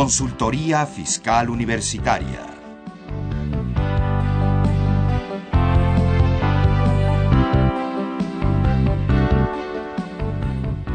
Consultoría 0.00 0.86
Fiscal 0.86 1.50
Universitaria. 1.50 2.40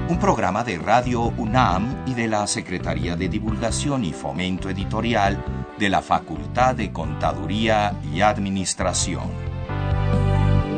Un 0.09 0.19
programa 0.19 0.63
de 0.63 0.79
Radio 0.79 1.25
UNAM 1.37 2.03
y 2.07 2.15
de 2.15 2.27
la 2.27 2.47
Secretaría 2.47 3.15
de 3.15 3.29
Divulgación 3.29 4.03
y 4.05 4.11
Fomento 4.11 4.71
Editorial 4.71 5.45
de 5.77 5.89
la 5.89 6.01
Facultad 6.01 6.73
de 6.73 6.91
Contaduría 6.91 7.99
y 8.11 8.21
Administración. 8.21 9.29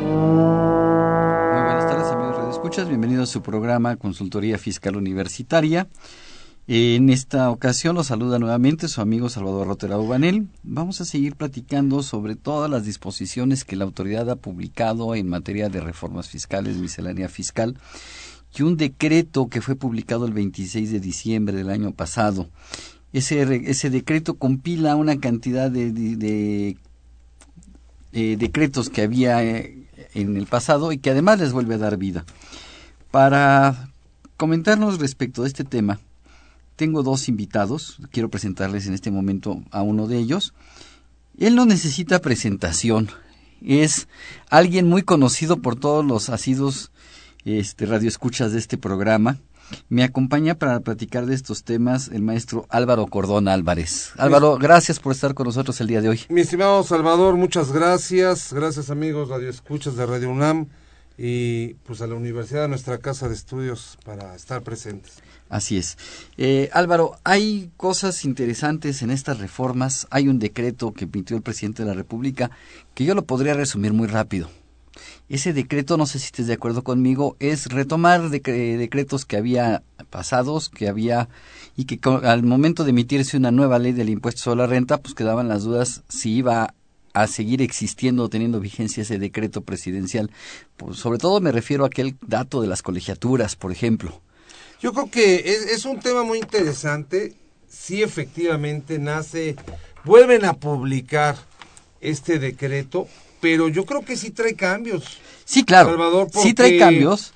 Muy 0.04 1.62
buenas 1.62 1.86
tardes, 1.86 2.12
amigos 2.12 2.36
Radio 2.36 2.50
Escuchas. 2.50 2.88
Bienvenidos 2.88 3.30
a 3.30 3.32
su 3.32 3.40
programa 3.40 3.96
Consultoría 3.96 4.58
Fiscal 4.58 4.96
Universitaria. 4.96 5.88
En 6.70 7.08
esta 7.08 7.50
ocasión 7.50 7.94
los 7.94 8.08
saluda 8.08 8.38
nuevamente 8.38 8.88
su 8.88 9.00
amigo 9.00 9.30
Salvador 9.30 9.68
Rotera 9.68 9.98
Ubanel. 9.98 10.48
Vamos 10.62 11.00
a 11.00 11.06
seguir 11.06 11.34
platicando 11.34 12.02
sobre 12.02 12.36
todas 12.36 12.70
las 12.70 12.84
disposiciones 12.84 13.64
que 13.64 13.74
la 13.74 13.86
autoridad 13.86 14.28
ha 14.28 14.36
publicado 14.36 15.14
en 15.14 15.30
materia 15.30 15.70
de 15.70 15.80
reformas 15.80 16.28
fiscales, 16.28 16.76
miscelánea 16.76 17.30
fiscal 17.30 17.78
y 18.54 18.64
un 18.64 18.76
decreto 18.76 19.48
que 19.48 19.62
fue 19.62 19.76
publicado 19.76 20.26
el 20.26 20.34
26 20.34 20.92
de 20.92 21.00
diciembre 21.00 21.56
del 21.56 21.70
año 21.70 21.92
pasado. 21.92 22.50
Ese, 23.14 23.46
decreto 23.88 24.34
compila 24.34 24.94
una 24.94 25.18
cantidad 25.20 25.70
de, 25.70 25.90
de, 25.90 26.76
eh, 28.12 28.36
decretos 28.38 28.90
que 28.90 29.00
había 29.00 29.42
eh, 29.42 29.86
en 30.12 30.36
el 30.36 30.44
pasado 30.44 30.92
y 30.92 30.98
que 30.98 31.08
además 31.08 31.40
les 31.40 31.52
vuelve 31.52 31.76
a 31.76 31.78
dar 31.78 31.96
vida. 31.96 32.26
Para 33.10 33.88
comentarnos 34.36 34.98
respecto 34.98 35.44
de 35.44 35.48
este 35.48 35.64
tema, 35.64 35.98
tengo 36.78 37.02
dos 37.02 37.28
invitados, 37.28 37.98
quiero 38.12 38.30
presentarles 38.30 38.86
en 38.86 38.94
este 38.94 39.10
momento 39.10 39.60
a 39.72 39.82
uno 39.82 40.06
de 40.06 40.16
ellos. 40.16 40.54
Él 41.36 41.56
no 41.56 41.66
necesita 41.66 42.20
presentación, 42.20 43.10
es 43.60 44.06
alguien 44.48 44.88
muy 44.88 45.02
conocido 45.02 45.60
por 45.60 45.74
todos 45.74 46.04
los 46.04 46.30
asidos 46.30 46.92
este, 47.44 47.84
radioescuchas 47.84 48.52
de 48.52 48.60
este 48.60 48.78
programa. 48.78 49.38
Me 49.88 50.04
acompaña 50.04 50.54
para 50.54 50.80
platicar 50.80 51.26
de 51.26 51.34
estos 51.34 51.64
temas 51.64 52.08
el 52.08 52.22
maestro 52.22 52.64
Álvaro 52.70 53.06
Cordón 53.06 53.48
Álvarez. 53.48 54.12
Álvaro, 54.16 54.56
gracias 54.56 55.00
por 55.00 55.12
estar 55.12 55.34
con 55.34 55.46
nosotros 55.46 55.80
el 55.80 55.88
día 55.88 56.00
de 56.00 56.08
hoy. 56.08 56.20
Mi 56.30 56.42
estimado 56.42 56.82
Salvador, 56.84 57.34
muchas 57.36 57.72
gracias. 57.72 58.52
Gracias 58.52 58.88
amigos 58.88 59.28
radioescuchas 59.28 59.96
de 59.96 60.06
Radio 60.06 60.30
UNAM 60.30 60.68
y 61.18 61.74
pues 61.84 62.00
a 62.00 62.06
la 62.06 62.14
universidad, 62.14 62.64
a 62.64 62.68
nuestra 62.68 62.98
casa 62.98 63.28
de 63.28 63.34
estudios 63.34 63.98
para 64.04 64.36
estar 64.36 64.62
presentes. 64.62 65.18
Así 65.48 65.78
es. 65.78 65.96
Eh, 66.36 66.68
Álvaro, 66.72 67.18
hay 67.24 67.70
cosas 67.76 68.24
interesantes 68.24 69.02
en 69.02 69.10
estas 69.10 69.38
reformas. 69.38 70.06
Hay 70.10 70.28
un 70.28 70.38
decreto 70.38 70.92
que 70.92 71.04
emitió 71.04 71.36
el 71.36 71.42
presidente 71.42 71.82
de 71.82 71.88
la 71.88 71.94
República 71.94 72.50
que 72.94 73.04
yo 73.04 73.14
lo 73.14 73.24
podría 73.24 73.54
resumir 73.54 73.92
muy 73.92 74.08
rápido. 74.08 74.50
Ese 75.28 75.52
decreto, 75.52 75.96
no 75.96 76.06
sé 76.06 76.18
si 76.18 76.26
estés 76.26 76.46
de 76.46 76.54
acuerdo 76.54 76.82
conmigo, 76.82 77.36
es 77.38 77.66
retomar 77.66 78.30
decretos 78.30 79.24
que 79.24 79.36
había 79.36 79.82
pasados, 80.10 80.68
que 80.68 80.88
había 80.88 81.28
y 81.76 81.84
que 81.84 82.00
al 82.24 82.42
momento 82.42 82.84
de 82.84 82.90
emitirse 82.90 83.36
una 83.36 83.50
nueva 83.50 83.78
ley 83.78 83.92
del 83.92 84.08
impuesto 84.08 84.42
sobre 84.42 84.62
la 84.62 84.66
renta, 84.66 84.98
pues 84.98 85.14
quedaban 85.14 85.48
las 85.48 85.64
dudas 85.64 86.02
si 86.08 86.32
iba 86.32 86.74
a 87.12 87.26
seguir 87.26 87.62
existiendo 87.62 88.24
o 88.24 88.28
teniendo 88.28 88.60
vigencia 88.60 89.02
ese 89.02 89.18
decreto 89.18 89.62
presidencial. 89.62 90.30
Sobre 90.92 91.18
todo 91.18 91.40
me 91.40 91.52
refiero 91.52 91.84
a 91.84 91.88
aquel 91.88 92.16
dato 92.26 92.60
de 92.60 92.68
las 92.68 92.82
colegiaturas, 92.82 93.54
por 93.54 93.72
ejemplo. 93.72 94.20
Yo 94.80 94.92
creo 94.92 95.10
que 95.10 95.42
es, 95.72 95.84
un 95.84 95.98
tema 95.98 96.22
muy 96.22 96.38
interesante. 96.38 97.34
Sí, 97.68 98.02
efectivamente, 98.02 98.98
nace, 98.98 99.56
vuelven 100.04 100.44
a 100.44 100.54
publicar 100.54 101.36
este 102.00 102.38
decreto, 102.38 103.08
pero 103.40 103.68
yo 103.68 103.84
creo 103.84 104.04
que 104.04 104.16
sí 104.16 104.30
trae 104.30 104.54
cambios. 104.54 105.18
Sí, 105.44 105.64
claro. 105.64 105.90
Salvador, 105.90 106.28
sí 106.32 106.54
trae 106.54 106.78
cambios. 106.78 107.32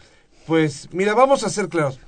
Pues, 0.47 0.89
mira, 0.93 1.15
vamos 1.15 1.45
a 1.45 1.51
ser 1.51 1.69
claros. 1.69 1.99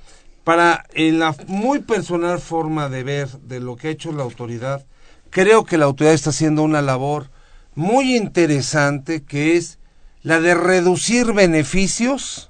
Para 0.43 0.85
en 0.93 1.19
la 1.19 1.35
muy 1.47 1.79
personal 1.79 2.39
forma 2.39 2.87
de 2.87 3.03
ver 3.03 3.29
de 3.41 3.59
lo 3.59 3.75
que 3.75 3.89
ha 3.89 3.91
hecho 3.91 4.11
la 4.11 4.23
autoridad, 4.23 4.85
creo 5.31 5.65
que 5.65 5.77
la 5.77 5.85
autoridad 5.85 6.13
está 6.13 6.29
haciendo 6.29 6.63
una 6.63 6.81
labor 6.81 7.29
muy 7.73 8.15
interesante 8.15 9.23
que 9.23 9.57
es 9.57 9.79
la 10.21 10.39
de 10.39 10.53
reducir 10.53 11.33
beneficios 11.33 12.49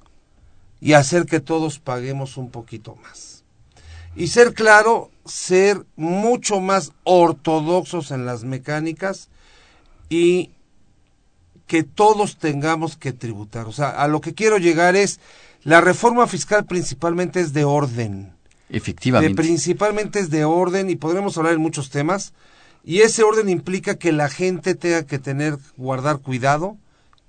y 0.80 0.94
hacer 0.94 1.26
que 1.26 1.40
todos 1.40 1.80
paguemos 1.80 2.38
un 2.38 2.50
poquito 2.50 2.96
más. 2.96 3.44
Y 4.16 4.28
ser 4.28 4.54
claro, 4.54 5.12
ser 5.26 5.86
mucho 5.96 6.60
más 6.60 6.94
ortodoxos 7.04 8.12
en 8.12 8.26
las 8.26 8.44
mecánicas 8.44 9.30
y 10.10 10.52
que 11.68 11.84
todos 11.84 12.38
tengamos 12.38 12.96
que 12.96 13.12
tributar. 13.12 13.66
O 13.66 13.72
sea, 13.72 13.90
a 13.90 14.08
lo 14.08 14.22
que 14.22 14.34
quiero 14.34 14.58
llegar 14.58 14.96
es, 14.96 15.20
la 15.64 15.82
reforma 15.82 16.28
fiscal 16.28 16.66
principalmente 16.66 17.40
es 17.40 17.54
de 17.54 17.66
orden. 17.66 18.34
Efectivamente. 18.70 19.36
principalmente 19.36 20.20
es 20.20 20.32
de 20.32 20.44
orden 20.44 20.90
y 20.90 20.96
podremos 20.96 21.38
hablar 21.38 21.54
en 21.54 21.62
muchos 21.62 21.90
temas. 21.90 22.34
Y 22.84 23.02
ese 23.02 23.24
orden 23.24 23.50
implica 23.50 23.96
que 23.96 24.12
la 24.12 24.30
gente 24.30 24.76
tenga 24.76 25.04
que 25.06 25.20
tener, 25.20 25.58
guardar 25.76 26.20
cuidado 26.20 26.78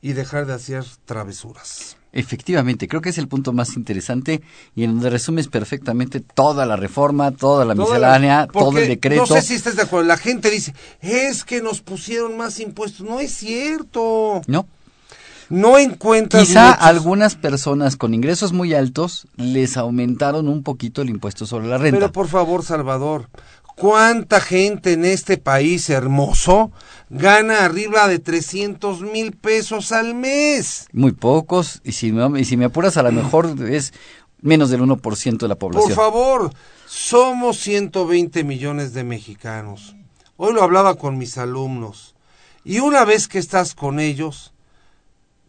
y 0.02 0.12
dejar 0.12 0.46
de 0.46 0.54
hacer 0.54 0.84
travesuras. 1.06 1.95
Efectivamente, 2.16 2.88
creo 2.88 3.02
que 3.02 3.10
es 3.10 3.18
el 3.18 3.28
punto 3.28 3.52
más 3.52 3.76
interesante 3.76 4.40
y 4.74 4.84
en 4.84 4.94
donde 4.94 5.10
resumes 5.10 5.48
perfectamente 5.48 6.20
toda 6.20 6.64
la 6.64 6.74
reforma, 6.74 7.30
toda 7.30 7.66
la 7.66 7.74
miscelánea, 7.74 8.46
todo 8.46 8.78
el 8.78 8.88
decreto. 8.88 9.20
No 9.20 9.26
sé 9.26 9.42
si 9.42 9.54
estás 9.54 9.76
de 9.76 9.82
acuerdo. 9.82 10.08
La 10.08 10.16
gente 10.16 10.50
dice, 10.50 10.74
es 11.02 11.44
que 11.44 11.60
nos 11.60 11.82
pusieron 11.82 12.38
más 12.38 12.58
impuestos. 12.58 13.06
No 13.06 13.20
es 13.20 13.32
cierto. 13.32 14.40
No. 14.46 14.66
No 15.50 15.76
encuentras. 15.78 16.46
Quizá 16.46 16.72
algunas 16.72 17.34
personas 17.34 17.96
con 17.96 18.14
ingresos 18.14 18.54
muy 18.54 18.72
altos 18.72 19.28
les 19.36 19.76
aumentaron 19.76 20.48
un 20.48 20.62
poquito 20.62 21.02
el 21.02 21.10
impuesto 21.10 21.44
sobre 21.44 21.68
la 21.68 21.76
renta. 21.76 21.98
Pero 21.98 22.12
por 22.12 22.28
favor, 22.28 22.64
Salvador, 22.64 23.28
¿cuánta 23.76 24.40
gente 24.40 24.94
en 24.94 25.04
este 25.04 25.38
país 25.38 25.88
hermoso 25.88 26.72
gana 27.08 27.64
arriba 27.64 28.08
de 28.08 28.18
300 28.18 29.02
mil 29.02 29.32
pesos 29.32 29.92
al 29.92 30.14
mes. 30.14 30.88
Muy 30.92 31.12
pocos, 31.12 31.80
y 31.84 31.92
si, 31.92 32.12
me, 32.12 32.40
y 32.40 32.44
si 32.44 32.56
me 32.56 32.66
apuras 32.66 32.96
a 32.96 33.02
lo 33.02 33.12
mejor 33.12 33.54
es 33.68 33.92
menos 34.40 34.70
del 34.70 34.82
1% 34.82 35.38
de 35.38 35.48
la 35.48 35.56
población. 35.56 35.88
Por 35.88 35.96
favor, 35.96 36.50
somos 36.86 37.58
120 37.60 38.44
millones 38.44 38.92
de 38.92 39.04
mexicanos. 39.04 39.96
Hoy 40.36 40.52
lo 40.52 40.62
hablaba 40.62 40.96
con 40.96 41.18
mis 41.18 41.38
alumnos. 41.38 42.14
Y 42.64 42.80
una 42.80 43.04
vez 43.04 43.28
que 43.28 43.38
estás 43.38 43.74
con 43.74 44.00
ellos, 44.00 44.52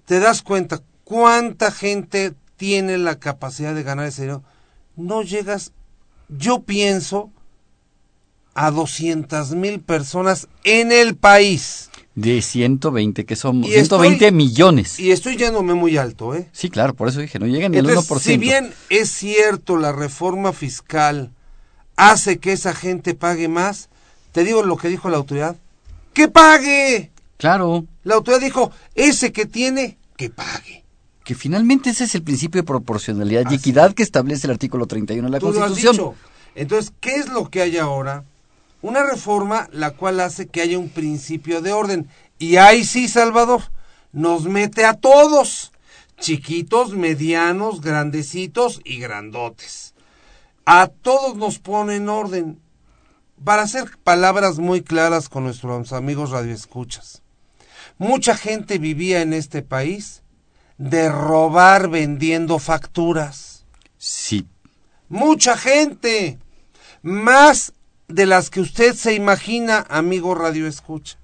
te 0.05 0.19
das 0.19 0.41
cuenta 0.43 0.81
cuánta 1.03 1.71
gente 1.71 2.33
tiene 2.57 2.97
la 2.97 3.19
capacidad 3.19 3.73
de 3.73 3.83
ganar 3.83 4.05
ese 4.05 4.23
dinero. 4.23 4.43
No 4.95 5.23
llegas, 5.23 5.73
yo 6.29 6.61
pienso 6.61 7.31
a 8.57 8.71
200 8.71 9.51
mil 9.51 9.79
personas 9.81 10.47
en 10.63 10.91
el 10.91 11.15
país. 11.15 11.91
De 12.15 12.41
120, 12.41 13.23
que 13.23 13.35
son 13.35 13.63
120 13.63 14.31
millones. 14.31 14.99
Y 14.99 15.11
estoy 15.11 15.37
yéndome 15.37 15.75
muy 15.75 15.95
alto, 15.97 16.33
¿eh? 16.33 16.49
Sí, 16.53 16.71
claro, 16.71 16.95
por 16.95 17.07
eso 17.07 17.19
dije, 17.19 17.37
no 17.37 17.45
llega 17.45 17.69
ni 17.69 17.77
al 17.77 17.85
1%. 17.85 18.19
Si 18.19 18.37
bien 18.37 18.73
es 18.89 19.11
cierto 19.11 19.77
la 19.77 19.91
reforma 19.91 20.53
fiscal 20.53 21.29
hace 21.97 22.39
que 22.39 22.51
esa 22.51 22.73
gente 22.73 23.13
pague 23.13 23.47
más, 23.47 23.89
te 24.31 24.43
digo 24.43 24.63
lo 24.63 24.75
que 24.75 24.87
dijo 24.87 25.07
la 25.09 25.17
autoridad, 25.17 25.55
¡que 26.13 26.27
pague! 26.27 27.11
Claro. 27.37 27.85
La 28.03 28.15
autoridad 28.15 28.41
dijo, 28.41 28.71
ese 28.95 29.31
que 29.31 29.45
tiene, 29.45 29.99
que 30.15 30.31
pague. 30.31 30.83
Que 31.23 31.35
finalmente 31.35 31.91
ese 31.91 32.05
es 32.05 32.15
el 32.15 32.23
principio 32.23 32.61
de 32.61 32.65
proporcionalidad 32.65 33.51
y 33.51 33.55
equidad 33.55 33.93
que 33.93 34.01
establece 34.01 34.47
el 34.47 34.51
artículo 34.53 34.87
31 34.87 35.27
de 35.27 35.31
la 35.31 35.39
Constitución. 35.39 36.13
Entonces, 36.55 36.91
¿qué 36.99 37.17
es 37.17 37.29
lo 37.29 37.51
que 37.51 37.61
hay 37.61 37.77
ahora? 37.77 38.23
Una 38.87 39.03
reforma 39.03 39.67
la 39.73 39.91
cual 39.91 40.21
hace 40.21 40.47
que 40.47 40.61
haya 40.61 40.79
un 40.79 40.87
principio 40.87 41.61
de 41.61 41.73
orden. 41.73 42.07
Y 42.39 42.55
ahí 42.55 42.85
sí, 42.85 43.09
Salvador, 43.09 43.63
nos 44.13 44.45
mete 44.45 44.85
a 44.85 44.93
todos, 44.93 45.73
chiquitos, 46.21 46.93
medianos, 46.93 47.81
grandecitos 47.81 48.79
y 48.85 48.99
grandotes. 48.99 49.93
A 50.65 50.87
todos 50.87 51.35
nos 51.35 51.59
pone 51.59 51.97
en 51.97 52.07
orden. 52.07 52.61
Para 53.43 53.63
hacer 53.63 53.89
palabras 54.05 54.57
muy 54.57 54.81
claras 54.81 55.27
con 55.27 55.43
nuestros 55.43 55.91
amigos 55.91 56.31
radioescuchas. 56.31 57.23
Mucha 57.97 58.37
gente 58.37 58.77
vivía 58.77 59.21
en 59.21 59.33
este 59.33 59.63
país 59.63 60.23
de 60.77 61.09
robar 61.09 61.89
vendiendo 61.89 62.57
facturas. 62.57 63.65
Sí. 63.97 64.47
Mucha 65.09 65.57
gente. 65.57 66.39
Más 67.01 67.73
de 68.07 68.25
las 68.25 68.49
que 68.49 68.61
usted 68.61 68.95
se 68.95 69.13
imagina, 69.13 69.85
amigo 69.89 70.33
Radio 70.33 70.67
Escucha. 70.67 71.17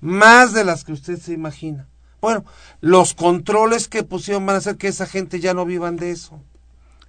Más 0.00 0.52
de 0.52 0.64
las 0.64 0.84
que 0.84 0.92
usted 0.92 1.18
se 1.18 1.32
imagina. 1.32 1.88
Bueno, 2.20 2.44
los 2.80 3.14
controles 3.14 3.88
que 3.88 4.04
pusieron 4.04 4.46
van 4.46 4.56
a 4.56 4.58
hacer 4.58 4.76
que 4.76 4.88
esa 4.88 5.06
gente 5.06 5.40
ya 5.40 5.54
no 5.54 5.64
vivan 5.64 5.96
de 5.96 6.12
eso. 6.12 6.40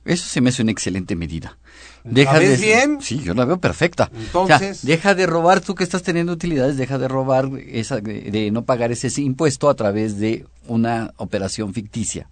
Eso 0.05 0.25
se 0.27 0.41
me 0.41 0.49
hace 0.49 0.63
una 0.63 0.71
excelente 0.71 1.15
medida. 1.15 1.57
¿La 2.03 2.37
ves 2.39 2.59
bien? 2.59 2.99
Sí, 3.01 3.19
yo 3.19 3.33
la 3.33 3.45
veo 3.45 3.59
perfecta. 3.59 4.11
Entonces... 4.13 4.83
deja 4.83 5.15
de 5.15 5.27
robar, 5.27 5.61
tú 5.61 5.75
que 5.75 5.83
estás 5.83 6.03
teniendo 6.03 6.33
utilidades, 6.33 6.75
deja 6.75 6.97
de 6.97 7.07
robar, 7.07 7.49
esa, 7.67 8.01
de, 8.01 8.49
no 8.51 8.65
pagar 8.65 8.91
ese 8.91 9.21
impuesto 9.21 9.69
a 9.69 9.75
través 9.75 10.19
de 10.19 10.45
una 10.67 11.13
operación 11.17 11.73
ficticia. 11.73 12.27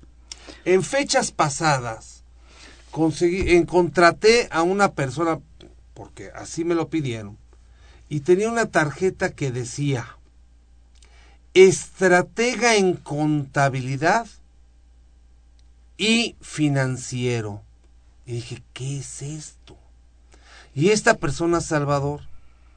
En 0.66 0.83
fechas 0.83 1.31
pasadas, 1.31 2.24
conseguí, 2.89 3.63
contraté 3.66 4.50
a 4.51 4.63
una 4.63 4.92
persona, 4.92 5.39
porque 6.01 6.31
así 6.33 6.65
me 6.65 6.74
lo 6.74 6.89
pidieron, 6.89 7.38
y 8.09 8.21
tenía 8.21 8.50
una 8.50 8.65
tarjeta 8.65 9.33
que 9.33 9.51
decía, 9.51 10.18
estratega 11.53 12.75
en 12.75 12.95
contabilidad 12.95 14.25
y 15.98 16.38
financiero. 16.42 17.62
Y 18.25 18.31
dije, 18.33 18.63
¿qué 18.74 18.98
es 18.98 19.21
esto? 19.21 19.77
Y 20.74 20.89
esta 20.89 21.18
persona, 21.18 21.62
Salvador, 21.62 22.21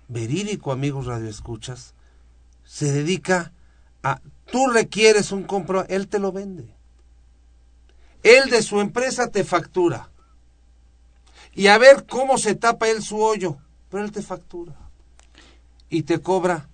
verídico, 0.08 0.70
amigos 0.70 1.06
radioescuchas, 1.06 1.94
se 2.66 2.92
dedica 2.92 3.52
a, 4.02 4.20
tú 4.52 4.66
requieres 4.66 5.32
un 5.32 5.44
compro, 5.44 5.86
él 5.88 6.08
te 6.08 6.18
lo 6.18 6.30
vende. 6.30 6.68
Él 8.22 8.50
de 8.50 8.60
su 8.60 8.82
empresa 8.82 9.28
te 9.30 9.44
factura. 9.44 10.10
Y 11.54 11.68
a 11.68 11.78
ver 11.78 12.06
cómo 12.06 12.38
se 12.38 12.54
tapa 12.54 12.88
él 12.88 13.02
su 13.02 13.20
hoyo, 13.20 13.56
pero 13.90 14.04
él 14.04 14.12
te 14.12 14.22
factura. 14.22 14.74
Y 15.88 16.02
te 16.02 16.20
cobra 16.20 16.68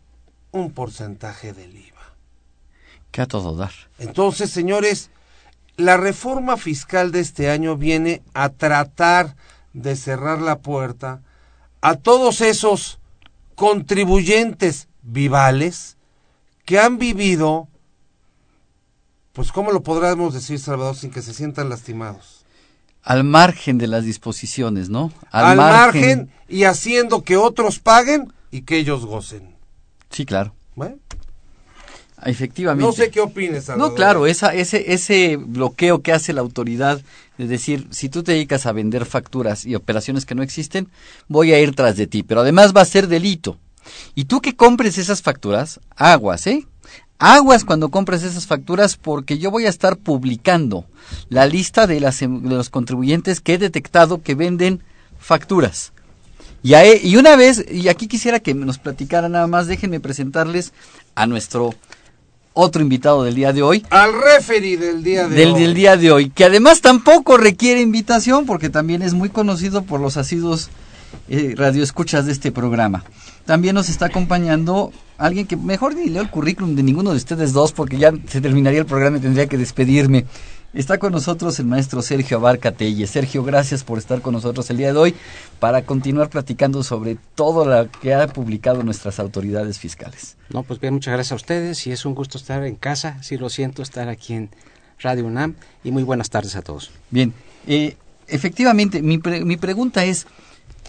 un 0.52 0.72
porcentaje 0.72 1.52
del 1.52 1.76
IVA. 1.76 2.14
¿Qué 3.10 3.20
a 3.20 3.26
todo 3.26 3.56
dar? 3.56 3.72
Entonces, 3.98 4.50
señores, 4.50 5.10
la 5.76 5.96
reforma 5.96 6.56
fiscal 6.56 7.12
de 7.12 7.20
este 7.20 7.50
año 7.50 7.76
viene 7.76 8.22
a 8.34 8.50
tratar 8.50 9.36
de 9.72 9.96
cerrar 9.96 10.40
la 10.40 10.58
puerta 10.58 11.20
a 11.80 11.96
todos 11.96 12.40
esos 12.40 12.98
contribuyentes 13.54 14.88
vivales 15.02 15.96
que 16.64 16.78
han 16.78 16.98
vivido, 16.98 17.68
pues 19.32 19.52
¿cómo 19.52 19.72
lo 19.72 19.82
podríamos 19.82 20.34
decir, 20.34 20.58
Salvador, 20.58 20.96
sin 20.96 21.10
que 21.10 21.22
se 21.22 21.34
sientan 21.34 21.68
lastimados? 21.68 22.39
Al 23.02 23.24
margen 23.24 23.78
de 23.78 23.86
las 23.86 24.04
disposiciones, 24.04 24.90
¿no? 24.90 25.12
Al, 25.30 25.56
margen... 25.56 26.30
y 26.48 26.64
haciendo 26.64 27.22
que 27.22 27.36
otros 27.36 27.78
paguen 27.78 28.32
y 28.50 28.62
que 28.62 28.76
ellos 28.76 29.06
gocen. 29.06 29.56
Sí, 30.10 30.26
claro. 30.26 30.54
¿Bueno? 30.74 30.98
Efectivamente. 32.24 32.84
No 32.84 32.92
sé 32.92 33.10
qué 33.10 33.20
opines. 33.20 33.68
No, 33.76 33.94
claro, 33.94 34.26
esa, 34.26 34.54
ese, 34.54 34.92
ese 34.92 35.36
bloqueo 35.36 36.02
que 36.02 36.12
hace 36.12 36.32
la 36.32 36.42
autoridad, 36.42 37.00
es 37.38 37.48
decir, 37.48 37.86
si 37.90 38.08
tú 38.08 38.22
te 38.22 38.32
dedicas 38.32 38.66
a 38.66 38.72
vender 38.72 39.06
facturas 39.06 39.64
y 39.64 39.74
operaciones 39.74 40.26
que 40.26 40.34
no 40.34 40.42
existen, 40.42 40.88
voy 41.28 41.52
a 41.52 41.60
ir 41.60 41.74
tras 41.74 41.96
de 41.96 42.06
ti, 42.06 42.22
pero 42.22 42.42
además 42.42 42.74
va 42.76 42.82
a 42.82 42.86
ser 42.86 43.08
delito. 43.08 43.56
Y 44.14 44.26
tú 44.26 44.40
que 44.40 44.54
compres 44.54 44.98
esas 44.98 45.22
facturas, 45.22 45.80
aguas, 45.96 46.46
¿eh? 46.46 46.66
Aguas 47.20 47.66
cuando 47.66 47.90
compres 47.90 48.22
esas 48.22 48.46
facturas 48.46 48.96
porque 48.96 49.36
yo 49.36 49.50
voy 49.50 49.66
a 49.66 49.68
estar 49.68 49.98
publicando 49.98 50.86
la 51.28 51.46
lista 51.46 51.86
de, 51.86 52.00
las, 52.00 52.20
de 52.20 52.28
los 52.28 52.70
contribuyentes 52.70 53.40
que 53.40 53.54
he 53.54 53.58
detectado 53.58 54.22
que 54.22 54.34
venden 54.34 54.82
facturas. 55.18 55.92
Y, 56.62 56.74
y 56.74 57.16
una 57.16 57.36
vez, 57.36 57.64
y 57.70 57.88
aquí 57.88 58.08
quisiera 58.08 58.40
que 58.40 58.54
nos 58.54 58.78
platicara 58.78 59.28
nada 59.28 59.46
más, 59.46 59.66
déjenme 59.66 60.00
presentarles 60.00 60.72
a 61.14 61.26
nuestro 61.26 61.74
otro 62.54 62.80
invitado 62.80 63.22
del 63.22 63.34
día 63.34 63.52
de 63.52 63.62
hoy. 63.62 63.84
Al 63.90 64.12
referee 64.14 64.78
del 64.78 65.04
día 65.04 65.28
de 65.28 65.46
hoy. 65.46 65.60
Del 65.60 65.74
día 65.74 65.96
de 65.98 66.12
hoy, 66.12 66.30
que 66.30 66.46
además 66.46 66.80
tampoco 66.80 67.36
requiere 67.36 67.82
invitación 67.82 68.46
porque 68.46 68.70
también 68.70 69.02
es 69.02 69.12
muy 69.12 69.28
conocido 69.28 69.82
por 69.82 70.00
los 70.00 70.16
asiduos 70.16 70.70
eh, 71.28 71.54
radioescuchas 71.56 72.26
de 72.26 72.32
este 72.32 72.52
programa. 72.52 73.04
También 73.44 73.74
nos 73.74 73.88
está 73.88 74.06
acompañando 74.06 74.92
alguien 75.18 75.46
que 75.46 75.56
mejor 75.56 75.94
ni 75.94 76.08
leo 76.08 76.22
el 76.22 76.30
currículum 76.30 76.74
de 76.74 76.82
ninguno 76.82 77.10
de 77.10 77.16
ustedes 77.16 77.52
dos 77.52 77.72
porque 77.72 77.98
ya 77.98 78.12
se 78.26 78.40
terminaría 78.40 78.80
el 78.80 78.86
programa 78.86 79.18
y 79.18 79.20
tendría 79.20 79.46
que 79.46 79.58
despedirme. 79.58 80.26
Está 80.72 80.98
con 80.98 81.12
nosotros 81.12 81.58
el 81.58 81.66
maestro 81.66 82.00
Sergio 82.00 82.36
Abarca 82.36 82.70
Telle. 82.70 83.04
Sergio, 83.08 83.42
gracias 83.42 83.82
por 83.82 83.98
estar 83.98 84.22
con 84.22 84.34
nosotros 84.34 84.70
el 84.70 84.76
día 84.76 84.92
de 84.92 84.98
hoy 84.98 85.14
para 85.58 85.82
continuar 85.82 86.30
platicando 86.30 86.84
sobre 86.84 87.18
todo 87.34 87.64
lo 87.64 87.90
que 87.90 88.14
ha 88.14 88.28
publicado 88.28 88.84
nuestras 88.84 89.18
autoridades 89.18 89.80
fiscales. 89.80 90.36
No, 90.50 90.62
pues 90.62 90.78
bien, 90.78 90.94
muchas 90.94 91.12
gracias 91.12 91.32
a 91.32 91.34
ustedes 91.34 91.86
y 91.88 91.92
es 91.92 92.04
un 92.06 92.14
gusto 92.14 92.38
estar 92.38 92.64
en 92.64 92.76
casa, 92.76 93.20
sí 93.20 93.36
lo 93.36 93.50
siento, 93.50 93.82
estar 93.82 94.08
aquí 94.08 94.34
en 94.34 94.50
Radio 95.00 95.26
UNAM 95.26 95.56
y 95.82 95.90
muy 95.90 96.04
buenas 96.04 96.30
tardes 96.30 96.54
a 96.54 96.62
todos. 96.62 96.92
Bien, 97.10 97.34
eh, 97.66 97.96
efectivamente, 98.28 99.02
mi, 99.02 99.18
mi 99.18 99.56
pregunta 99.56 100.04
es, 100.04 100.28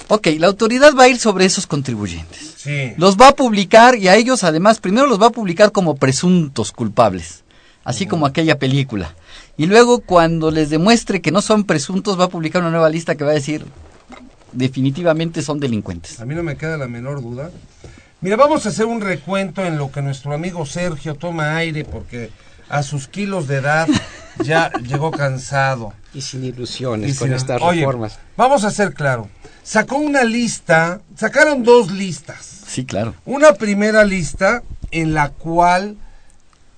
Ok, 0.07 0.27
la 0.37 0.47
autoridad 0.47 0.93
va 0.95 1.03
a 1.03 1.07
ir 1.07 1.19
sobre 1.19 1.45
esos 1.45 1.67
contribuyentes. 1.67 2.55
Sí. 2.57 2.93
Los 2.97 3.17
va 3.17 3.29
a 3.29 3.35
publicar 3.35 3.95
y 3.95 4.07
a 4.07 4.15
ellos 4.15 4.43
además 4.43 4.79
primero 4.79 5.07
los 5.07 5.21
va 5.21 5.27
a 5.27 5.31
publicar 5.31 5.71
como 5.71 5.95
presuntos 5.95 6.71
culpables, 6.71 7.43
así 7.83 8.05
como 8.05 8.25
aquella 8.25 8.59
película. 8.59 9.15
Y 9.57 9.65
luego 9.65 9.99
cuando 9.99 10.51
les 10.51 10.69
demuestre 10.69 11.21
que 11.21 11.31
no 11.31 11.41
son 11.41 11.63
presuntos 11.63 12.19
va 12.19 12.25
a 12.25 12.29
publicar 12.29 12.61
una 12.61 12.71
nueva 12.71 12.89
lista 12.89 13.15
que 13.15 13.23
va 13.23 13.31
a 13.31 13.35
decir 13.35 13.65
definitivamente 14.51 15.41
son 15.41 15.59
delincuentes. 15.59 16.19
A 16.19 16.25
mí 16.25 16.35
no 16.35 16.43
me 16.43 16.57
queda 16.57 16.77
la 16.77 16.87
menor 16.87 17.21
duda. 17.21 17.51
Mira, 18.21 18.35
vamos 18.35 18.65
a 18.65 18.69
hacer 18.69 18.85
un 18.85 19.01
recuento 19.01 19.65
en 19.65 19.77
lo 19.77 19.91
que 19.91 20.01
nuestro 20.01 20.33
amigo 20.33 20.65
Sergio 20.65 21.15
toma 21.15 21.55
aire 21.55 21.85
porque 21.85 22.29
a 22.69 22.83
sus 22.83 23.07
kilos 23.07 23.47
de 23.47 23.57
edad 23.57 23.87
ya 24.39 24.71
llegó 24.83 25.11
cansado. 25.11 25.93
Y 26.13 26.21
sin 26.21 26.43
ilusiones 26.43 27.17
con 27.17 27.33
estas 27.33 27.61
reformas. 27.61 28.19
Vamos 28.35 28.63
a 28.63 28.71
ser 28.71 28.93
claro 28.93 29.29
sacó 29.63 29.97
una 29.97 30.23
lista, 30.23 31.01
sacaron 31.15 31.63
dos 31.63 31.91
listas. 31.91 32.61
Sí, 32.67 32.85
claro. 32.85 33.15
Una 33.25 33.53
primera 33.53 34.03
lista 34.03 34.63
en 34.91 35.13
la 35.13 35.29
cual 35.29 35.97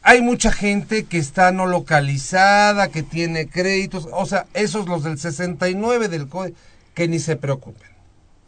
hay 0.02 0.22
mucha 0.22 0.52
gente 0.52 1.06
que 1.06 1.18
está 1.18 1.52
no 1.52 1.66
localizada, 1.66 2.90
que 2.90 3.04
tiene 3.04 3.48
créditos, 3.48 4.08
o 4.12 4.26
sea, 4.26 4.46
esos 4.54 4.88
los 4.88 5.04
del 5.04 5.18
69 5.18 6.08
del 6.10 6.28
código, 6.28 6.56
que 6.94 7.08
ni 7.08 7.20
se 7.20 7.36
preocupen. 7.36 7.90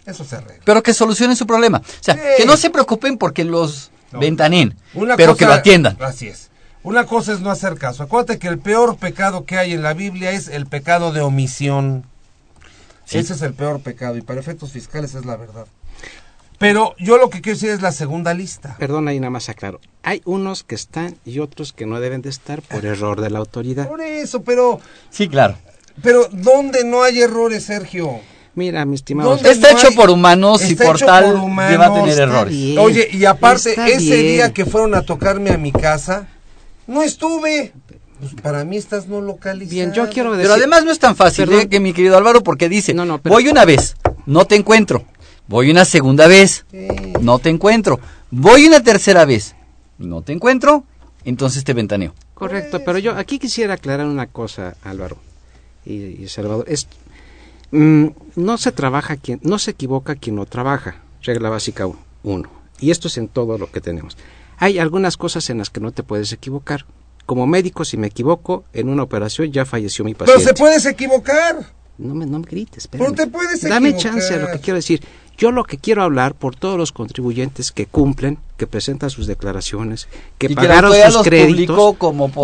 Eso 0.05 0.23
se 0.23 0.35
arregla. 0.35 0.63
Pero 0.65 0.83
que 0.83 0.93
solucionen 0.93 1.35
su 1.35 1.47
problema. 1.47 1.79
O 1.79 2.03
sea, 2.03 2.15
que 2.37 2.45
no 2.45 2.57
se 2.57 2.69
preocupen 2.69 3.17
porque 3.17 3.43
los 3.43 3.91
ventanen, 4.11 4.75
pero 5.17 5.35
que 5.35 5.45
lo 5.45 5.53
atiendan. 5.53 5.97
Así 5.99 6.27
es. 6.27 6.51
Una 6.85 7.07
cosa 7.07 7.33
es 7.33 7.41
no 7.41 7.49
hacer 7.49 7.79
caso. 7.79 8.03
Acuérdate 8.03 8.37
que 8.37 8.47
el 8.47 8.59
peor 8.59 8.97
pecado 8.97 9.43
que 9.45 9.57
hay 9.57 9.73
en 9.73 9.81
la 9.81 9.95
Biblia 9.95 10.31
es 10.31 10.47
el 10.47 10.67
pecado 10.67 11.11
de 11.11 11.21
omisión. 11.21 12.05
Ese 13.09 13.33
es 13.33 13.41
el 13.41 13.55
peor 13.55 13.81
pecado 13.81 14.17
y 14.17 14.21
para 14.21 14.39
efectos 14.39 14.71
fiscales 14.71 15.15
es 15.15 15.25
la 15.25 15.35
verdad. 15.35 15.65
Pero 16.59 16.93
yo 16.99 17.17
lo 17.17 17.31
que 17.31 17.41
quiero 17.41 17.57
decir 17.57 17.71
es 17.71 17.81
la 17.81 17.91
segunda 17.91 18.35
lista. 18.35 18.75
Perdón, 18.77 19.07
ahí 19.07 19.19
nada 19.19 19.31
más 19.31 19.49
aclaro. 19.49 19.81
Hay 20.03 20.21
unos 20.25 20.63
que 20.63 20.75
están 20.75 21.17
y 21.25 21.39
otros 21.39 21.73
que 21.73 21.87
no 21.87 21.99
deben 21.99 22.21
de 22.21 22.29
estar 22.29 22.61
por 22.61 22.85
error 22.85 23.19
de 23.19 23.31
la 23.31 23.39
autoridad. 23.39 23.87
Por 23.87 24.01
eso, 24.01 24.43
pero... 24.43 24.79
Sí, 25.09 25.27
claro. 25.27 25.57
Pero 26.03 26.27
¿dónde 26.31 26.83
no 26.85 27.01
hay 27.01 27.19
errores, 27.19 27.63
Sergio? 27.63 28.19
Mira, 28.53 28.85
mi 28.85 28.93
estimado. 28.93 29.37
Está 29.37 29.71
hecho 29.71 29.91
por 29.95 30.11
humanos 30.11 30.69
y 30.69 30.75
por 30.75 30.99
tal 30.99 31.35
va 31.35 31.85
a 31.87 31.93
tener 31.95 32.19
errores. 32.19 32.77
Oye, 32.77 33.09
y 33.11 33.25
aparte, 33.25 33.73
ese 33.91 34.17
día 34.17 34.53
que 34.53 34.65
fueron 34.65 34.93
a 34.93 35.01
tocarme 35.01 35.49
a 35.49 35.57
mi 35.57 35.71
casa, 35.71 36.27
no 36.87 37.03
estuve. 37.03 37.73
Pues 38.19 38.33
para 38.41 38.63
mí 38.63 38.77
estás 38.77 39.07
no 39.07 39.19
localizado. 39.19 39.69
Bien, 39.69 39.93
yo 39.93 40.09
quiero 40.09 40.31
decir... 40.31 40.45
Pero 40.45 40.53
además 40.53 40.85
no 40.85 40.91
es 40.91 40.99
tan 40.99 41.15
fácil 41.15 41.51
¿eh? 41.51 41.67
que 41.67 41.81
mi 41.81 41.91
querido 41.93 42.17
Álvaro, 42.17 42.43
porque 42.43 42.69
dice, 42.69 42.93
no, 42.93 43.05
no, 43.05 43.19
voy 43.23 43.49
una 43.49 43.65
vez, 43.65 43.97
no 44.25 44.45
te 44.45 44.55
encuentro. 44.55 45.05
Voy 45.47 45.69
una 45.69 45.85
segunda 45.85 46.27
vez, 46.27 46.65
no 47.21 47.39
te 47.39 47.49
encuentro. 47.49 47.99
Voy 48.31 48.65
una 48.65 48.81
tercera 48.81 49.25
vez, 49.25 49.55
no 49.99 50.21
te 50.21 50.33
encuentro, 50.33 50.85
entonces 51.23 51.63
te 51.63 51.73
ventaneo. 51.73 52.15
Correcto, 52.33 52.81
pero 52.83 52.97
yo 52.97 53.15
aquí 53.15 53.37
quisiera 53.37 53.75
aclarar 53.75 54.07
una 54.07 54.27
cosa, 54.27 54.75
Álvaro 54.83 55.17
y, 55.85 56.27
Salvador. 56.27 56.65
Es, 56.67 56.87
mm, 57.71 58.07
no 58.35 58.57
se 58.57 58.71
trabaja 58.71 59.17
quien, 59.17 59.39
no 59.43 59.59
se 59.59 59.71
equivoca 59.71 60.15
quien 60.15 60.35
no 60.35 60.45
trabaja. 60.45 61.01
Regla 61.21 61.49
básica 61.49 61.87
uno. 62.23 62.49
Y 62.79 62.91
esto 62.91 63.07
es 63.07 63.17
en 63.17 63.27
todo 63.27 63.57
lo 63.57 63.71
que 63.71 63.81
tenemos. 63.81 64.17
Hay 64.57 64.79
algunas 64.79 65.17
cosas 65.17 65.49
en 65.49 65.57
las 65.59 65.69
que 65.69 65.79
no 65.79 65.91
te 65.91 66.03
puedes 66.03 66.31
equivocar 66.31 66.85
como 67.25 67.47
médico, 67.47 67.85
si 67.85 67.97
me 67.97 68.07
equivoco, 68.07 68.63
en 68.73 68.89
una 68.89 69.03
operación 69.03 69.51
ya 69.51 69.65
falleció 69.65 70.05
mi 70.05 70.13
paciente. 70.13 70.43
Pero 70.43 70.55
se 70.55 70.61
puedes 70.61 70.85
equivocar. 70.85 71.65
No 71.97 72.13
me, 72.13 72.25
no 72.25 72.39
me 72.39 72.45
grites, 72.45 72.87
Pero 72.87 73.13
te 73.13 73.25
puedes 73.27 73.61
Dame 73.61 73.95
chance 73.95 74.37
lo 74.37 74.51
que 74.51 74.59
quiero 74.59 74.75
decir. 74.75 75.01
Yo 75.37 75.51
lo 75.51 75.63
que 75.63 75.77
quiero 75.77 76.03
hablar 76.03 76.33
por 76.33 76.55
todos 76.55 76.77
los 76.77 76.91
contribuyentes 76.91 77.71
que 77.71 77.87
cumplen, 77.87 78.37
que 78.57 78.67
presentan 78.67 79.09
sus 79.09 79.27
declaraciones, 79.27 80.07
que 80.37 80.49
pagaron 80.49 80.93
sus 80.93 81.23
créditos 81.23 81.95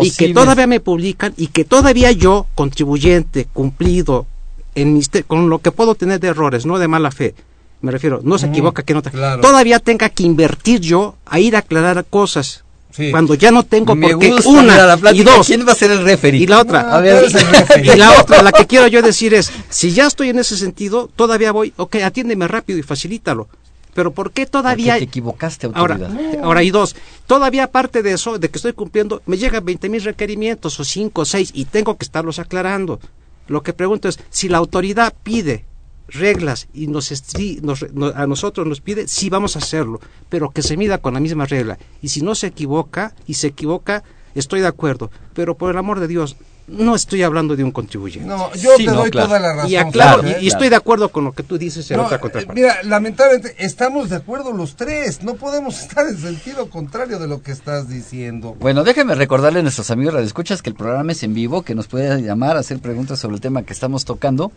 y 0.02 0.10
que 0.10 0.34
todavía 0.34 0.66
me 0.66 0.80
publican 0.80 1.32
y 1.36 1.48
que 1.48 1.64
todavía 1.64 2.12
yo, 2.12 2.46
contribuyente 2.54 3.46
cumplido 3.46 4.26
en 4.74 5.00
con 5.26 5.48
lo 5.48 5.60
que 5.60 5.72
puedo 5.72 5.94
tener 5.94 6.20
de 6.20 6.28
errores, 6.28 6.66
no 6.66 6.78
de 6.78 6.88
mala 6.88 7.10
fe, 7.10 7.34
me 7.82 7.90
refiero, 7.92 8.20
no 8.22 8.38
se 8.38 8.46
equivoca 8.46 8.82
que 8.82 8.94
no 8.94 9.02
todavía 9.02 9.78
tenga 9.78 10.08
que 10.08 10.22
invertir 10.22 10.80
yo 10.80 11.16
a 11.26 11.38
ir 11.40 11.54
a 11.56 11.60
aclarar 11.60 12.04
cosas 12.08 12.64
Sí. 12.94 13.10
Cuando 13.10 13.32
ya 13.34 13.50
no 13.50 13.62
tengo 13.62 13.94
Me 13.94 14.10
por 14.10 14.18
qué 14.20 14.30
gusta, 14.32 14.50
una 14.50 14.60
mira, 14.74 14.86
la 14.86 14.96
plática, 14.98 15.22
y 15.22 15.24
dos 15.24 15.46
¿Quién 15.46 15.66
va 15.66 15.72
a 15.72 15.74
ser 15.74 15.92
el 15.92 16.04
referee? 16.04 16.40
y 16.42 16.46
la 16.46 16.60
otra, 16.60 16.82
No, 16.82 16.88
a 16.90 17.00
ver, 17.00 17.20
tú 17.20 17.24
eres 17.30 17.34
el 17.42 17.46
referee. 17.58 17.94
y 17.94 17.96
la 17.96 18.20
otra, 18.20 18.42
la 18.42 18.52
que 18.52 18.66
quiero 18.66 18.86
yo 18.86 19.00
decir 19.00 19.32
es, 19.32 19.50
si 19.70 19.92
ya 19.92 20.06
estoy 20.06 20.28
en 20.28 20.38
ese 20.38 20.58
sentido, 20.58 21.08
todavía 21.16 21.52
voy, 21.52 21.72
ok, 21.78 21.96
atiéndeme 22.04 22.46
rápido 22.48 22.78
y 22.78 22.82
facilítalo. 22.82 23.48
Pero 23.94 24.10
¿por 24.12 24.30
qué 24.30 24.44
todavía 24.44 24.92
Porque 24.92 25.06
te 25.06 25.08
equivocaste, 25.08 25.70
Ahora, 25.72 25.94
autoridad. 25.94 26.44
ahora 26.44 26.62
y 26.62 26.70
dos, 26.70 26.94
todavía 27.26 27.64
aparte 27.64 28.02
de 28.02 28.12
eso, 28.12 28.38
de 28.38 28.50
que 28.50 28.58
estoy 28.58 28.74
cumpliendo, 28.74 29.22
me 29.24 29.38
llegan 29.38 29.64
20 29.64 29.88
mil 29.88 30.02
requerimientos 30.04 30.78
o 30.78 30.84
5 30.84 31.22
o 31.22 31.24
6 31.24 31.50
y 31.54 31.64
tengo 31.64 31.96
que 31.96 32.04
estarlos 32.04 32.38
aclarando. 32.38 33.00
Lo 33.48 33.62
que 33.62 33.72
pregunto 33.72 34.06
es, 34.10 34.18
si 34.28 34.50
la 34.50 34.58
autoridad 34.58 35.14
pide 35.22 35.64
reglas 36.12 36.68
y 36.74 36.86
nos, 36.86 37.10
estri- 37.12 37.60
nos- 37.60 37.92
no- 37.92 38.12
a 38.14 38.26
nosotros 38.26 38.66
nos 38.66 38.80
pide, 38.80 39.08
sí 39.08 39.30
vamos 39.30 39.56
a 39.56 39.60
hacerlo, 39.60 40.00
pero 40.28 40.50
que 40.50 40.62
se 40.62 40.76
mida 40.76 40.98
con 40.98 41.14
la 41.14 41.20
misma 41.20 41.46
regla. 41.46 41.78
Y 42.00 42.08
si 42.08 42.22
no 42.22 42.34
se 42.34 42.48
equivoca, 42.48 43.14
y 43.26 43.34
se 43.34 43.48
equivoca, 43.48 44.02
estoy 44.34 44.60
de 44.60 44.66
acuerdo. 44.68 45.10
Pero 45.34 45.56
por 45.56 45.70
el 45.70 45.78
amor 45.78 46.00
de 46.00 46.08
Dios, 46.08 46.36
no 46.68 46.94
estoy 46.94 47.22
hablando 47.24 47.56
de 47.56 47.64
un 47.64 47.72
contribuyente. 47.72 48.26
No, 48.28 48.52
yo 48.54 48.70
Sí, 48.76 48.84
te 48.86 48.92
no, 48.92 48.98
doy 48.98 49.10
claro. 49.10 49.26
toda 49.26 49.40
la 49.40 49.52
razón. 49.52 49.70
y 49.70 49.76
aclaro, 49.76 50.22
Sergio, 50.22 50.38
y, 50.40 50.44
y 50.44 50.46
¿eh? 50.46 50.48
estoy 50.48 50.68
de 50.68 50.76
acuerdo 50.76 51.08
con 51.10 51.24
lo 51.24 51.32
que 51.32 51.42
tú 51.42 51.58
dices 51.58 51.90
en 51.90 51.96
No, 51.96 52.04
otra 52.04 52.18
eh, 52.18 52.20
contraparte. 52.20 52.54
mira, 52.60 52.82
lamentablemente 52.84 53.56
estamos 53.58 54.08
de 54.10 54.16
acuerdo 54.16 54.52
los 54.52 54.76
tres. 54.76 55.22
No 55.24 55.34
podemos 55.34 55.80
estar 55.82 56.06
en 56.06 56.16
sentido 56.18 56.70
contrario 56.70 57.18
de 57.18 57.26
lo 57.26 57.42
que 57.42 57.50
estás 57.50 57.88
diciendo. 57.88 58.56
Bueno, 58.60 58.84
déjenme 58.84 59.16
recordarle 59.16 59.58
a 59.58 59.62
nuestros 59.62 59.90
amigos 59.90 60.14
radioescuchas 60.14 60.62
que 60.62 60.70
el 60.70 60.76
programa 60.76 61.10
es 61.12 61.22
en 61.24 61.34
vivo, 61.34 61.62
que 61.62 61.74
nos 61.74 61.88
puede 61.88 62.22
llamar, 62.22 62.56
hacer 62.56 62.78
preguntas 62.78 63.18
sobre 63.18 63.34
el 63.34 63.40
tema 63.40 63.64
que 63.64 63.72
estamos 63.72 64.04
tocando. 64.04 64.52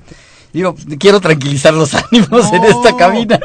Digo, 0.55 0.73
quiero 0.97 1.19
tranquilizar 1.19 1.73
los 1.73 1.93
ánimos 2.11 2.51
en 2.53 2.61
No. 2.61 2.67
esta 2.67 2.95
cabina. 2.95 3.39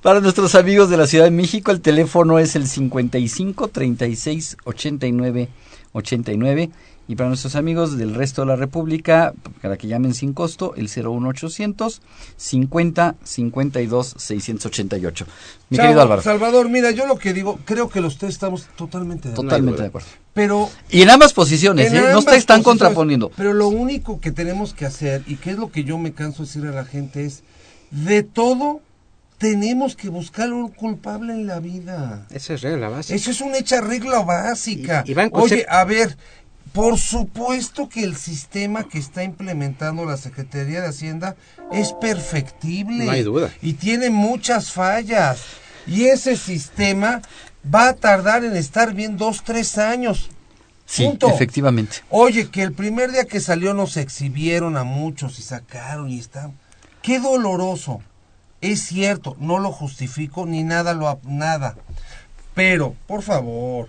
Para 0.00 0.20
nuestros 0.20 0.54
amigos 0.54 0.90
de 0.90 0.96
la 0.96 1.06
Ciudad 1.08 1.24
de 1.24 1.32
México, 1.32 1.72
el 1.72 1.80
teléfono 1.80 2.38
es 2.38 2.54
el 2.54 2.68
55 2.68 3.66
36 3.68 4.56
89 4.64 5.48
89. 5.92 6.70
Y 7.10 7.16
para 7.16 7.28
nuestros 7.30 7.56
amigos 7.56 7.96
del 7.96 8.14
resto 8.14 8.42
de 8.42 8.46
la 8.48 8.56
República, 8.56 9.32
para 9.62 9.76
que 9.78 9.88
llamen 9.88 10.12
sin 10.14 10.34
costo, 10.34 10.74
el 10.76 10.88
01800 10.94 12.02
50 12.36 13.14
52 13.24 14.14
688. 14.18 15.26
Mi 15.70 15.78
querido 15.78 16.02
Álvaro, 16.02 16.20
Salvador, 16.22 16.68
mira, 16.68 16.90
yo 16.90 17.06
lo 17.06 17.16
que 17.18 17.32
digo, 17.32 17.58
creo 17.64 17.88
que 17.88 18.00
los 18.02 18.18
tres 18.18 18.34
estamos 18.34 18.66
totalmente 18.76 19.28
de 19.28 19.32
acuerdo. 19.34 19.48
totalmente 19.48 19.82
de 19.82 19.88
acuerdo. 19.88 20.08
Pero 20.38 20.70
Y 20.90 21.02
en 21.02 21.10
ambas 21.10 21.32
posiciones, 21.32 21.90
En 21.92 21.96
¿eh? 21.96 22.00
No 22.12 22.22
te 22.22 22.36
están 22.36 22.62
posiciones. 22.62 22.64
contraponiendo. 22.64 23.30
Pero 23.36 23.52
lo 23.52 23.68
único 23.68 24.20
que 24.20 24.30
tenemos 24.32 24.72
que 24.74 24.86
hacer, 24.86 25.22
y 25.26 25.36
que 25.36 25.50
es 25.50 25.56
lo 25.58 25.70
que 25.70 25.84
yo 25.84 25.98
me 25.98 26.12
canso 26.12 26.42
de 26.42 26.46
decir 26.48 26.66
a 26.66 26.70
la 26.72 26.84
gente, 26.84 27.24
es, 27.26 27.42
de 27.90 28.22
todo 28.22 28.80
tenemos 29.38 29.94
que 29.96 30.08
buscar 30.08 30.52
un 30.52 30.68
culpable 30.68 31.32
en 31.32 31.46
la 31.46 31.60
vida. 31.60 32.26
Esa 32.30 32.54
es 32.54 32.62
regla 32.62 32.88
básica. 32.88 33.14
Eso 33.14 33.30
es 33.30 33.40
una 33.40 33.58
hecha 33.58 33.80
regla 33.80 34.20
básica. 34.22 35.04
Y- 35.06 35.12
y 35.12 35.14
Oye, 35.32 35.64
a 35.68 35.84
ver, 35.84 36.16
por 36.72 36.98
supuesto 36.98 37.88
que 37.88 38.02
el 38.04 38.16
sistema 38.16 38.84
que 38.88 38.98
está 38.98 39.22
implementando 39.24 40.04
la 40.04 40.16
Secretaría 40.16 40.80
de 40.82 40.88
Hacienda 40.88 41.36
es 41.72 41.92
perfectible. 41.94 43.04
No 43.04 43.10
hay 43.12 43.22
duda. 43.22 43.50
Y 43.62 43.74
tiene 43.74 44.10
muchas 44.10 44.72
fallas. 44.72 45.40
Y 45.86 46.04
ese 46.04 46.36
sistema 46.36 47.22
va 47.64 47.88
a 47.88 47.94
tardar 47.94 48.44
en 48.44 48.56
estar 48.56 48.94
bien 48.94 49.16
dos, 49.16 49.42
tres 49.44 49.78
años. 49.78 50.30
Sí, 50.86 51.04
Punto. 51.04 51.28
efectivamente. 51.28 51.98
Oye, 52.08 52.48
que 52.50 52.62
el 52.62 52.72
primer 52.72 53.12
día 53.12 53.26
que 53.26 53.40
salió 53.40 53.74
nos 53.74 53.96
exhibieron 53.96 54.76
a 54.76 54.84
muchos 54.84 55.38
y 55.38 55.42
sacaron 55.42 56.08
y 56.08 56.18
está. 56.18 56.50
Qué 57.02 57.20
doloroso. 57.20 58.00
Es 58.60 58.82
cierto, 58.82 59.36
no 59.38 59.58
lo 59.58 59.70
justifico 59.70 60.46
ni 60.46 60.64
nada 60.64 60.94
lo 60.94 61.20
nada. 61.24 61.76
Pero, 62.54 62.96
por 63.06 63.22
favor, 63.22 63.88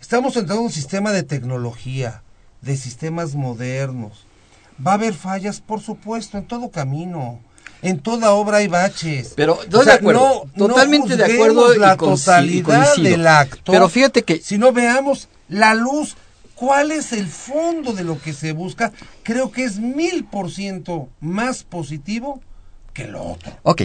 estamos 0.00 0.36
entrando 0.36 0.62
en 0.62 0.66
un 0.66 0.72
sistema 0.72 1.10
de 1.12 1.22
tecnología, 1.22 2.22
de 2.62 2.76
sistemas 2.76 3.34
modernos. 3.34 4.24
Va 4.86 4.92
a 4.92 4.94
haber 4.94 5.14
fallas, 5.14 5.60
por 5.60 5.80
supuesto, 5.80 6.38
en 6.38 6.46
todo 6.46 6.70
camino. 6.70 7.40
En 7.82 7.98
toda 8.00 8.32
obra 8.32 8.58
hay 8.58 8.68
baches. 8.68 9.32
Pero 9.36 9.62
estoy 9.62 9.80
O 9.80 9.84
sea, 9.84 9.92
de 9.94 9.98
acuerdo, 10.00 10.46
no- 10.54 10.66
totalmente 10.68 11.10
no 11.10 11.16
de 11.16 11.32
acuerdo 11.34 11.74
la 11.74 11.94
y 11.94 11.96
totalidad 11.96 12.64
coincido. 12.94 13.10
del 13.10 13.26
acto. 13.26 13.72
Pero 13.72 13.88
fíjate 13.88 14.22
que 14.22 14.40
Si 14.40 14.58
no 14.58 14.72
veamos 14.72 15.28
la 15.48 15.74
luz, 15.74 16.16
cuál 16.54 16.90
es 16.92 17.12
el 17.12 17.26
fondo 17.26 17.92
de 17.92 18.04
lo 18.04 18.20
que 18.20 18.32
se 18.34 18.52
busca, 18.52 18.92
creo 19.22 19.50
que 19.50 19.64
es 19.64 19.78
mil 19.78 20.24
por 20.24 20.50
ciento 20.50 21.08
más 21.20 21.62
positivo 21.64 22.40
que 22.92 23.06
lo 23.06 23.22
otro. 23.22 23.52
Ok, 23.62 23.82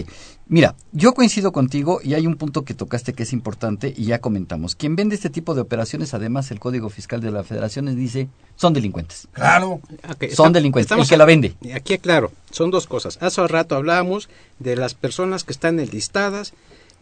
mira, 0.48 0.74
yo 0.92 1.12
coincido 1.14 1.52
contigo 1.52 2.00
y 2.02 2.14
hay 2.14 2.26
un 2.26 2.36
punto 2.36 2.64
que 2.64 2.74
tocaste 2.74 3.12
que 3.12 3.24
es 3.24 3.32
importante 3.32 3.92
y 3.96 4.04
ya 4.04 4.20
comentamos. 4.20 4.74
Quien 4.74 4.96
vende 4.96 5.14
este 5.14 5.30
tipo 5.30 5.54
de 5.54 5.60
operaciones, 5.60 6.14
además 6.14 6.50
el 6.50 6.60
Código 6.60 6.88
Fiscal 6.88 7.20
de 7.20 7.30
la 7.30 7.42
Federación 7.44 7.86
les 7.86 7.96
dice, 7.96 8.28
son 8.56 8.72
delincuentes. 8.72 9.28
Claro. 9.32 9.80
Son 10.02 10.18
está- 10.20 10.50
delincuentes, 10.50 10.86
estamos- 10.86 11.06
el 11.06 11.10
que 11.10 11.16
la 11.16 11.24
vende. 11.24 11.54
Aquí 11.74 11.98
claro, 11.98 12.32
son 12.50 12.70
dos 12.70 12.86
cosas. 12.86 13.18
Hace 13.20 13.46
rato 13.46 13.74
hablábamos 13.76 14.28
de 14.58 14.76
las 14.76 14.94
personas 14.94 15.44
que 15.44 15.52
están 15.52 15.78
enlistadas, 15.80 16.52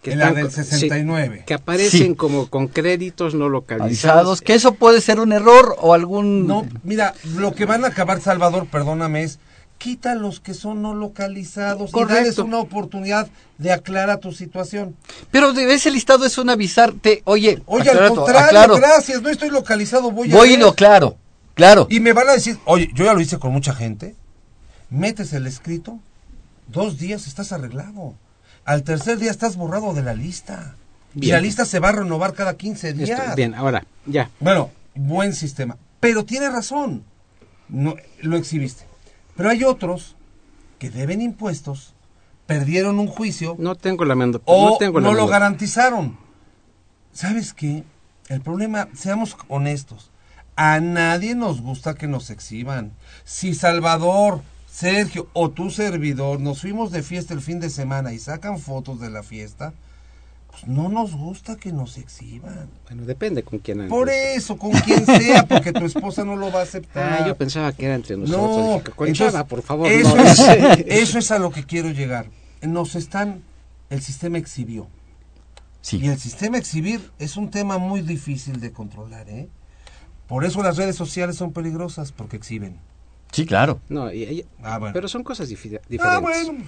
que, 0.02 0.12
En 0.12 0.18
la 0.18 0.24
están 0.28 0.36
del 0.42 0.46
co- 0.46 0.50
69. 0.62 1.38
sí, 1.38 1.44
que 1.46 1.54
aparecen 1.54 2.08
Sí. 2.10 2.14
como 2.14 2.48
con 2.50 2.68
créditos 2.68 3.34
no 3.34 3.48
localizados. 3.48 3.90
Avisados, 4.18 4.40
que 4.42 4.52
eso 4.54 4.74
puede 4.74 5.00
ser 5.00 5.18
un 5.18 5.32
error 5.32 5.76
o 5.80 5.94
algún... 5.94 6.46
No, 6.46 6.66
mira, 6.82 7.14
lo 7.36 7.54
que 7.54 7.64
van 7.64 7.84
a 7.84 7.88
acabar, 7.88 8.20
Salvador, 8.20 8.66
perdóname, 8.70 9.22
es 9.22 9.38
quita 9.78 10.14
los 10.14 10.40
que 10.40 10.54
son 10.54 10.80
no 10.82 10.94
localizados 10.94 11.90
y 11.90 11.92
Correcto. 11.92 12.14
dales 12.14 12.38
una 12.38 12.58
oportunidad 12.58 13.28
de 13.58 13.72
aclarar 13.72 14.18
tu 14.18 14.32
situación. 14.32 14.96
Pero 15.30 15.52
de 15.52 15.72
ese 15.74 15.90
listado 15.90 16.24
es 16.24 16.38
un 16.38 16.48
avisarte, 16.50 17.22
oye, 17.24 17.62
Oye, 17.66 17.90
al 17.90 18.08
contrario, 18.08 18.40
aclaro, 18.46 18.76
gracias, 18.76 19.20
no 19.22 19.28
estoy 19.28 19.50
localizado, 19.50 20.10
voy 20.10 20.32
a 20.32 20.36
voy 20.36 20.54
y 20.54 20.56
lo 20.56 20.74
claro, 20.74 21.16
claro. 21.54 21.86
Y 21.90 22.00
me 22.00 22.12
van 22.12 22.28
a 22.30 22.32
decir, 22.32 22.58
oye, 22.64 22.90
yo 22.94 23.04
ya 23.04 23.12
lo 23.14 23.20
hice 23.20 23.38
con 23.38 23.52
mucha 23.52 23.74
gente, 23.74 24.14
metes 24.90 25.32
el 25.32 25.46
escrito, 25.46 25.98
dos 26.68 26.98
días 26.98 27.26
estás 27.26 27.52
arreglado. 27.52 28.14
Al 28.64 28.82
tercer 28.82 29.18
día 29.18 29.30
estás 29.30 29.56
borrado 29.56 29.92
de 29.92 30.02
la 30.02 30.14
lista. 30.14 30.74
Y 31.14 31.26
la 31.30 31.40
lista 31.40 31.64
se 31.64 31.78
va 31.78 31.90
a 31.90 31.92
renovar 31.92 32.32
cada 32.32 32.56
15 32.56 32.88
Esto- 32.88 33.04
días. 33.04 33.36
bien, 33.36 33.54
ahora, 33.54 33.84
ya. 34.06 34.30
Bueno, 34.40 34.70
buen 34.94 35.32
sistema. 35.34 35.76
Pero 36.00 36.24
tiene 36.24 36.48
razón. 36.48 37.04
No, 37.68 37.94
lo 38.20 38.36
exhibiste. 38.36 38.84
Pero 39.36 39.50
hay 39.50 39.64
otros 39.64 40.16
que 40.78 40.90
deben 40.90 41.20
impuestos, 41.20 41.94
perdieron 42.46 42.98
un 42.98 43.06
juicio 43.08 43.56
No 43.58 43.74
tengo 43.74 44.04
la 44.04 44.14
mendo- 44.14 44.42
o 44.44 44.70
no 44.70 44.76
tengo 44.78 45.00
la 45.00 45.08
no 45.08 45.14
lo 45.14 45.26
garantizaron. 45.26 46.16
¿Sabes 47.12 47.54
qué? 47.54 47.84
El 48.28 48.40
problema, 48.40 48.88
seamos 48.94 49.36
honestos, 49.48 50.10
a 50.56 50.80
nadie 50.80 51.34
nos 51.34 51.60
gusta 51.60 51.94
que 51.94 52.06
nos 52.08 52.30
exhiban. 52.30 52.92
Si 53.24 53.54
Salvador, 53.54 54.42
Sergio 54.70 55.28
o 55.32 55.50
tu 55.50 55.70
servidor 55.70 56.40
nos 56.40 56.60
fuimos 56.62 56.90
de 56.90 57.02
fiesta 57.02 57.34
el 57.34 57.40
fin 57.40 57.60
de 57.60 57.70
semana 57.70 58.12
y 58.12 58.18
sacan 58.18 58.58
fotos 58.58 58.98
de 59.00 59.10
la 59.10 59.22
fiesta, 59.22 59.72
pues 60.60 60.66
no 60.68 60.88
nos 60.88 61.14
gusta 61.14 61.56
que 61.56 61.72
nos 61.72 61.98
exhiban. 61.98 62.68
Bueno, 62.88 63.04
depende 63.04 63.42
con 63.42 63.58
quién 63.58 63.80
andes. 63.80 63.90
Por 63.90 64.08
eso, 64.08 64.56
con 64.56 64.70
quien 64.72 65.04
sea, 65.04 65.46
porque 65.46 65.72
tu 65.72 65.84
esposa 65.84 66.24
no 66.24 66.36
lo 66.36 66.50
va 66.52 66.60
a 66.60 66.62
aceptar. 66.62 67.22
Ah, 67.22 67.26
yo 67.26 67.36
pensaba 67.36 67.72
que 67.72 67.86
era 67.86 67.94
entre 67.94 68.16
nosotros. 68.16 68.84
No, 68.86 68.94
con 68.94 69.12
Chava, 69.12 69.44
por 69.46 69.62
favor. 69.62 69.88
Eso, 69.90 70.16
no. 70.16 70.22
es, 70.22 70.38
eso 70.86 71.18
es 71.18 71.30
a 71.30 71.38
lo 71.38 71.50
que 71.50 71.64
quiero 71.64 71.90
llegar. 71.90 72.26
Nos 72.62 72.94
están, 72.94 73.42
el 73.90 74.00
sistema 74.00 74.38
exhibió. 74.38 74.88
Sí. 75.80 75.98
Y 76.02 76.08
el 76.08 76.18
sistema 76.18 76.56
exhibir 76.56 77.10
es 77.18 77.36
un 77.36 77.50
tema 77.50 77.76
muy 77.78 78.00
difícil 78.00 78.60
de 78.60 78.72
controlar, 78.72 79.28
¿eh? 79.28 79.48
Por 80.26 80.44
eso 80.46 80.62
las 80.62 80.76
redes 80.78 80.96
sociales 80.96 81.36
son 81.36 81.52
peligrosas, 81.52 82.10
porque 82.12 82.36
exhiben. 82.36 82.78
Sí, 83.32 83.44
claro. 83.44 83.80
No, 83.88 84.10
y- 84.12 84.22
y- 84.22 84.44
Ah, 84.62 84.78
bueno. 84.78 84.94
pero 84.94 85.08
son 85.08 85.22
cosas 85.24 85.50
difi- 85.50 85.80
diferentes. 85.88 86.00
Ah, 86.02 86.20
bueno. 86.20 86.64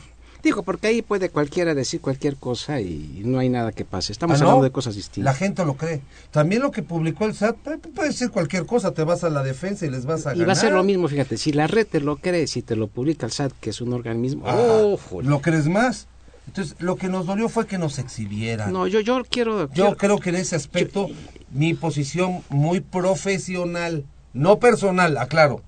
Digo, 0.46 0.62
porque 0.62 0.86
ahí 0.86 1.02
puede 1.02 1.28
cualquiera 1.28 1.74
decir 1.74 2.00
cualquier 2.00 2.36
cosa 2.36 2.80
y 2.80 3.22
no 3.24 3.40
hay 3.40 3.48
nada 3.48 3.72
que 3.72 3.84
pase. 3.84 4.12
Estamos 4.12 4.36
Ah, 4.40 4.44
¿no? 4.44 4.50
hablando 4.50 4.64
de 4.64 4.70
cosas 4.70 4.94
La 4.94 4.98
distintas. 4.98 5.36
gente 5.36 5.64
lo 5.64 5.74
cree. 5.76 6.02
También 6.30 6.62
lo 6.62 6.70
que 6.70 6.84
publicó 6.84 7.24
el 7.24 7.34
SAT 7.34 7.56
puede, 7.56 7.80
decir 8.08 8.30
cualquier 8.30 8.64
cosa, 8.64 8.92
te 8.92 9.02
vas 9.02 9.24
a 9.24 9.28
la 9.30 9.42
defensa 9.42 9.86
y 9.86 9.90
les 9.90 10.06
vas 10.06 10.24
a 10.24 10.30
Y 10.30 10.38
ganar. 10.38 10.48
va 10.48 10.52
a 10.52 10.54
ser 10.54 10.72
lo 10.72 10.84
mismo, 10.84 11.08
fíjate, 11.08 11.36
si 11.36 11.52
la 11.52 11.66
red 11.66 11.84
te 11.84 11.98
lo 12.00 12.18
cree, 12.18 12.46
si 12.46 12.62
te 12.62 12.76
lo 12.76 12.86
publica 12.86 13.26
el 13.26 13.32
SAT, 13.32 13.54
que 13.60 13.70
es 13.70 13.80
un 13.80 13.92
organismo, 13.92 14.44
Ah, 14.46 14.54
¡ojo! 14.56 15.20
¿Lo 15.20 15.40
crees 15.42 15.66
más? 15.66 16.06
Entonces, 16.46 16.76
lo 16.78 16.94
que 16.94 17.08
nos 17.08 17.26
dolió 17.26 17.48
fue 17.48 17.66
que 17.66 17.76
nos 17.76 17.98
exhibieran. 17.98 18.72
No, 18.72 18.86
yo, 18.86 19.00
yo 19.00 19.24
quiero... 19.28 19.62
Yo 19.62 19.68
quiero- 19.72 19.96
creo 19.96 20.18
que 20.20 20.30
en 20.30 20.36
ese 20.36 20.54
aspecto 20.54 21.08
mi 21.50 21.74
posición 21.74 22.44
muy 22.50 22.78
profesional, 22.78 24.04
no 24.32 24.60
personal, 24.60 25.16
aclaro, 25.18 25.62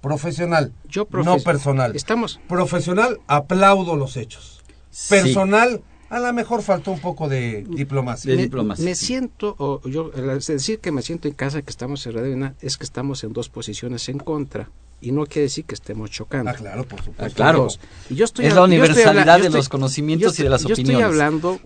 profesional, 0.00 0.72
Yo 0.88 1.08
profe- 1.08 1.24
no 1.24 1.38
personal. 1.38 1.96
Estamos... 1.96 2.40
Profesional, 2.48 3.20
aplaudo 3.26 3.96
los 3.96 4.16
hechos. 4.16 4.62
Sí. 4.90 5.08
Personal, 5.10 5.82
a 6.10 6.20
lo 6.20 6.32
mejor 6.32 6.62
faltó 6.62 6.92
un 6.92 7.00
poco 7.00 7.28
de 7.28 7.64
diplomacia. 7.68 8.30
De 8.30 8.36
me, 8.36 8.42
diplomacia, 8.44 8.84
me 8.84 8.94
sí. 8.94 9.06
siento, 9.06 9.54
o 9.58 9.80
yo, 9.88 10.10
decir 10.10 10.78
que 10.78 10.92
me 10.92 11.02
siento 11.02 11.28
en 11.28 11.34
casa, 11.34 11.62
que 11.62 11.70
estamos 11.70 12.06
en 12.06 12.12
Radio 12.14 12.34
Una, 12.34 12.54
es 12.60 12.76
que 12.76 12.84
estamos 12.84 13.24
en 13.24 13.32
dos 13.32 13.48
posiciones 13.48 14.08
en 14.08 14.18
contra. 14.18 14.70
Y 14.98 15.12
no 15.12 15.26
quiere 15.26 15.42
decir 15.42 15.64
que 15.66 15.74
estemos 15.74 16.10
chocando. 16.10 16.50
Ah, 16.50 16.54
claro, 16.54 16.84
por 16.84 17.00
supuesto. 17.02 17.24
Ah, 17.24 17.28
claro. 17.34 17.68
Y 18.08 18.14
yo 18.14 18.24
estoy 18.24 18.46
Es 18.46 18.54
la 18.54 18.60
yo 18.60 18.64
estoy 18.64 18.76
universalidad 18.78 19.18
habla- 19.18 19.36
yo 19.36 19.42
de 19.42 19.46
estoy- 19.48 19.58
los 19.58 19.68
conocimientos 19.68 20.38
y 20.40 20.42
de 20.42 20.48
las 20.48 20.64
opiniones. 20.64 20.86
Yo 20.86 20.92
estoy 20.92 21.02
hablando 21.02 21.60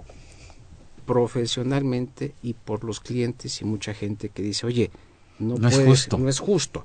profesionalmente 1.06 2.34
y 2.42 2.54
por 2.54 2.84
los 2.84 3.00
clientes 3.00 3.60
y 3.60 3.64
mucha 3.64 3.94
gente 3.94 4.28
que 4.30 4.42
dice, 4.42 4.66
oye, 4.66 4.90
no, 5.38 5.56
No 5.56 5.68
es 5.68 5.78
justo. 5.78 6.18
no 6.18 6.28
es 6.28 6.38
justo. 6.38 6.84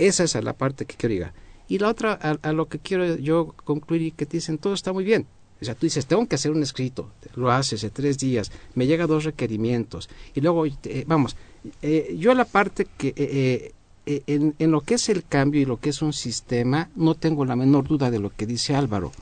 Esa 0.00 0.24
es 0.24 0.34
la 0.42 0.54
parte 0.54 0.86
que 0.86 0.96
quiero 0.96 1.14
llegar. 1.14 1.34
Y 1.68 1.78
la 1.78 1.88
otra, 1.88 2.14
a, 2.14 2.52
lo 2.52 2.68
que 2.68 2.78
quiero 2.78 3.16
yo 3.16 3.54
concluir 3.64 4.02
y 4.02 4.10
que 4.10 4.26
te 4.26 4.38
dicen, 4.38 4.58
todo 4.58 4.74
está 4.74 4.92
muy 4.92 5.04
bien. 5.04 5.26
O 5.60 5.64
sea, 5.64 5.74
tú 5.74 5.86
dices, 5.86 6.06
tengo 6.06 6.26
que 6.26 6.34
hacer 6.34 6.50
un 6.50 6.62
escrito, 6.62 7.10
lo 7.36 7.50
haces 7.50 7.84
en 7.84 7.90
tres 7.90 8.18
días, 8.18 8.50
me 8.74 8.86
llega 8.86 9.06
dos 9.06 9.24
requerimientos. 9.24 10.08
Y 10.34 10.40
luego, 10.40 10.64
eh, 10.66 11.04
vamos, 11.06 11.36
eh, 11.82 12.16
yo 12.18 12.34
la 12.34 12.46
parte 12.46 12.86
que, 12.96 13.12
eh, 13.14 13.72
eh, 14.06 14.22
en, 14.26 14.54
en 14.58 14.70
lo 14.70 14.80
que 14.80 14.94
es 14.94 15.08
el 15.10 15.22
cambio 15.22 15.60
y 15.60 15.66
lo 15.66 15.78
que 15.78 15.90
es 15.90 16.00
un 16.00 16.14
sistema, 16.14 16.88
no 16.96 17.14
tengo 17.14 17.44
la 17.44 17.56
menor 17.56 17.86
duda 17.86 18.10
de 18.10 18.18
lo 18.18 18.30
que 18.30 18.46
dice 18.46 18.74
Álvaro. 18.74 19.12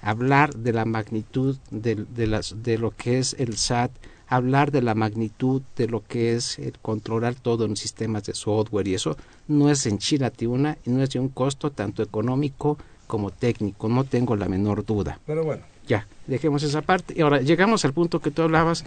Hablar 0.00 0.54
de 0.54 0.72
la 0.72 0.84
magnitud 0.84 1.56
de, 1.70 1.96
de 1.96 2.26
las, 2.28 2.62
de 2.62 2.78
lo 2.78 2.92
que 2.92 3.18
es 3.18 3.34
el 3.38 3.56
SAT, 3.56 3.90
hablar 4.36 4.70
de 4.70 4.82
la 4.82 4.94
magnitud 4.94 5.62
de 5.76 5.86
lo 5.88 6.04
que 6.04 6.34
es 6.34 6.58
el 6.58 6.78
controlar 6.80 7.34
todo 7.34 7.64
en 7.64 7.76
sistemas 7.76 8.24
de 8.24 8.34
software 8.34 8.88
y 8.88 8.94
eso, 8.94 9.16
no 9.48 9.70
es 9.70 9.86
en 9.86 9.98
Chilate 9.98 10.46
una 10.46 10.78
y 10.84 10.90
no 10.90 11.02
es 11.02 11.10
de 11.10 11.20
un 11.20 11.28
costo 11.28 11.70
tanto 11.70 12.02
económico 12.02 12.78
como 13.06 13.30
técnico, 13.30 13.88
no 13.88 14.04
tengo 14.04 14.36
la 14.36 14.48
menor 14.48 14.84
duda. 14.84 15.20
Pero 15.26 15.44
bueno, 15.44 15.62
Ya, 15.86 16.06
dejemos 16.26 16.62
esa 16.62 16.80
parte. 16.80 17.14
Y 17.16 17.20
ahora 17.20 17.42
llegamos 17.42 17.84
al 17.84 17.92
punto 17.92 18.20
que 18.20 18.30
tú 18.30 18.42
hablabas, 18.42 18.84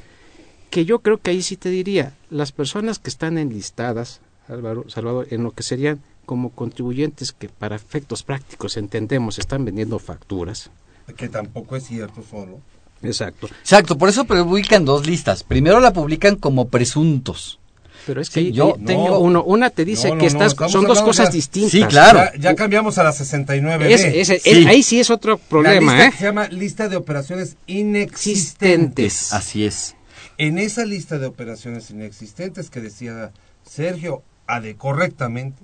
que 0.72 0.84
yo 0.86 1.00
creo 1.00 1.20
que 1.20 1.32
ahí 1.32 1.42
sí 1.42 1.56
te 1.56 1.70
diría, 1.70 2.14
las 2.30 2.52
personas 2.52 2.98
que 3.00 3.10
están 3.10 3.38
enlistadas, 3.38 4.20
Álvaro, 4.48 4.90
Salvador, 4.90 5.28
en 5.30 5.44
lo 5.44 5.52
que 5.52 5.64
serían 5.64 6.02
como 6.26 6.50
contribuyentes 6.50 7.32
que 7.32 7.50
para 7.50 7.76
efectos 7.76 8.24
prácticos 8.24 8.78
entendemos 8.78 9.40
están 9.40 9.64
vendiendo 9.64 10.00
facturas. 10.00 10.72
que 11.16 11.30
tampoco 11.30 11.76
es 11.76 11.86
cierto 11.86 12.22
solo. 12.22 12.60
Exacto. 13.04 13.48
Exacto, 13.62 13.98
por 13.98 14.10
eso 14.10 14.26
publican 14.26 14.86
dos 14.86 15.06
listas. 15.08 15.44
Primero 15.44 15.80
la 15.80 15.94
publican 15.94 16.36
como 16.36 16.68
presuntos. 16.70 17.60
Pero 18.06 18.22
es 18.22 18.30
que 18.30 18.52
yo 18.54 18.76
ahí- 18.78 18.86
tengo- 18.86 19.20
uno, 19.20 19.44
una 19.44 19.70
te 19.70 19.84
dice 19.84 20.08
No, 20.08 20.16
no, 20.16 20.22
que 20.22 20.28
estás, 20.28 20.56
son 20.72 20.86
dos 20.86 21.02
cosas 21.02 21.28
ya- 21.28 21.32
distintas. 21.34 21.72
Sí, 21.72 21.84
claro. 21.84 22.20
Ya, 22.36 22.40
ya 22.40 22.56
cambiamos 22.56 22.98
a 22.98 23.04
la 23.04 23.12
69B. 23.12 23.94
Ese- 23.94 24.22
ese- 24.22 24.40
Sí. 24.40 24.50
es- 24.50 24.66
ahí 24.66 24.82
sí 24.82 25.00
es 25.02 25.10
otro 25.10 25.38
problema, 25.38 25.92
la 25.92 25.98
lista 25.98 26.08
¿eh? 26.08 26.12
que 26.12 26.18
se 26.18 26.24
llama 26.24 26.48
lista 26.48 26.88
de 26.88 26.96
operaciones 26.96 27.58
inexistentes. 27.68 28.14
Existentes. 28.14 29.34
Así 29.34 29.66
es. 29.66 29.96
En 30.38 30.58
esa 30.58 30.86
lista 30.86 31.18
de 31.18 31.26
operaciones 31.26 31.90
inexistentes 31.92 32.70
que 32.70 32.80
decía 32.80 33.32
Sergio 33.70 34.24
ade 34.46 34.76
correctamente, 34.78 35.62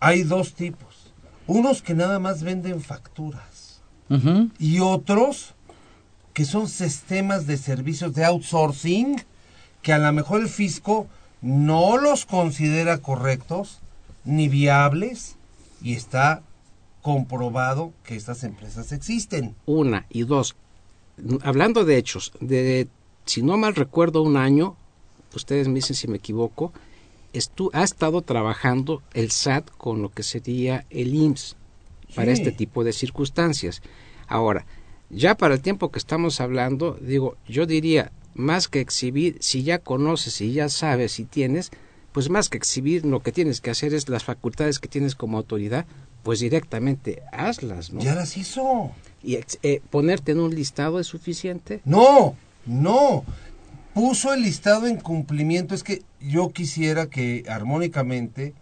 hay 0.00 0.24
dos 0.24 0.54
tipos. 0.54 1.12
Unos 1.46 1.82
que 1.82 1.94
nada 1.94 2.18
más 2.18 2.42
venden 2.42 2.80
facturas 2.80 3.80
y 4.58 4.80
otros 4.80 5.54
que 6.32 6.44
son 6.44 6.68
sistemas 6.68 7.46
de 7.46 7.56
servicios 7.56 8.14
de 8.14 8.24
outsourcing 8.24 9.22
que 9.82 9.92
a 9.92 9.98
lo 9.98 10.12
mejor 10.12 10.40
el 10.40 10.48
fisco 10.48 11.06
no 11.42 11.96
los 11.96 12.26
considera 12.26 12.98
correctos 12.98 13.78
ni 14.24 14.48
viables 14.48 15.36
y 15.82 15.94
está 15.94 16.42
comprobado 17.02 17.92
que 18.04 18.14
estas 18.14 18.44
empresas 18.44 18.92
existen. 18.92 19.54
Una 19.66 20.06
y 20.10 20.24
dos. 20.24 20.54
Hablando 21.42 21.84
de 21.84 21.96
hechos, 21.96 22.32
de 22.40 22.88
si 23.24 23.42
no 23.42 23.56
mal 23.56 23.74
recuerdo 23.74 24.22
un 24.22 24.36
año, 24.36 24.76
ustedes 25.34 25.68
me 25.68 25.74
dicen 25.76 25.96
si 25.96 26.08
me 26.08 26.18
equivoco, 26.18 26.72
estu- 27.32 27.70
ha 27.72 27.82
estado 27.84 28.20
trabajando 28.22 29.02
el 29.14 29.30
SAT 29.30 29.70
con 29.78 30.02
lo 30.02 30.10
que 30.10 30.22
sería 30.22 30.84
el 30.90 31.14
IMSS 31.14 31.56
para 32.14 32.34
Sí. 32.34 32.42
este 32.42 32.52
tipo 32.52 32.84
de 32.84 32.92
circunstancias. 32.92 33.82
Ahora, 34.28 34.66
ya 35.10 35.36
para 35.36 35.54
el 35.54 35.60
tiempo 35.60 35.90
que 35.90 35.98
estamos 35.98 36.40
hablando, 36.40 36.96
digo, 37.00 37.36
yo 37.48 37.66
diría, 37.66 38.12
más 38.34 38.68
que 38.68 38.80
exhibir, 38.80 39.36
si 39.40 39.62
ya 39.62 39.78
conoces, 39.78 40.34
si 40.34 40.52
ya 40.52 40.68
sabes, 40.68 41.12
si 41.12 41.24
tienes, 41.24 41.70
pues 42.12 42.30
más 42.30 42.48
que 42.48 42.58
exhibir, 42.58 43.04
lo 43.04 43.22
que 43.22 43.32
tienes 43.32 43.60
que 43.60 43.70
hacer 43.70 43.94
es 43.94 44.08
las 44.08 44.24
facultades 44.24 44.78
que 44.78 44.88
tienes 44.88 45.14
como 45.14 45.36
autoridad, 45.36 45.86
pues 46.22 46.40
directamente 46.40 47.22
hazlas, 47.32 47.92
¿no? 47.92 48.00
Ya 48.00 48.14
las 48.14 48.36
hizo. 48.36 48.92
Y 49.22 49.38
eh, 49.62 49.82
ponerte 49.90 50.32
en 50.32 50.40
un 50.40 50.54
listado 50.54 51.00
es 51.00 51.06
suficiente. 51.06 51.80
No, 51.84 52.36
no. 52.66 53.24
Puso 53.94 54.32
el 54.32 54.42
listado 54.42 54.86
en 54.86 54.96
cumplimiento. 54.96 55.74
Es 55.74 55.82
que 55.82 56.02
yo 56.20 56.50
quisiera 56.50 57.06
que 57.06 57.44
armónicamente 57.48 58.54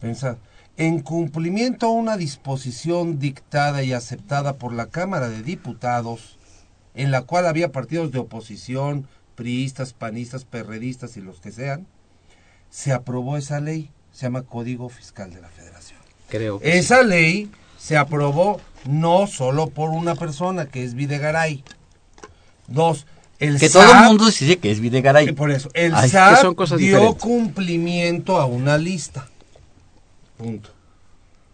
pensar, 0.00 0.38
en 0.76 1.00
cumplimiento 1.00 1.86
a 1.86 1.90
una 1.90 2.16
disposición 2.16 3.18
dictada 3.18 3.82
y 3.82 3.92
aceptada 3.92 4.54
por 4.54 4.72
la 4.72 4.86
Cámara 4.86 5.28
de 5.28 5.42
Diputados, 5.42 6.36
en 6.94 7.10
la 7.10 7.22
cual 7.22 7.46
había 7.46 7.72
partidos 7.72 8.12
de 8.12 8.18
oposición, 8.18 9.06
priistas, 9.34 9.92
panistas, 9.92 10.44
perredistas 10.44 11.16
y 11.16 11.20
los 11.20 11.40
que 11.40 11.52
sean, 11.52 11.86
se 12.70 12.92
aprobó 12.92 13.36
esa 13.36 13.60
ley, 13.60 13.90
se 14.12 14.22
llama 14.22 14.42
Código 14.42 14.88
Fiscal 14.88 15.32
de 15.32 15.40
la 15.40 15.48
Federación. 15.48 15.98
Creo 16.28 16.58
que 16.58 16.78
Esa 16.78 17.02
ley 17.02 17.50
se 17.78 17.96
aprobó 17.96 18.60
no 18.86 19.26
solo 19.26 19.68
por 19.68 19.90
una 19.90 20.14
persona, 20.14 20.66
que 20.66 20.84
es 20.84 20.94
Videgaray. 20.94 21.62
Dos, 22.66 23.06
el 23.38 23.58
Que 23.58 23.68
SAT, 23.68 23.82
todo 23.82 23.92
el 24.02 24.08
mundo 24.08 24.26
dice 24.26 24.58
que 24.58 24.70
es 24.70 24.80
Videgaray. 24.80 25.32
por 25.32 25.50
eso, 25.50 25.68
el 25.74 25.94
Ay, 25.94 26.08
SAT 26.10 26.34
que 26.36 26.40
son 26.42 26.54
cosas 26.54 26.78
dio 26.78 26.96
diferentes. 26.96 27.22
cumplimiento 27.22 28.40
a 28.40 28.46
una 28.46 28.76
lista. 28.78 29.28
Punto. 30.36 30.70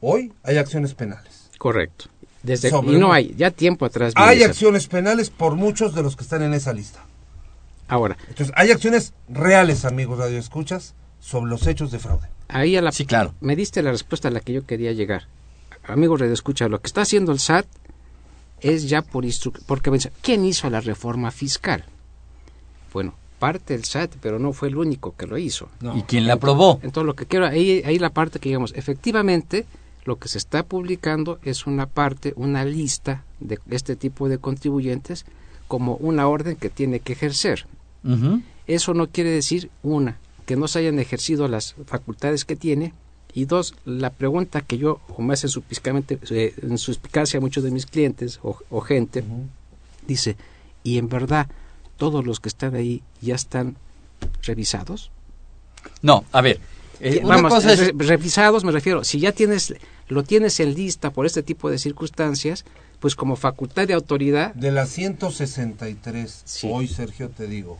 Hoy 0.00 0.32
hay 0.42 0.58
acciones 0.58 0.94
penales. 0.94 1.50
Correcto. 1.58 2.06
Desde, 2.42 2.70
Sobre 2.70 2.96
y 2.96 2.98
no 2.98 3.12
hay, 3.12 3.34
ya 3.36 3.50
tiempo 3.52 3.84
atrás. 3.86 4.12
Hay 4.16 4.38
esa- 4.38 4.48
acciones 4.50 4.88
penales 4.88 5.30
por 5.30 5.54
muchos 5.54 5.94
de 5.94 6.02
los 6.02 6.16
que 6.16 6.24
están 6.24 6.42
en 6.42 6.54
esa 6.54 6.72
lista. 6.72 7.00
Ahora, 7.86 8.16
Entonces, 8.28 8.52
hay 8.56 8.70
acciones 8.72 9.12
reales, 9.28 9.84
amigos 9.84 10.18
radioescuchas, 10.18 10.94
sobre 11.20 11.50
los 11.50 11.66
hechos 11.68 11.92
de 11.92 11.98
fraude. 12.00 12.26
ahí 12.48 12.76
a 12.76 12.82
la, 12.82 12.90
Sí, 12.90 13.06
claro. 13.06 13.34
me 13.40 13.54
diste 13.54 13.80
la 13.82 13.92
respuesta 13.92 14.26
a 14.28 14.30
la 14.32 14.40
que 14.40 14.52
yo 14.52 14.66
quería 14.66 14.92
llegar. 14.92 15.26
Amigos 15.84 16.20
de 16.20 16.32
escucha, 16.32 16.68
lo 16.68 16.80
que 16.80 16.86
está 16.88 17.02
haciendo 17.02 17.30
el 17.32 17.38
SAT 17.38 17.66
es 18.60 18.88
ya 18.88 19.02
por 19.02 19.24
instrucción. 19.24 19.64
Porque 19.68 19.90
¿quién 20.20 20.44
hizo 20.44 20.68
la 20.70 20.80
reforma 20.80 21.30
fiscal? 21.30 21.84
Bueno, 22.92 23.14
parte 23.42 23.74
del 23.74 23.82
SAT, 23.82 24.12
pero 24.20 24.38
no 24.38 24.52
fue 24.52 24.68
el 24.68 24.76
único 24.76 25.16
que 25.16 25.26
lo 25.26 25.36
hizo. 25.36 25.68
¿Y 25.96 26.02
quién 26.02 26.28
la 26.28 26.34
aprobó? 26.34 26.78
Entonces, 26.84 27.06
lo 27.08 27.16
que 27.16 27.26
quiero, 27.26 27.48
ahí, 27.48 27.82
ahí 27.84 27.98
la 27.98 28.10
parte 28.10 28.38
que 28.38 28.50
digamos, 28.50 28.72
efectivamente, 28.76 29.66
lo 30.04 30.16
que 30.20 30.28
se 30.28 30.38
está 30.38 30.62
publicando 30.62 31.40
es 31.42 31.66
una 31.66 31.86
parte, 31.86 32.34
una 32.36 32.64
lista 32.64 33.24
de 33.40 33.58
este 33.70 33.96
tipo 33.96 34.28
de 34.28 34.38
contribuyentes 34.38 35.26
como 35.66 35.96
una 35.96 36.28
orden 36.28 36.54
que 36.54 36.70
tiene 36.70 37.00
que 37.00 37.14
ejercer. 37.14 37.66
Eso 38.68 38.94
no 38.94 39.08
quiere 39.08 39.30
decir, 39.30 39.70
una, 39.82 40.18
que 40.46 40.54
no 40.54 40.68
se 40.68 40.78
hayan 40.78 41.00
ejercido 41.00 41.48
las 41.48 41.74
facultades 41.86 42.44
que 42.44 42.54
tiene, 42.54 42.94
y 43.34 43.46
dos, 43.46 43.74
la 43.84 44.10
pregunta 44.10 44.60
que 44.60 44.78
yo, 44.78 45.00
o 45.08 45.20
más 45.20 45.42
en, 45.42 45.50
suspicamente, 45.50 46.20
eh, 46.30 46.54
en 46.62 46.78
suspicacia 46.78 47.38
a 47.38 47.40
muchos 47.40 47.64
de 47.64 47.72
mis 47.72 47.86
clientes 47.86 48.38
o, 48.44 48.56
o 48.70 48.80
gente, 48.82 49.24
dice, 50.06 50.36
¿y 50.84 50.98
en 50.98 51.08
verdad 51.08 51.48
todos 52.02 52.26
los 52.26 52.40
que 52.40 52.48
están 52.48 52.74
ahí 52.74 53.00
ya 53.20 53.36
están 53.36 53.76
revisados? 54.42 55.12
No, 56.02 56.24
a 56.32 56.40
ver. 56.40 56.58
eh, 56.98 57.20
una 57.22 57.36
Vamos, 57.36 57.54
cosa 57.54 57.72
es... 57.74 57.78
re- 57.78 57.92
revisados 57.96 58.64
me 58.64 58.72
refiero, 58.72 59.04
si 59.04 59.20
ya 59.20 59.30
tienes, 59.30 59.72
lo 60.08 60.24
tienes 60.24 60.58
en 60.58 60.74
lista 60.74 61.10
por 61.12 61.26
este 61.26 61.44
tipo 61.44 61.70
de 61.70 61.78
circunstancias, 61.78 62.64
pues 62.98 63.14
como 63.14 63.36
facultad 63.36 63.86
de 63.86 63.94
autoridad, 63.94 64.52
De 64.54 64.72
las 64.72 64.88
163, 64.88 66.42
Sí. 66.44 66.68
hoy 66.72 66.88
Sergio 66.88 67.28
te 67.30 67.46
digo, 67.46 67.78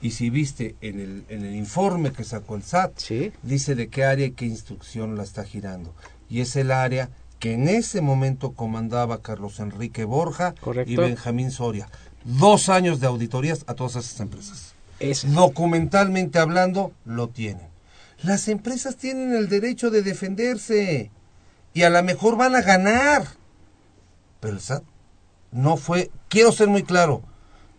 y 0.00 0.12
si 0.12 0.30
viste 0.30 0.76
en 0.80 1.00
el, 1.00 1.24
en 1.28 1.44
el 1.44 1.56
informe 1.56 2.12
que 2.12 2.22
sacó 2.22 2.54
el 2.54 2.62
SAT, 2.62 2.92
¿sí? 2.98 3.32
dice 3.42 3.74
de 3.74 3.88
qué 3.88 4.04
área 4.04 4.26
y 4.26 4.30
qué 4.32 4.44
instrucción 4.46 5.16
la 5.16 5.24
está 5.24 5.42
girando. 5.44 5.92
Y 6.30 6.42
es 6.42 6.54
el 6.54 6.70
área 6.70 7.10
que 7.40 7.52
en 7.54 7.68
ese 7.68 8.00
momento 8.00 8.52
comandaba 8.52 9.20
Carlos 9.20 9.58
Enrique 9.60 10.04
Borja 10.04 10.54
Correcto. 10.60 10.92
y 10.92 10.96
Benjamín 10.96 11.50
Soria. 11.50 11.88
Dos 12.24 12.68
años 12.68 13.00
de 13.00 13.06
auditorías 13.06 13.64
a 13.66 13.74
todas 13.74 13.96
esas 13.96 14.18
empresas. 14.20 14.74
Es, 14.98 15.30
Documentalmente 15.32 16.38
hablando, 16.38 16.92
lo 17.04 17.28
tienen. 17.28 17.68
Las 18.22 18.48
empresas 18.48 18.96
tienen 18.96 19.34
el 19.34 19.48
derecho 19.48 19.90
de 19.90 20.02
defenderse 20.02 21.10
y 21.74 21.82
a 21.82 21.90
lo 21.90 22.02
mejor 22.02 22.36
van 22.36 22.54
a 22.54 22.62
ganar. 22.62 23.26
Pero 24.40 24.54
el 24.54 24.60
SAT 24.60 24.84
no 25.52 25.76
fue, 25.76 26.10
quiero 26.28 26.50
ser 26.52 26.68
muy 26.68 26.82
claro, 26.82 27.22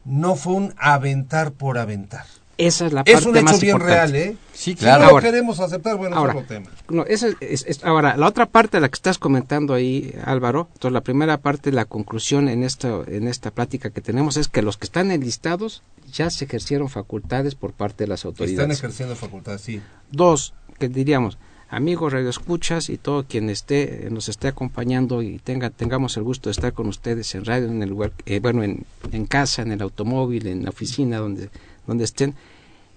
no 0.03 0.35
fue 0.35 0.53
un 0.53 0.75
aventar 0.77 1.51
por 1.51 1.77
aventar. 1.77 2.25
Esa 2.57 2.85
es 2.87 2.93
la 2.93 3.03
parte 3.03 3.19
Es 3.19 3.25
un 3.25 3.35
hecho 3.35 3.45
más 3.45 3.59
bien 3.61 3.75
importante. 3.75 4.11
real, 4.11 4.15
¿eh? 4.15 4.37
Sí, 4.53 4.71
Si 4.71 4.75
claro. 4.75 4.99
no 5.03 5.05
lo 5.07 5.11
Ahora- 5.15 5.25
queremos 5.29 5.59
aceptar, 5.59 5.97
bueno, 5.97 6.15
ahora, 6.15 6.33
es 6.33 6.37
otro 6.39 6.47
tema. 6.47 6.69
No, 6.89 7.03
esa 7.05 7.27
es- 7.41 7.65
es- 7.67 7.83
ahora, 7.83 8.15
la 8.17 8.27
otra 8.27 8.45
parte 8.45 8.77
de 8.77 8.81
la 8.81 8.89
que 8.89 8.95
estás 8.95 9.17
comentando 9.17 9.73
ahí, 9.73 10.13
Álvaro, 10.23 10.69
entonces 10.73 10.93
la 10.93 11.01
primera 11.01 11.37
parte, 11.37 11.71
la 11.71 11.85
conclusión 11.85 12.47
en 12.47 12.63
esta, 12.63 13.01
en 13.07 13.27
esta 13.27 13.51
plática 13.51 13.89
que 13.89 14.01
tenemos 14.01 14.37
es 14.37 14.47
que 14.47 14.61
los 14.61 14.77
que 14.77 14.85
están 14.85 15.11
enlistados 15.11 15.81
ya 16.11 16.29
se 16.29 16.45
ejercieron 16.45 16.87
facultades 16.89 17.55
por 17.55 17.73
parte 17.73 18.05
de 18.05 18.07
las 18.07 18.19
Están 18.19 18.29
autoridades. 18.31 18.77
ejerciendo 18.79 19.15
facultad, 19.15 19.57
sí. 19.57 19.81
Dos, 20.11 20.53
que 20.79 20.87
diríamos, 20.87 21.37
amigos 21.67 22.13
radioescuchas 22.13 22.89
y 22.89 22.97
todo 22.97 23.25
quien 23.25 23.49
esté 23.49 24.07
nos 24.11 24.29
esté 24.29 24.47
acompañando 24.47 25.21
y 25.23 25.39
tenga 25.39 25.71
tengamos 25.71 26.15
el 26.15 26.23
gusto 26.23 26.47
de 26.47 26.51
estar 26.51 26.73
con 26.73 26.87
ustedes 26.87 27.33
en 27.33 27.43
radio 27.43 27.67
en 27.67 27.81
el 27.81 27.89
lugar 27.89 28.11
eh, 28.27 28.39
bueno 28.39 28.63
en, 28.63 28.85
en 29.11 29.25
casa 29.25 29.63
en 29.63 29.71
el 29.71 29.81
automóvil 29.81 30.45
en 30.45 30.63
la 30.63 30.69
oficina 30.69 31.17
donde 31.17 31.49
donde 31.87 32.03
estén 32.03 32.35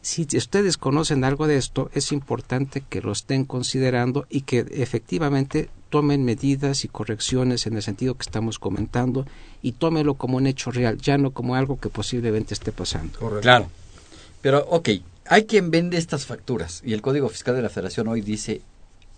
si 0.00 0.26
ustedes 0.36 0.78
conocen 0.78 1.24
algo 1.24 1.46
de 1.46 1.56
esto 1.56 1.90
es 1.92 2.12
importante 2.12 2.84
que 2.88 3.02
lo 3.02 3.12
estén 3.12 3.44
considerando 3.44 4.26
y 4.30 4.42
que 4.42 4.64
efectivamente 4.70 5.70
tomen 5.90 6.24
medidas 6.24 6.84
y 6.84 6.88
correcciones 6.88 7.66
en 7.66 7.74
el 7.74 7.82
sentido 7.82 8.14
que 8.14 8.22
estamos 8.22 8.58
comentando 8.58 9.26
y 9.60 9.72
tómelo 9.72 10.14
como 10.14 10.36
un 10.36 10.46
hecho 10.46 10.70
real 10.70 10.98
ya 10.98 11.18
no 11.18 11.32
como 11.32 11.56
algo 11.56 11.80
que 11.80 11.88
posiblemente 11.88 12.54
esté 12.54 12.70
pasando 12.72 13.18
Correcto. 13.18 13.42
claro 13.42 13.70
pero 14.40 14.64
ok 14.70 14.88
hay 15.28 15.44
quien 15.44 15.70
vende 15.70 15.98
estas 15.98 16.26
facturas 16.26 16.82
y 16.84 16.94
el 16.94 17.02
Código 17.02 17.28
Fiscal 17.28 17.54
de 17.54 17.62
la 17.62 17.68
Federación 17.68 18.08
hoy 18.08 18.22
dice, 18.22 18.62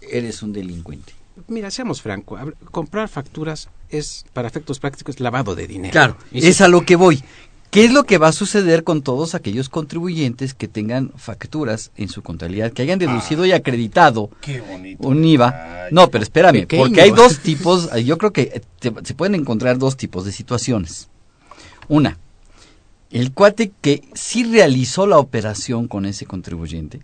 eres 0.03 0.43
un 0.43 0.53
delincuente. 0.53 1.13
Mira, 1.47 1.71
seamos 1.71 2.03
francos, 2.03 2.41
comprar 2.71 3.09
facturas 3.09 3.69
es, 3.89 4.27
para 4.33 4.49
efectos 4.49 4.79
prácticos, 4.79 5.21
lavado 5.21 5.55
de 5.55 5.67
dinero. 5.67 5.93
Claro, 5.93 6.17
es 6.33 6.61
a 6.61 6.69
lo 6.69 6.85
que 6.85 6.97
voy. 6.97 7.23
¿Qué 7.71 7.85
es 7.85 7.93
lo 7.93 8.03
que 8.03 8.19
va 8.19 8.29
a 8.29 8.33
suceder 8.33 8.83
con 8.83 9.03
todos 9.03 9.37
aquellos 9.37 9.69
contribuyentes 9.69 10.55
que 10.55 10.67
tengan 10.67 11.13
facturas 11.17 11.93
en 11.97 12.09
su 12.09 12.21
contabilidad, 12.21 12.73
que 12.73 12.83
hayan 12.83 12.99
deducido 12.99 13.47
y 13.47 13.53
acreditado 13.53 14.31
un 14.99 15.25
IVA? 15.25 15.89
No, 15.93 16.11
pero 16.11 16.25
espérame, 16.25 16.67
porque 16.67 17.01
hay 17.01 17.13
dos 17.13 17.39
tipos, 17.39 17.89
yo 18.05 18.19
creo 18.19 18.33
que 18.33 18.63
se 18.81 19.15
pueden 19.15 19.37
encontrar 19.37 19.79
dos 19.79 19.97
tipos 19.97 20.25
de 20.25 20.33
situaciones. 20.33 21.09
Una, 21.89 22.19
el 23.11 23.33
cuate 23.33 23.71
que 23.81 24.03
sí 24.15 24.43
realizó 24.45 25.07
la 25.07 25.19
operación 25.19 25.87
con 25.87 26.07
ese 26.07 26.27
contribuyente 26.27 27.01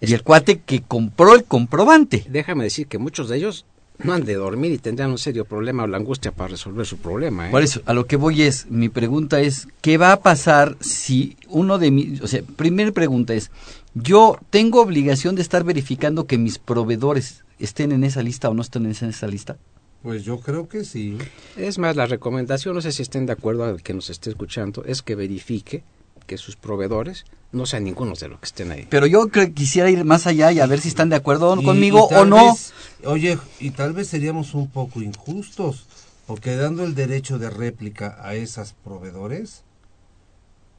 y 0.00 0.12
el 0.12 0.22
cuate 0.22 0.60
que 0.60 0.82
compró 0.82 1.34
el 1.34 1.44
comprobante. 1.44 2.26
Déjame 2.28 2.64
decir 2.64 2.86
que 2.88 2.98
muchos 2.98 3.28
de 3.28 3.38
ellos 3.38 3.64
no 3.98 4.12
han 4.12 4.24
de 4.24 4.34
dormir 4.34 4.72
y 4.72 4.78
tendrán 4.78 5.10
un 5.10 5.18
serio 5.18 5.44
problema 5.44 5.84
o 5.84 5.86
la 5.86 5.96
angustia 5.96 6.32
para 6.32 6.48
resolver 6.48 6.86
su 6.86 6.98
problema. 6.98 7.48
¿eh? 7.48 7.50
Por 7.50 7.62
eso, 7.62 7.82
a 7.86 7.94
lo 7.94 8.06
que 8.06 8.16
voy 8.16 8.42
es, 8.42 8.70
mi 8.70 8.88
pregunta 8.88 9.40
es, 9.40 9.68
¿qué 9.80 9.98
va 9.98 10.12
a 10.12 10.20
pasar 10.20 10.76
si 10.80 11.36
uno 11.48 11.78
de 11.78 11.90
mis, 11.90 12.20
o 12.20 12.28
sea, 12.28 12.42
primera 12.56 12.92
pregunta 12.92 13.34
es, 13.34 13.50
yo 13.94 14.38
tengo 14.50 14.80
obligación 14.80 15.34
de 15.34 15.42
estar 15.42 15.64
verificando 15.64 16.26
que 16.26 16.38
mis 16.38 16.58
proveedores 16.58 17.44
estén 17.58 17.92
en 17.92 18.04
esa 18.04 18.22
lista 18.22 18.48
o 18.48 18.54
no 18.54 18.62
estén 18.62 18.86
en 18.86 18.92
esa 18.92 19.26
lista? 19.26 19.56
Pues 20.02 20.24
yo 20.24 20.38
creo 20.38 20.68
que 20.68 20.84
sí. 20.84 21.18
Es 21.56 21.78
más, 21.78 21.96
la 21.96 22.06
recomendación, 22.06 22.74
no 22.74 22.80
sé 22.80 22.92
si 22.92 23.02
estén 23.02 23.26
de 23.26 23.32
acuerdo 23.32 23.64
al 23.64 23.82
que 23.82 23.94
nos 23.94 24.10
esté 24.10 24.30
escuchando, 24.30 24.84
es 24.84 25.02
que 25.02 25.16
verifique 25.16 25.82
que 26.26 26.38
sus 26.38 26.54
proveedores 26.54 27.24
no 27.50 27.66
sean 27.66 27.84
ninguno 27.84 28.12
de 28.14 28.28
los 28.28 28.38
que 28.38 28.46
estén 28.46 28.70
ahí. 28.70 28.86
Pero 28.88 29.06
yo 29.06 29.28
quisiera 29.54 29.90
ir 29.90 30.04
más 30.04 30.26
allá 30.26 30.52
y 30.52 30.60
a 30.60 30.66
ver 30.66 30.80
si 30.80 30.88
están 30.88 31.08
de 31.08 31.16
acuerdo 31.16 31.60
conmigo 31.62 32.04
o 32.04 32.24
no. 32.24 32.56
Oye, 33.04 33.38
y 33.60 33.70
tal 33.70 33.92
vez 33.92 34.08
seríamos 34.08 34.54
un 34.54 34.68
poco 34.68 35.02
injustos, 35.02 35.86
porque 36.26 36.56
dando 36.56 36.84
el 36.84 36.94
derecho 36.94 37.38
de 37.38 37.50
réplica 37.50 38.18
a 38.20 38.34
esos 38.34 38.72
proveedores, 38.72 39.64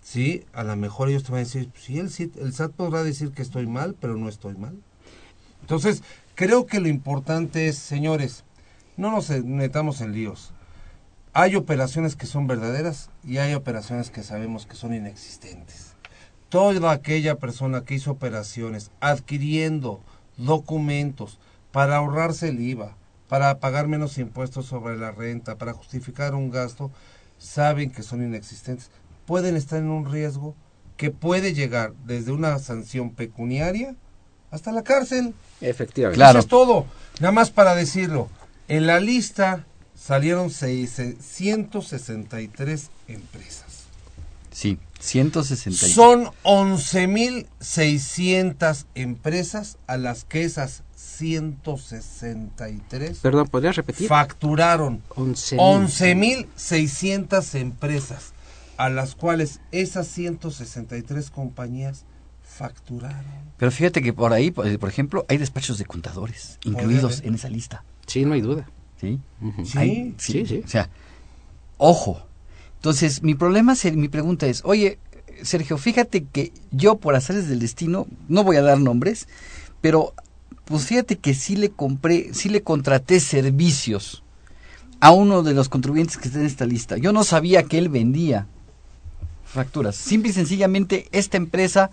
sí, 0.01 0.45
a 0.53 0.63
lo 0.63 0.75
mejor 0.75 1.10
ellos 1.10 1.23
te 1.23 1.32
van 1.32 1.41
a 1.41 1.43
decir, 1.43 1.71
sí, 1.75 1.97
el, 1.97 2.12
el 2.39 2.53
SAT 2.53 2.71
podrá 2.71 3.03
decir 3.03 3.32
que 3.32 3.41
estoy 3.41 3.67
mal, 3.67 3.95
pero 3.99 4.15
no 4.15 4.29
estoy 4.29 4.55
mal. 4.55 4.77
Entonces, 5.62 6.03
creo 6.36 6.65
que 6.65 6.79
lo 6.79 6.88
importante 6.88 7.67
es, 7.67 7.77
señores, 7.77 8.43
no 8.97 9.12
nos 9.12 9.29
metamos 9.29 10.01
en 10.01 10.13
líos. 10.13 10.51
Hay 11.34 11.55
operaciones 11.55 12.15
que 12.15 12.25
son 12.25 12.47
verdaderas 12.47 13.10
y 13.23 13.38
hay 13.38 13.53
operaciones 13.53 14.10
que 14.10 14.23
sabemos 14.23 14.65
que 14.65 14.75
son 14.75 14.93
inexistentes. 14.93 15.93
Toda 16.49 16.91
aquella 16.91 17.36
persona 17.36 17.86
que 17.86 17.95
hizo 17.95 18.12
operaciones 18.12 18.91
adquiriendo 18.99 20.01
documentos 20.38 21.39
para 21.71 21.97
ahorrarse 21.97 22.49
el 22.49 22.60
IVA, 22.60 22.97
para 23.27 23.60
pagar 23.60 23.88
menos 23.88 24.17
impuestos 24.17 24.65
sobre 24.65 24.97
la 24.97 25.12
renta, 25.12 25.58
para 25.58 25.73
justificar 25.73 26.34
un 26.36 26.49
gasto, 26.49 26.91
saben 27.38 27.91
que 27.91 28.03
son 28.03 28.23
inexistentes. 28.23 28.89
Pueden 29.25 29.55
estar 29.55 29.79
en 29.79 29.89
un 29.89 30.12
riesgo 30.12 30.55
que 30.97 31.12
puede 31.12 31.53
llegar 31.53 31.93
desde 32.05 32.32
una 32.32 32.60
sanción 32.60 33.12
pecuniaria 33.12 33.95
hasta 34.51 34.71
la 34.71 34.84
cárcel. 34.84 35.34
Efectivamente. 35.62 36.17
Claro. 36.17 36.39
Eso 36.39 36.45
es 36.45 36.49
todo. 36.49 36.86
Nada 37.19 37.32
más 37.32 37.51
para 37.51 37.75
decirlo. 37.75 38.29
En 38.67 38.88
la 38.88 38.99
lista 38.99 39.65
salieron 39.95 40.49
163 40.49 42.89
empresas. 43.08 43.84
Sí, 44.51 44.79
163. 44.99 45.93
Son 45.93 46.25
11.600 46.43 48.86
empresas 48.95 49.77
a 49.88 49.95
las 49.97 50.25
que 50.25 50.43
esas 50.43 50.84
163 50.99 53.19
Perdón, 53.19 53.47
¿podrías 53.47 53.77
repetir? 53.77 54.09
Facturaron 54.09 55.01
11.600 55.09 57.55
empresas 57.55 58.33
a 58.75 58.89
las 58.89 59.15
cuales 59.15 59.62
esas 59.71 60.07
163 60.07 61.29
compañías 61.29 62.03
facturaron. 62.43 63.23
Pero 63.57 63.71
fíjate 63.71 64.01
que 64.01 64.12
por 64.12 64.33
ahí, 64.33 64.51
por 64.51 64.89
ejemplo, 64.89 65.25
hay 65.29 65.38
despachos 65.38 65.77
de 65.77 65.85
contadores 65.85 66.59
incluidos 66.65 67.21
en 67.23 67.35
esa 67.35 67.47
lista. 67.49 67.85
Sí, 68.05 68.25
no 68.25 68.33
hay 68.33 68.41
duda. 68.41 68.69
¿Sí? 68.99 69.21
¿Sí? 69.63 70.13
sí, 70.17 70.62
O 70.65 70.67
sea, 70.67 70.89
ojo. 71.77 72.25
Entonces, 72.75 73.23
mi 73.23 73.35
problema, 73.35 73.73
mi 73.93 74.09
pregunta 74.09 74.47
es, 74.47 74.65
oye, 74.65 74.99
Sergio, 75.43 75.77
fíjate 75.77 76.25
que 76.25 76.51
yo 76.71 76.97
por 76.97 77.15
hacerles 77.15 77.47
del 77.47 77.59
destino, 77.59 78.05
no 78.27 78.43
voy 78.43 78.57
a 78.57 78.62
dar 78.62 78.79
nombres, 78.79 79.29
pero 79.79 80.13
pues 80.69 80.86
fíjate 80.86 81.17
que 81.17 81.34
sí 81.34 81.55
le 81.55 81.71
compré, 81.71 82.34
sí 82.34 82.47
le 82.47 82.62
contraté 82.62 83.19
servicios 83.19 84.23
a 85.01 85.12
uno 85.12 85.43
de 85.43 85.53
los 85.53 85.67
contribuyentes 85.67 86.17
que 86.17 86.27
está 86.27 86.39
en 86.39 86.45
esta 86.45 86.65
lista. 86.65 86.97
Yo 86.97 87.12
no 87.12 87.23
sabía 87.23 87.63
que 87.63 87.77
él 87.77 87.89
vendía 87.89 88.47
facturas. 89.45 89.95
Simple 89.95 90.29
y 90.29 90.34
sencillamente 90.34 91.08
esta 91.12 91.38
empresa 91.38 91.89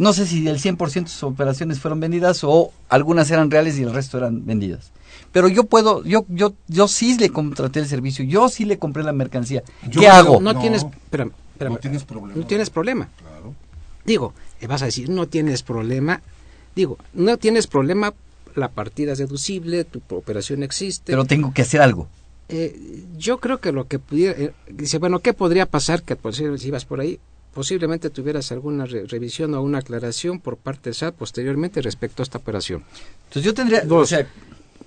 no 0.00 0.14
sé 0.14 0.26
si 0.26 0.48
el 0.48 0.58
100% 0.58 1.04
de 1.04 1.08
sus 1.08 1.22
operaciones 1.24 1.78
fueron 1.78 2.00
vendidas 2.00 2.42
o 2.42 2.72
algunas 2.88 3.30
eran 3.30 3.50
reales 3.50 3.78
y 3.78 3.82
el 3.82 3.92
resto 3.92 4.16
eran 4.16 4.46
vendidas. 4.46 4.92
Pero 5.30 5.46
yo 5.46 5.64
puedo, 5.64 6.02
yo, 6.04 6.24
yo, 6.28 6.54
yo 6.68 6.88
sí 6.88 7.18
le 7.18 7.28
contraté 7.28 7.80
el 7.80 7.86
servicio, 7.86 8.24
yo 8.24 8.48
sí 8.48 8.64
le 8.64 8.78
compré 8.78 9.02
la 9.02 9.12
mercancía. 9.12 9.62
¿Qué 9.92 10.08
hago? 10.08 10.40
No, 10.40 10.58
tienes, 10.58 10.84
no 10.84 10.90
tienes 11.76 12.04
problema. 12.04 12.34
No 12.34 12.46
tienes 12.46 12.70
problema. 12.70 13.08
Claro. 13.18 13.54
Digo, 14.06 14.32
eh, 14.62 14.66
vas 14.66 14.80
a 14.80 14.86
decir, 14.86 15.10
no 15.10 15.28
tienes 15.28 15.62
problema. 15.62 16.22
Digo, 16.74 16.98
no 17.14 17.36
tienes 17.36 17.66
problema, 17.66 18.14
la 18.54 18.68
partida 18.68 19.12
es 19.12 19.18
deducible, 19.18 19.84
tu 19.84 20.00
operación 20.14 20.62
existe. 20.62 21.12
Pero 21.12 21.24
tengo 21.24 21.52
que 21.52 21.62
hacer 21.62 21.80
algo. 21.80 22.08
Eh, 22.48 23.04
yo 23.16 23.38
creo 23.38 23.60
que 23.60 23.70
lo 23.70 23.86
que 23.86 23.98
pudiera, 23.98 24.38
eh, 24.38 24.52
dice, 24.68 24.98
bueno, 24.98 25.20
¿qué 25.20 25.32
podría 25.32 25.66
pasar? 25.66 26.02
Que 26.02 26.16
pues, 26.16 26.42
si 26.56 26.70
vas 26.70 26.84
por 26.84 27.00
ahí, 27.00 27.20
posiblemente 27.54 28.10
tuvieras 28.10 28.50
alguna 28.52 28.86
revisión 28.86 29.54
o 29.54 29.62
una 29.62 29.78
aclaración 29.78 30.40
por 30.40 30.56
parte 30.56 30.90
de 30.90 30.94
SAT 30.94 31.14
posteriormente 31.14 31.80
respecto 31.80 32.22
a 32.22 32.24
esta 32.24 32.38
operación. 32.38 32.84
Entonces 33.28 33.44
yo 33.44 33.54
tendría... 33.54 33.82
Dos, 33.82 34.14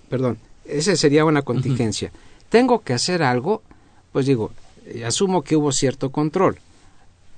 perdón, 0.09 0.37
esa 0.65 0.95
sería 0.95 1.25
una 1.25 1.41
contingencia. 1.41 2.11
Tengo 2.49 2.81
que 2.81 2.93
hacer 2.93 3.23
algo, 3.23 3.61
pues 4.11 4.25
digo, 4.25 4.51
eh, 4.85 5.05
asumo 5.05 5.41
que 5.41 5.55
hubo 5.55 5.71
cierto 5.71 6.11
control. 6.11 6.57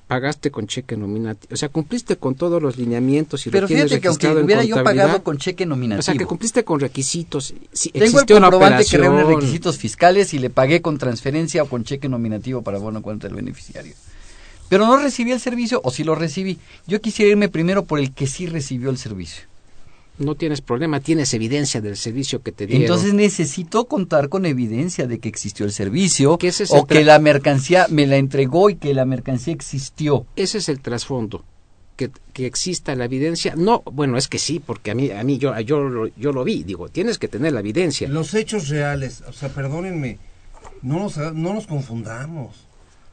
Pagaste 0.08 0.52
con 0.52 0.68
cheque 0.68 0.96
nominativo, 0.96 1.54
o 1.54 1.58
sea, 1.58 1.70
cumpliste 1.70 2.16
con 2.18 2.36
todos 2.36 2.62
los 2.62 2.78
lineamientos 2.78 3.48
y 3.48 3.50
Pero 3.50 3.68
fíjate 3.68 4.00
que 4.00 4.08
aunque 4.08 4.28
hubiera 4.28 4.64
yo 4.64 4.84
pagado 4.84 5.24
con 5.24 5.38
cheque 5.38 5.66
nominativo. 5.66 6.00
O 6.00 6.04
sea, 6.04 6.14
que 6.14 6.26
cumpliste 6.26 6.64
con 6.64 6.80
requisitos. 6.80 7.54
Si 7.72 7.90
Tengo 7.90 8.20
el 8.20 8.26
comprobante 8.26 8.86
que 8.86 8.98
reúne 8.98 9.24
requisitos 9.24 9.78
fiscales 9.78 10.34
y 10.34 10.40
le 10.40 10.50
pagué 10.52 10.82
con 10.82 11.00
transferencia 11.00 11.64
o 11.64 11.66
con 11.68 11.84
cheque 11.84 12.08
nominativo 12.08 12.62
para 12.62 12.78
bono 12.78 13.02
cuenta 13.02 13.28
del 13.28 13.36
beneficiario 13.36 13.96
pero 14.70 14.88
no 14.88 14.98
recibí 14.98 15.32
el 15.32 15.40
servicio 15.40 15.82
o 15.84 15.92
si 15.92 16.04
lo 16.04 16.16
recibí. 16.16 16.58
Yo 16.88 17.02
quisiera 17.02 17.32
irme 17.32 17.50
primero 17.50 17.86
por 17.86 18.00
el 18.00 18.12
que 18.14 18.28
sí 18.28 18.48
recibió 18.48 18.90
el 18.90 18.98
servicio. 18.98 19.46
No 20.18 20.36
tienes 20.36 20.62
problema, 20.62 21.00
tienes 21.00 21.34
evidencia 21.34 21.82
del 21.82 21.98
servicio 21.98 22.42
que 22.42 22.52
te 22.52 22.68
dieron. 22.68 22.84
Entonces 22.84 23.14
necesito 23.14 23.86
contar 23.86 24.30
con 24.30 24.46
evidencia 24.46 25.08
de 25.08 25.20
que 25.20 25.30
existió 25.30 25.66
el 25.66 25.72
servicio 25.72 26.38
o 26.70 26.86
que 26.86 27.04
la 27.04 27.20
mercancía 27.20 27.88
me 27.90 28.08
la 28.08 28.18
entregó 28.18 28.70
y 28.70 28.76
que 28.76 28.94
la 28.94 29.06
mercancía 29.06 29.54
existió. 29.54 30.26
Ese 30.36 30.60
es 30.60 30.70
el 30.70 30.80
trasfondo. 30.80 31.44
Que, 31.96 32.12
que, 32.34 32.46
exista 32.46 32.94
la 32.94 33.06
evidencia. 33.06 33.56
No, 33.56 33.82
bueno, 33.86 34.18
es 34.18 34.28
que 34.28 34.38
sí, 34.38 34.60
porque 34.60 34.92
a 34.92 34.96
mí, 34.96 35.12
a 35.12 35.24
mí 35.24 35.38
yo, 35.38 35.58
yo, 35.62 36.08
yo 36.18 36.34
lo 36.34 36.44
vi. 36.44 36.64
Digo, 36.64 36.90
tienes 36.90 37.18
que 37.18 37.30
tener 37.30 37.54
la 37.54 37.62
evidencia. 37.62 38.10
Los 38.10 38.34
hechos 38.34 38.68
reales, 38.68 39.24
o 39.26 39.32
sea, 39.32 39.48
perdónenme, 39.48 40.18
no 40.82 41.00
nos, 41.00 41.16
no 41.16 41.54
nos 41.54 41.68
confundamos 41.68 42.66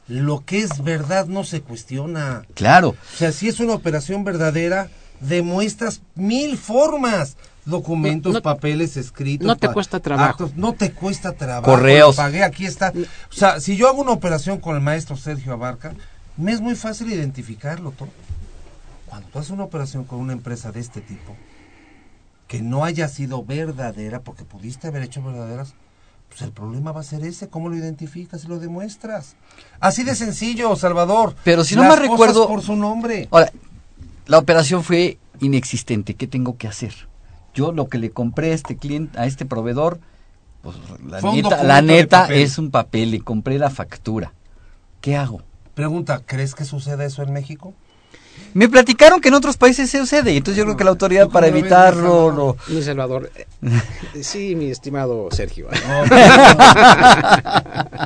lo 0.07 0.43
que 0.45 0.59
es 0.59 0.83
verdad 0.83 1.27
no 1.27 1.43
se 1.43 1.61
cuestiona. 1.61 2.43
Claro. 2.53 2.89
O 2.89 3.17
sea, 3.17 3.31
si 3.31 3.47
es 3.47 3.59
una 3.59 3.73
operación 3.73 4.23
verdadera, 4.23 4.89
demuestras 5.27 6.01
mil 6.15 6.57
formas. 6.57 7.37
Documentos, 7.65 8.41
papeles 8.41 8.97
escritos. 8.97 9.47
No 9.47 9.55
te 9.55 9.69
cuesta 9.69 10.01
trabajo. 10.01 10.51
no 10.57 10.73
te 10.73 10.91
cuesta 10.91 11.31
trabajo. 11.31 11.63
Correos. 11.71 12.17
Pagué, 12.17 12.43
aquí 12.43 12.65
está. 12.65 12.91
O 12.91 13.33
sea, 13.33 13.61
si 13.61 13.77
yo 13.77 13.87
hago 13.87 14.01
una 14.01 14.11
operación 14.11 14.59
con 14.59 14.75
el 14.75 14.81
maestro 14.81 15.15
Sergio 15.15 15.53
Abarca, 15.53 15.93
me 16.35 16.51
es 16.51 16.59
muy 16.59 16.75
fácil 16.75 17.09
identificarlo 17.11 17.91
todo. 17.91 18.09
Cuando 19.05 19.29
tú 19.29 19.39
haces 19.39 19.51
una 19.51 19.63
operación 19.63 20.03
con 20.03 20.19
una 20.19 20.33
empresa 20.33 20.73
de 20.73 20.81
este 20.81 20.99
tipo, 20.99 21.37
que 22.47 22.61
no 22.61 22.83
haya 22.83 23.07
sido 23.07 23.45
verdadera, 23.45 24.19
porque 24.19 24.43
pudiste 24.43 24.87
haber 24.89 25.03
hecho 25.03 25.23
verdaderas, 25.23 25.73
pues 26.27 26.41
el 26.41 26.51
problema 26.51 26.91
va 26.91 26.99
a 26.99 27.03
ser 27.03 27.23
ese, 27.23 27.47
¿cómo 27.47 27.69
lo 27.69 27.77
identificas 27.77 28.43
y 28.43 28.47
lo 28.47 28.59
demuestras? 28.59 29.35
Así 29.79 30.03
de 30.03 30.15
sencillo, 30.15 30.75
Salvador. 30.75 31.33
Pero 31.45 31.63
si 31.63 31.75
no 31.77 31.83
me 31.83 31.95
recuerdo- 31.95 32.47
por 32.47 32.61
su 32.61 32.75
nombre. 32.75 33.29
Ahora, 33.31 33.51
la 34.27 34.37
operación 34.37 34.83
fue 34.83 35.17
inexistente. 35.39 36.15
¿Qué 36.15 36.27
tengo 36.27 36.57
que 36.57 36.67
hacer? 36.67 36.93
Yo 37.53 37.71
lo 37.71 37.87
que 37.87 37.97
le 37.99 38.09
compré 38.09 38.51
a 38.51 38.55
este 38.55 38.77
cliente, 38.77 39.19
a 39.19 39.25
este 39.25 39.45
proveedor, 39.45 39.99
pues 40.61 40.75
la 41.07 41.21
neta, 41.21 41.63
la 41.63 41.81
neta 41.81 42.33
es 42.33 42.57
un 42.57 42.71
papel. 42.71 43.11
Le 43.11 43.21
compré 43.21 43.59
la 43.59 43.69
factura. 43.69 44.33
¿Qué 45.01 45.15
hago? 45.17 45.41
Pregunta, 45.75 46.21
¿crees 46.25 46.55
que 46.55 46.65
suceda 46.65 47.03
eso 47.05 47.21
en 47.23 47.33
México? 47.33 47.73
Me 48.53 48.69
platicaron 48.69 49.19
que 49.19 49.29
en 49.29 49.33
otros 49.33 49.57
países 49.57 49.89
se 49.89 49.99
sucede. 49.99 50.31
y 50.33 50.37
Entonces 50.37 50.57
yo 50.57 50.63
creo 50.65 50.77
que 50.77 50.83
la 50.83 50.91
autoridad 50.91 51.23
¿Tú 51.23 51.29
cómo 51.29 51.33
para 51.33 51.47
evitarlo 51.47 52.31
lo, 52.31 52.55
Mi 52.67 52.81
Salvador, 52.83 53.31
sí, 54.21 54.55
mi 54.55 54.69
estimado 54.69 55.29
Sergio. 55.31 55.67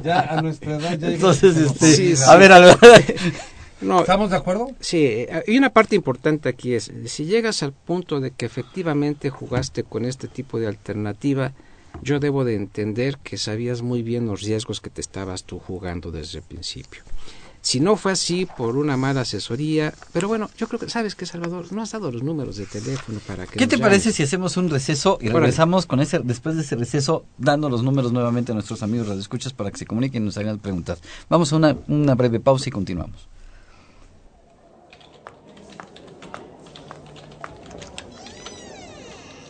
ya 0.04 0.28
a 0.30 0.42
nuestra 0.42 0.78
edad 0.78 0.98
ya 0.98 1.10
Entonces, 1.10 1.58
este, 1.58 1.94
Sí, 1.94 2.16
sí. 2.16 2.24
a 2.26 2.36
ver, 2.36 2.52
Álvaro. 2.54 2.80
No, 3.82 4.02
¿Estamos 4.02 4.32
de 4.32 4.38
acuerdo? 4.38 4.72
Sí, 4.80 4.98
eh, 5.06 5.44
y 5.48 5.58
una 5.58 5.70
parte 5.70 5.96
importante 5.96 6.50
aquí 6.50 6.74
es, 6.74 6.92
si 7.06 7.26
llegas 7.26 7.62
al 7.62 7.74
punto 7.74 8.20
de 8.20 8.32
que 8.32 8.46
efectivamente 8.46 9.30
jugaste 9.30 9.84
con 9.84 10.06
este 10.06 10.28
tipo 10.28 10.60
de 10.60 10.68
alternativa, 10.68 11.54
yo 12.02 12.20
debo 12.20 12.44
de 12.44 12.56
entender 12.56 13.18
que 13.20 13.38
sabías 13.38 13.82
muy 13.82 14.02
bien 14.02 14.26
los 14.26 14.42
riesgos 14.42 14.82
que 14.82 14.90
te 14.90 15.02
estabas 15.02 15.44
tú 15.44 15.60
jugando 15.60 16.12
desde 16.12 16.40
el 16.40 16.44
principio. 16.44 17.04
Si 17.62 17.80
no 17.80 17.98
fue 17.98 18.14
así 18.14 18.46
por 18.46 18.78
una 18.78 18.98
mala 18.98 19.22
asesoría, 19.22 19.94
pero 20.14 20.28
bueno, 20.28 20.50
yo 20.58 20.68
creo 20.68 20.80
que 20.80 20.90
sabes 20.90 21.16
que 21.16 21.26
Salvador 21.26 21.72
no 21.74 21.82
has 21.82 21.92
dado 21.92 22.12
los 22.12 22.24
números 22.24 22.56
de 22.56 22.66
teléfono 22.66 23.20
para 23.28 23.46
que 23.46 23.60
¿Qué 23.60 23.68
te 23.68 23.76
llamen. 23.76 23.90
parece 23.90 24.12
si 24.12 24.24
hacemos 24.24 24.58
un 24.58 24.70
receso 24.70 25.18
y 25.22 25.30
regresamos 25.30 25.86
con 25.86 26.00
ese 26.00 26.20
después 26.20 26.56
de 26.56 26.62
ese 26.62 26.76
receso 26.76 27.26
dando 27.38 27.70
los 27.70 27.84
números 27.84 28.12
nuevamente 28.14 28.54
a 28.54 28.56
nuestros 28.56 28.84
amigos 28.84 29.08
radioescuchas 29.08 29.54
para 29.54 29.70
que 29.70 29.78
se 29.78 29.86
comuniquen 29.86 30.24
y 30.24 30.26
nos 30.28 30.38
hagan 30.38 30.60
preguntas? 30.60 31.00
Vamos 31.30 31.52
a 31.52 31.58
una, 31.58 31.76
una 31.88 32.16
breve 32.16 32.40
pausa 32.40 32.70
y 32.70 32.72
continuamos. 32.72 33.28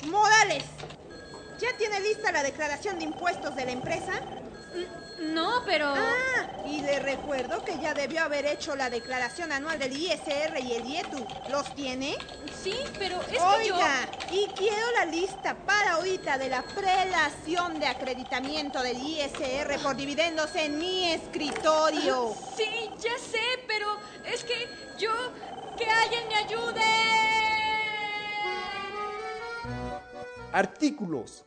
Morales, 0.09 0.63
¿ya 1.59 1.67
tiene 1.77 1.99
lista 2.01 2.31
la 2.31 2.36
declaración 2.47 2.97
de 2.97 3.05
impuestos 3.05 3.55
de 3.55 3.65
la 3.65 3.71
empresa? 3.71 4.13
No, 5.19 5.63
pero... 5.65 5.87
Ah, 5.87 6.65
y 6.65 6.81
le 6.81 6.99
recuerdo 6.99 7.63
que 7.65 7.77
ya 7.79 7.93
debió 7.93 8.23
haber 8.23 8.45
hecho 8.45 8.75
la 8.75 8.89
declaración 8.89 9.51
anual 9.51 9.79
del 9.79 9.91
ISR 9.91 10.59
y 10.61 10.73
el 10.73 10.85
IETU. 10.85 11.25
¿Los 11.49 11.73
tiene? 11.75 12.17
Sí, 12.63 12.75
pero 12.97 13.19
es 13.21 13.27
que 13.27 13.67
yo... 13.67 13.75
Oiga, 13.75 14.07
y 14.31 14.47
quiero 14.55 14.91
la 14.97 15.05
lista 15.05 15.55
para 15.65 15.93
ahorita 15.93 16.37
de 16.37 16.49
la 16.49 16.61
prelación 16.63 17.79
de 17.79 17.87
acreditamiento 17.87 18.81
del 18.81 18.97
ISR 18.97 19.79
por 19.81 19.95
dividendos 19.95 20.55
en 20.55 20.77
mi 20.77 21.11
escritorio. 21.11 22.33
Sí, 22.55 22.89
ya 22.99 23.17
sé, 23.17 23.43
pero 23.67 23.97
es 24.25 24.43
que 24.43 24.69
yo... 24.97 25.11
¡Que 25.77 25.85
alguien 25.85 26.27
me 26.27 26.35
ayude! 26.35 26.81
Artículos. 30.51 31.46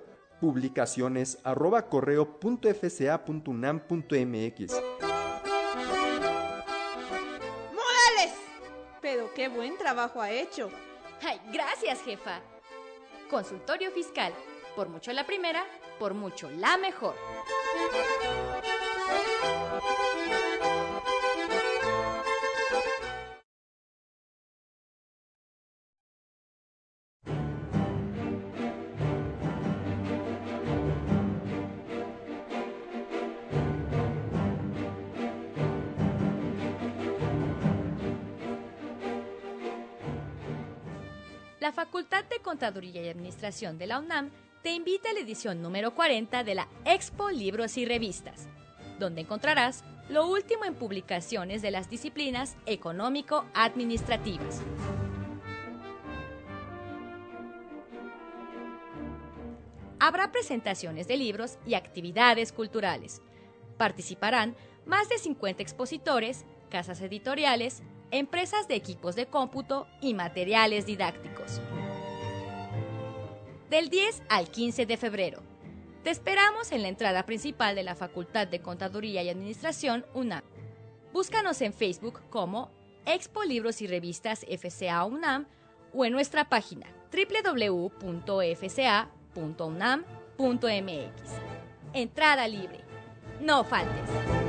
publicaciones 0.41 1.37
arroba 1.43 1.87
correo 1.87 2.39
punto 2.39 2.67
fca 2.67 3.23
punto 3.23 3.51
unam 3.51 3.79
punto 3.79 4.15
mx. 4.15 4.73
¡Morales! 7.77 8.33
Pero 9.01 9.31
qué 9.35 9.47
buen 9.47 9.77
trabajo 9.77 10.19
ha 10.19 10.31
hecho. 10.31 10.71
Ay, 11.21 11.39
gracias, 11.53 12.01
jefa. 12.01 12.41
Consultorio 13.29 13.91
fiscal. 13.91 14.33
Por 14.75 14.89
mucho 14.89 15.13
la 15.13 15.27
primera, 15.27 15.63
por 15.99 16.15
mucho 16.15 16.49
la 16.49 16.77
mejor. 16.77 17.13
Contaduría 42.41 43.01
y 43.03 43.09
Administración 43.09 43.77
de 43.77 43.87
la 43.87 43.99
UNAM 43.99 44.31
te 44.63 44.71
invita 44.71 45.09
a 45.09 45.13
la 45.13 45.19
edición 45.21 45.61
número 45.61 45.95
40 45.95 46.43
de 46.43 46.55
la 46.55 46.67
Expo 46.85 47.31
Libros 47.31 47.77
y 47.77 47.85
Revistas, 47.85 48.47
donde 48.99 49.21
encontrarás 49.21 49.83
lo 50.09 50.27
último 50.27 50.65
en 50.65 50.75
publicaciones 50.75 51.61
de 51.61 51.71
las 51.71 51.89
disciplinas 51.89 52.55
económico-administrativas. 52.65 54.61
Habrá 59.99 60.31
presentaciones 60.31 61.07
de 61.07 61.17
libros 61.17 61.57
y 61.65 61.75
actividades 61.75 62.51
culturales. 62.51 63.21
Participarán 63.77 64.55
más 64.85 65.09
de 65.09 65.17
50 65.19 65.61
expositores, 65.61 66.45
casas 66.69 67.01
editoriales, 67.01 67.83
empresas 68.09 68.67
de 68.67 68.75
equipos 68.75 69.15
de 69.15 69.27
cómputo 69.27 69.87
y 70.01 70.13
materiales 70.13 70.85
didácticos. 70.85 71.61
Del 73.71 73.89
10 73.89 74.23
al 74.27 74.51
15 74.51 74.85
de 74.85 74.97
febrero. 74.97 75.41
Te 76.03 76.09
esperamos 76.09 76.73
en 76.73 76.81
la 76.81 76.89
entrada 76.89 77.25
principal 77.25 77.73
de 77.73 77.83
la 77.83 77.95
Facultad 77.95 78.45
de 78.45 78.59
Contaduría 78.59 79.23
y 79.23 79.29
Administración 79.29 80.05
UNAM. 80.13 80.43
Búscanos 81.13 81.61
en 81.61 81.71
Facebook 81.71 82.19
como 82.29 82.69
Expo 83.05 83.45
Libros 83.45 83.81
y 83.81 83.87
Revistas 83.87 84.45
FCA 84.45 85.05
UNAM 85.05 85.47
o 85.93 86.03
en 86.03 86.11
nuestra 86.11 86.49
página 86.49 86.85
www.fca.unam.mx. 87.13 87.91
Entrada 91.93 92.47
libre. 92.49 92.81
No 93.39 93.63
faltes. 93.63 94.40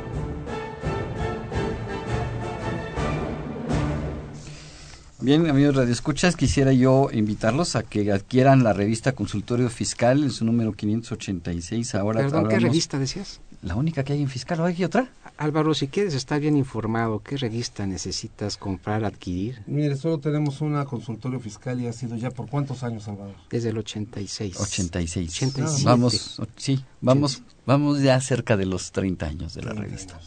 Bien, 5.23 5.49
amigos 5.49 5.77
radioescuchas, 5.77 6.35
quisiera 6.35 6.73
yo 6.73 7.09
invitarlos 7.13 7.77
a 7.77 7.85
que 7.85 8.11
adquieran 8.11 8.65
la 8.65 8.73
revista 8.73 9.13
Consultorio 9.13 9.71
Fiscal 9.71 10.25
en 10.25 10.33
su 10.33 10.45
número 10.45 10.73
586. 10.73 11.95
Ahora 11.95 12.23
Perdón, 12.23 12.49
¿qué 12.49 12.59
revista 12.59 12.99
decías? 12.99 13.41
La 13.63 13.77
única 13.77 14.03
que 14.03 14.15
hay 14.15 14.23
en 14.23 14.29
Fiscal, 14.29 14.59
¿o 14.59 14.65
hay 14.65 14.83
otra? 14.83 15.07
Álvaro, 15.37 15.75
si 15.75 15.87
quieres 15.87 16.15
estar 16.15 16.41
bien 16.41 16.57
informado, 16.57 17.21
¿qué 17.21 17.37
revista 17.37 17.87
necesitas 17.87 18.57
comprar, 18.57 19.05
adquirir? 19.05 19.63
Mire, 19.69 19.95
solo 19.95 20.19
tenemos 20.19 20.61
una 20.61 20.85
consultorio 20.87 21.39
fiscal 21.39 21.81
y 21.81 21.87
ha 21.87 21.93
sido 21.93 22.17
ya 22.17 22.33
por 22.33 22.49
cuántos 22.49 22.83
años, 22.83 23.05
Salvador. 23.05 23.37
Desde 23.49 23.69
el 23.69 23.79
86. 23.79 24.59
86. 24.59 25.31
87. 25.31 25.85
Vamos, 25.85 26.41
sí, 26.57 26.85
vamos, 27.01 27.43
vamos 27.65 28.03
ya 28.03 28.21
cerca 28.21 28.57
de 28.57 28.67
los 28.67 28.91
30 28.91 29.25
años 29.25 29.55
de 29.55 29.63
la 29.63 29.73
revista. 29.73 30.19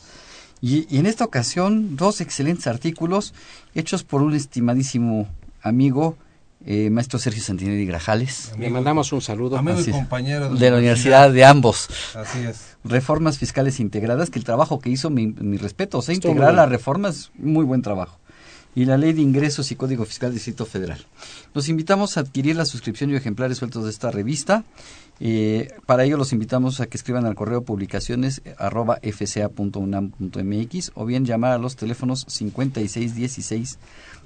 Y, 0.65 0.87
y 0.89 0.97
en 0.97 1.05
esta 1.05 1.23
ocasión, 1.23 1.95
dos 1.95 2.21
excelentes 2.21 2.65
artículos 2.65 3.35
hechos 3.75 4.03
por 4.03 4.23
un 4.23 4.33
estimadísimo 4.33 5.27
amigo, 5.61 6.17
eh, 6.65 6.89
maestro 6.89 7.19
Sergio 7.19 7.43
Santinelli 7.43 7.85
Grajales, 7.85 8.51
Le 8.57 8.71
mandamos 8.71 9.13
un 9.13 9.21
saludo. 9.21 9.59
Amigo 9.59 9.77
Así 9.77 9.91
y 9.91 9.93
es. 9.93 9.95
compañero 9.95 10.49
de 10.55 10.71
la 10.71 10.77
Universidad 10.77 11.29
de 11.31 11.45
ambos. 11.45 11.87
Así 12.15 12.39
es. 12.39 12.77
Reformas 12.83 13.37
fiscales 13.37 13.79
integradas, 13.79 14.31
que 14.31 14.39
el 14.39 14.45
trabajo 14.45 14.79
que 14.79 14.89
hizo, 14.89 15.11
mi, 15.11 15.27
mi 15.27 15.57
respeto, 15.57 15.99
o 15.99 16.01
sea, 16.01 16.13
Estuvo 16.13 16.31
integrar 16.31 16.53
muy 16.53 16.57
las 16.57 16.69
reformas, 16.69 17.31
muy 17.37 17.63
buen 17.63 17.83
trabajo. 17.83 18.17
Y 18.75 18.85
la 18.85 18.97
Ley 18.97 19.13
de 19.13 19.21
Ingresos 19.21 19.71
y 19.71 19.75
Código 19.75 20.05
Fiscal 20.05 20.29
del 20.29 20.35
Distrito 20.35 20.65
Federal. 20.65 20.99
Los 21.53 21.69
invitamos 21.69 22.17
a 22.17 22.19
adquirir 22.19 22.57
la 22.57 22.65
suscripción 22.65 23.09
y 23.09 23.15
ejemplares 23.15 23.57
sueltos 23.57 23.85
de 23.85 23.89
esta 23.89 24.11
revista. 24.11 24.65
Eh, 25.21 25.69
para 25.85 26.03
ello 26.03 26.17
los 26.17 26.33
invitamos 26.33 26.81
a 26.81 26.87
que 26.87 26.97
escriban 26.97 27.25
al 27.25 27.35
correo 27.35 27.63
publicaciones 27.63 28.41
arroba 28.57 28.99
fca.unam.mx 29.01 30.91
o 30.93 31.05
bien 31.05 31.25
llamar 31.25 31.53
a 31.53 31.57
los 31.57 31.77
teléfonos 31.77 32.25
5616 32.27 33.79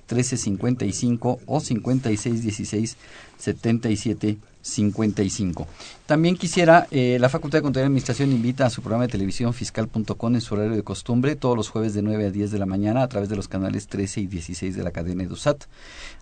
1355 0.09 1.39
o 1.45 1.59
5616 1.59 2.97
77 3.37 4.37
55. 4.61 5.67
También 6.05 6.35
quisiera, 6.35 6.87
eh, 6.91 7.17
la 7.19 7.29
Facultad 7.29 7.59
de 7.59 7.63
Contaduría 7.63 7.85
y 7.85 7.87
Administración 7.87 8.31
invita 8.31 8.65
a 8.65 8.69
su 8.69 8.81
programa 8.81 9.05
de 9.05 9.11
televisión 9.11 9.53
fiscal.com 9.53 10.35
en 10.35 10.41
su 10.41 10.53
horario 10.53 10.75
de 10.75 10.83
costumbre 10.83 11.35
todos 11.35 11.55
los 11.55 11.69
jueves 11.69 11.93
de 11.93 12.01
9 12.01 12.25
a 12.25 12.31
10 12.31 12.51
de 12.51 12.59
la 12.59 12.65
mañana 12.65 13.03
a 13.03 13.07
través 13.07 13.29
de 13.29 13.35
los 13.35 13.47
canales 13.47 13.87
13 13.87 14.21
y 14.21 14.27
16 14.27 14.75
de 14.75 14.83
la 14.83 14.91
cadena 14.91 15.23
EduSat, 15.23 15.63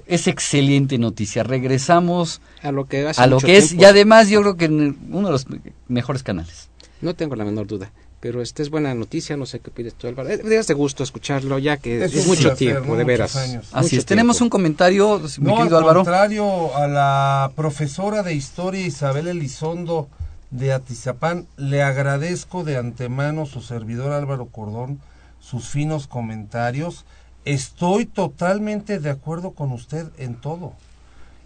es 0.07 0.27
excelente 0.27 0.99
noticia. 0.99 1.43
Regresamos 1.43 2.41
a 2.63 2.73
lo 2.73 2.87
que, 2.87 3.11
a 3.17 3.27
lo 3.27 3.39
que 3.39 3.57
es, 3.57 3.73
y 3.73 3.85
además 3.85 4.29
yo 4.29 4.43
creo 4.43 4.57
que 4.57 4.67
uno 4.67 5.29
de 5.29 5.33
los 5.33 5.47
mejores 5.89 6.23
canales. 6.23 6.69
No 7.01 7.15
tengo 7.15 7.37
la 7.37 7.45
menor 7.45 7.67
duda 7.67 7.93
pero 8.21 8.43
esta 8.43 8.63
es 8.63 8.71
buena 8.71 8.95
noticia, 8.95 9.37
no 9.37 9.47
sé 9.47 9.61
qué 9.61 9.71
pides 9.71 9.95
tú, 9.95 10.09
Álvaro. 10.09 10.29
Es 10.29 10.41
eh, 10.41 10.63
de 10.67 10.75
gusto 10.75 11.05
escucharlo, 11.05 11.59
ya 11.59 11.77
que 11.77 12.05
es, 12.05 12.27
mucho 12.27 12.55
tiempo, 12.55 12.97
de 12.97 13.05
veras. 13.05 13.37
Así 13.73 13.97
es, 13.97 14.05
tenemos 14.05 14.41
un 14.41 14.49
comentario, 14.49 15.21
mi 15.39 15.53
no, 15.53 15.63
al 15.63 15.85
contrario, 15.85 16.75
a 16.77 16.89
la 16.89 17.53
profesora 17.55 18.23
de 18.23 18.35
Historia 18.35 18.85
Isabel 18.85 19.29
Elizondo 19.29 20.09
de 20.51 20.73
Atizapán, 20.73 21.47
le 21.57 21.83
agradezco 21.83 22.65
de 22.65 22.77
antemano 22.77 23.47
su 23.47 23.61
servidor 23.61 24.13
Álvaro 24.13 24.47
Cordón, 24.47 25.01
sus 25.41 25.69
finos 25.69 26.07
comentarios. 26.07 27.05
Estoy 27.45 28.07
totalmente 28.07 28.99
de 28.99 29.11
acuerdo 29.11 29.53
con 29.53 29.73
usted 29.73 30.07
en 30.19 30.35
todo. 30.35 30.73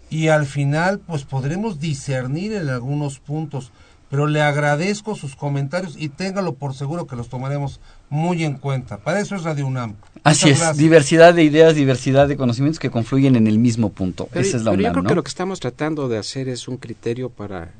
Y 0.09 0.27
al 0.27 0.45
final, 0.45 0.99
pues 0.99 1.23
podremos 1.23 1.79
discernir 1.79 2.53
en 2.53 2.69
algunos 2.69 3.19
puntos 3.19 3.71
pero 4.13 4.27
le 4.27 4.43
agradezco 4.43 5.15
sus 5.15 5.35
comentarios 5.35 5.95
y 5.97 6.07
téngalo 6.07 6.53
por 6.53 6.75
seguro 6.75 7.07
que 7.07 7.15
los 7.15 7.29
tomaremos 7.29 7.79
muy 8.11 8.43
en 8.43 8.59
cuenta. 8.59 8.99
Para 8.99 9.19
eso 9.19 9.35
es 9.35 9.41
Radio 9.41 9.65
UNAM. 9.65 9.95
Así 10.23 10.51
es, 10.51 10.77
diversidad 10.77 11.33
de 11.33 11.43
ideas, 11.43 11.73
diversidad 11.73 12.27
de 12.27 12.37
conocimientos 12.37 12.77
que 12.77 12.91
confluyen 12.91 13.35
en 13.35 13.47
el 13.47 13.57
mismo 13.57 13.89
punto. 13.89 14.29
Esa 14.35 14.57
es 14.57 14.63
la 14.65 14.69
pero 14.69 14.83
yo 14.83 14.91
creo 14.91 15.03
que 15.05 15.15
lo 15.15 15.23
que 15.23 15.29
estamos 15.29 15.59
tratando 15.59 16.09
de 16.09 16.19
hacer 16.19 16.47
es 16.47 16.67
un 16.67 16.77
criterio 16.77 17.31
para 17.31 17.71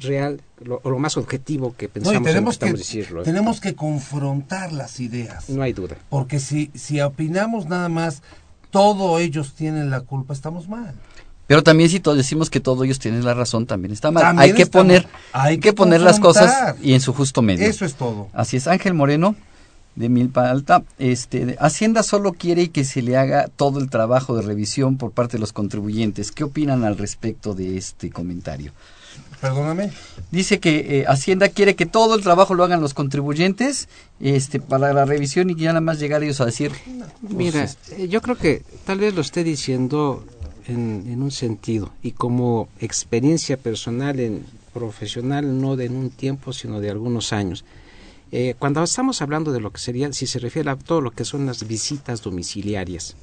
real, 0.00 0.40
lo, 0.60 0.80
o 0.82 0.90
lo 0.90 0.98
más 0.98 1.16
objetivo 1.16 1.74
que 1.76 1.88
pensamos 1.88 2.22
tenemos 2.22 2.58
que, 2.58 2.72
decirlo. 2.72 3.22
Tenemos 3.22 3.60
que 3.60 3.74
confrontar 3.74 4.72
las 4.72 5.00
ideas. 5.00 5.48
No 5.48 5.62
hay 5.62 5.72
duda. 5.72 5.96
Porque 6.08 6.40
si, 6.40 6.70
si 6.74 7.00
opinamos 7.00 7.66
nada 7.66 7.88
más, 7.88 8.22
todos 8.70 9.20
ellos 9.20 9.54
tienen 9.54 9.90
la 9.90 10.00
culpa, 10.00 10.34
estamos 10.34 10.68
mal. 10.68 10.94
Pero 11.46 11.62
también 11.62 11.88
si 11.88 11.98
todos 11.98 12.16
decimos 12.16 12.50
que 12.50 12.60
todos 12.60 12.84
ellos 12.84 12.98
tienen 12.98 13.24
la 13.24 13.32
razón, 13.32 13.66
también 13.66 13.92
está 13.92 14.10
mal. 14.10 14.38
hay 14.38 14.52
que 14.52 14.66
poner, 14.66 15.06
hay 15.32 15.58
que, 15.58 15.72
poner 15.72 16.02
las 16.02 16.20
cosas 16.20 16.76
y 16.82 16.92
en 16.92 17.00
su 17.00 17.14
justo 17.14 17.40
medio. 17.40 17.66
Eso 17.66 17.84
es 17.84 17.94
todo. 17.94 18.28
Así 18.34 18.58
es, 18.58 18.66
Ángel 18.66 18.94
Moreno 18.94 19.34
de 19.98 20.08
Milpa 20.08 20.48
Alta, 20.48 20.84
este, 20.98 21.56
Hacienda 21.58 22.04
solo 22.04 22.32
quiere 22.32 22.68
que 22.68 22.84
se 22.84 23.02
le 23.02 23.16
haga 23.16 23.48
todo 23.48 23.80
el 23.80 23.90
trabajo 23.90 24.36
de 24.36 24.42
revisión 24.42 24.96
por 24.96 25.10
parte 25.10 25.38
de 25.38 25.40
los 25.40 25.52
contribuyentes. 25.52 26.30
¿Qué 26.30 26.44
opinan 26.44 26.84
al 26.84 26.96
respecto 26.96 27.54
de 27.54 27.76
este 27.76 28.10
comentario? 28.10 28.72
Perdóname. 29.40 29.92
Dice 30.30 30.58
que 30.58 31.00
eh, 31.00 31.04
Hacienda 31.06 31.48
quiere 31.48 31.76
que 31.76 31.86
todo 31.86 32.14
el 32.14 32.22
trabajo 32.22 32.54
lo 32.54 32.64
hagan 32.64 32.80
los 32.80 32.94
contribuyentes 32.94 33.88
este, 34.20 34.60
para 34.60 34.92
la 34.92 35.04
revisión 35.04 35.50
y 35.50 35.54
que 35.54 35.62
ya 35.62 35.70
nada 35.70 35.80
más 35.80 36.00
llegar 36.00 36.22
ellos 36.22 36.40
a 36.40 36.46
decir. 36.46 36.72
Mira, 37.22 37.64
este". 37.64 38.08
yo 38.08 38.20
creo 38.20 38.36
que 38.36 38.62
tal 38.84 38.98
vez 38.98 39.14
lo 39.14 39.20
esté 39.20 39.44
diciendo 39.44 40.24
en, 40.68 41.22
un 41.22 41.30
sentido 41.30 41.90
y 42.02 42.12
como 42.12 42.68
experiencia 42.80 43.56
personal 43.56 44.20
en 44.20 44.44
profesional 44.72 45.60
no 45.60 45.76
de 45.76 45.86
en 45.86 45.96
un 45.96 46.10
tiempo 46.10 46.52
sino 46.52 46.80
de 46.80 46.90
algunos 46.90 47.32
años 47.32 47.64
eh, 48.30 48.54
cuando 48.58 48.82
estamos 48.82 49.22
hablando 49.22 49.52
de 49.52 49.60
lo 49.60 49.70
que 49.70 49.78
sería 49.78 50.12
si 50.12 50.26
se 50.26 50.38
refiere 50.38 50.70
a 50.70 50.76
todo 50.76 51.00
lo 51.00 51.10
que 51.10 51.24
son 51.24 51.46
las 51.46 51.66
visitas 51.66 52.22
domiciliarias 52.22 53.16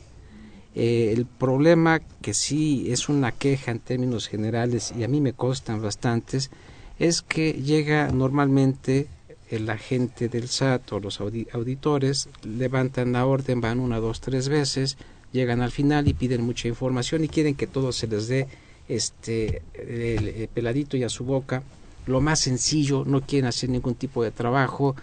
eh, 0.76 1.14
el 1.16 1.26
problema 1.26 2.02
que 2.22 2.34
sí 2.34 2.92
es 2.92 3.08
una 3.08 3.32
queja 3.32 3.72
en 3.72 3.80
términos 3.80 4.28
generales 4.28 4.94
y 4.98 5.04
a 5.04 5.08
mí 5.08 5.22
me 5.22 5.34
costan 5.34 5.82
bastantes 5.82 6.52
es 7.00 7.22
que 7.22 7.54
llega 7.54 8.10
normalmente 8.12 9.08
el 9.50 9.70
agente 9.70 10.28
del 10.28 10.48
SAT 10.48 10.92
o 10.94 11.00
los 11.00 11.22
auditores 11.22 12.30
levantan 12.44 13.14
la 13.14 13.26
orden, 13.26 13.62
van 13.62 13.80
una, 13.80 14.00
dos, 14.00 14.22
tres 14.22 14.50
veces, 14.50 14.98
llegan 15.32 15.62
al 15.62 15.72
final 15.72 16.08
y 16.08 16.14
piden 16.14 16.42
mucha 16.42 16.68
información 16.68 17.24
y 17.24 17.28
quieren 17.28 17.56
que 17.56 17.68
todo 17.68 17.92
se 17.92 18.08
les 18.08 18.28
dé 18.28 18.48
este 18.88 19.62
el, 19.74 20.48
peladito 20.54 20.98
y 20.98 21.04
a 21.04 21.10
su 21.10 21.26
boca. 21.26 21.64
Lo 22.08 22.22
más 22.22 22.40
sencillo 22.40 23.04
no 23.06 23.22
quieren 23.22 23.48
hacer 23.48 23.70
ningún 23.70 23.96
tipo 23.96 24.24
de 24.24 24.32
trabajo 24.32 24.96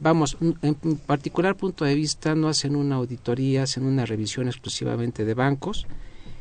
vamos 0.00 0.36
en 0.40 0.96
particular 1.06 1.56
punto 1.56 1.84
de 1.84 1.94
vista 1.94 2.34
no 2.34 2.48
hacen 2.48 2.74
una 2.74 2.96
auditoría 2.96 3.64
hacen 3.64 3.84
una 3.84 4.06
revisión 4.06 4.48
exclusivamente 4.48 5.24
de 5.24 5.34
bancos 5.34 5.86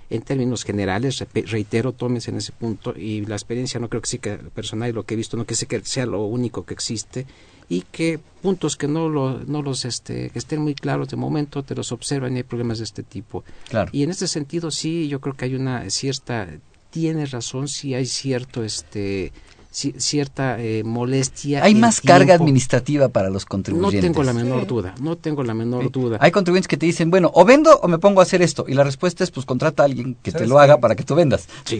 en 0.10 0.24
términos 0.24 0.63
generales, 0.63 1.24
reitero, 1.45 1.91
tómense 1.91 2.32
en 2.32 2.38
ese 2.38 2.52
punto 2.52 2.95
y 2.98 3.26
la 3.26 3.36
experiencia 3.36 3.80
no 3.80 3.89
creo 3.89 4.02
que 4.02 4.08
sí 4.10 4.17
que 4.17 4.38
personal 4.38 4.89
y 4.89 4.93
lo 4.93 5.04
que 5.04 5.13
he 5.13 5.17
visto 5.17 5.38
no 5.38 5.45
que 5.45 5.56
sea 5.56 6.06
lo 6.06 6.24
único 6.24 6.65
que 6.65 6.74
existe 6.74 7.28
y 7.67 7.82
que 7.82 8.19
puntos 8.41 8.76
que 8.76 8.88
no, 8.88 9.08
lo, 9.08 9.39
no 9.45 9.62
los 9.62 9.86
este, 9.86 10.32
que 10.32 10.39
estén 10.39 10.62
muy 10.62 10.74
claros 10.74 11.10
de 11.10 11.15
momento 11.15 11.62
te 11.62 11.76
los 11.76 11.91
observan 11.91 12.34
y 12.34 12.38
hay 12.38 12.43
problemas 12.43 12.80
de 12.80 12.86
este 12.86 13.04
tipo. 13.04 13.43
Y 13.91 14.02
en 14.02 14.10
este 14.10 14.28
sentido 14.28 14.72
sí, 14.72 15.08
yo 15.08 15.22
creo 15.22 15.36
que 15.36 15.45
hay 15.45 15.54
una 15.54 15.88
cierta, 15.91 16.48
tiene 16.89 17.28
razón, 17.28 17.67
sí 17.67 17.93
hay 17.93 18.08
cierto 18.08 18.63
este 18.63 19.32
cierta 19.71 20.60
eh, 20.60 20.84
molestia. 20.84 21.63
Hay 21.63 21.75
más 21.75 22.01
carga 22.01 22.34
administrativa 22.34 23.10
para 23.10 23.29
los 23.29 23.45
contribuyentes. 23.45 24.01
No 24.01 24.08
tengo 24.08 24.23
la 24.23 24.34
menor 24.34 24.65
duda, 24.65 24.95
no 24.99 25.15
tengo 25.15 25.43
la 25.43 25.53
menor 25.53 25.91
duda. 25.91 26.17
Hay 26.21 26.32
contribuyentes 26.32 26.67
que 26.67 26.77
te 26.77 26.86
dicen, 26.86 27.12
bueno, 27.12 27.32
o 27.34 27.45
vendo 27.45 27.79
o 27.79 27.88
me 27.88 27.99
pongo 27.99 28.19
a 28.19 28.23
hacer 28.23 28.41
esto. 28.41 28.65
Y 28.67 28.73
la 28.73 28.84
respuesta 28.84 29.23
es, 29.23 29.32
pues 29.32 29.45
contrata 29.45 29.84
a 29.84 29.86
alguien 29.86 30.15
que 30.21 30.32
te 30.32 30.47
lo 30.47 30.60
haga 30.60 30.79
para 30.79 30.95
que 30.95 31.03
tú 31.03 31.15
vendas. 31.15 31.47
Sí. 31.65 31.79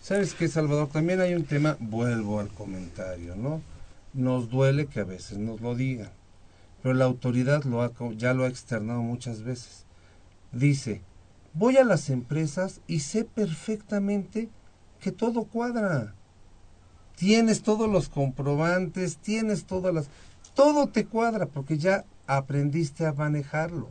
¿Sabes 0.00 0.34
qué, 0.34 0.48
Salvador? 0.48 0.88
También 0.88 1.20
hay 1.20 1.34
un 1.34 1.44
tema, 1.44 1.76
vuelvo 1.78 2.40
al 2.40 2.48
comentario, 2.48 3.36
¿no? 3.36 3.62
Nos 4.12 4.50
duele 4.50 4.86
que 4.86 5.00
a 5.00 5.04
veces 5.04 5.38
nos 5.38 5.60
lo 5.60 5.74
digan, 5.74 6.10
pero 6.82 6.94
la 6.94 7.04
autoridad 7.04 7.64
lo 7.64 7.82
ha, 7.82 7.92
ya 8.16 8.34
lo 8.34 8.44
ha 8.44 8.48
externado 8.48 9.00
muchas 9.00 9.42
veces. 9.42 9.84
Dice, 10.50 11.00
voy 11.54 11.76
a 11.78 11.84
las 11.84 12.10
empresas 12.10 12.80
y 12.86 13.00
sé 13.00 13.24
perfectamente 13.24 14.50
que 15.00 15.12
todo 15.12 15.44
cuadra. 15.44 16.14
Tienes 17.22 17.62
todos 17.62 17.88
los 17.88 18.08
comprobantes, 18.08 19.18
tienes 19.18 19.64
todas 19.64 19.94
las... 19.94 20.06
Todo 20.54 20.88
te 20.88 21.06
cuadra 21.06 21.46
porque 21.46 21.78
ya 21.78 22.04
aprendiste 22.26 23.06
a 23.06 23.12
manejarlo. 23.12 23.88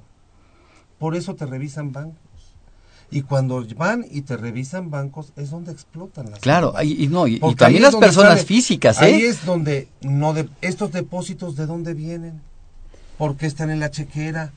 Por 0.99 1.15
eso 1.15 1.33
te 1.33 1.45
revisan 1.45 1.93
bancos. 1.93 2.17
Y 3.09 3.21
cuando 3.21 3.65
van 3.77 4.05
y 4.11 4.23
te 4.23 4.35
revisan 4.35 4.89
bancos 4.89 5.31
es 5.37 5.49
donde 5.49 5.71
explotan 5.71 6.29
las 6.29 6.41
Claro, 6.41 6.73
y, 6.83 7.07
no, 7.07 7.25
y, 7.25 7.39
también 7.55 7.83
las 7.83 7.95
personas 7.95 8.43
físicas, 8.43 9.01
¿eh? 9.01 9.05
Ahí 9.05 9.21
es 9.21 9.45
donde 9.45 9.87
no 10.01 10.33
de, 10.33 10.49
estos 10.59 10.91
depósitos 10.91 11.55
de 11.55 11.67
dónde 11.67 11.93
vienen. 11.93 12.41
¿por 13.17 13.37
qué 13.37 13.45
están 13.45 13.69
en 13.69 13.79
la 13.79 13.91
chequera? 13.91 14.51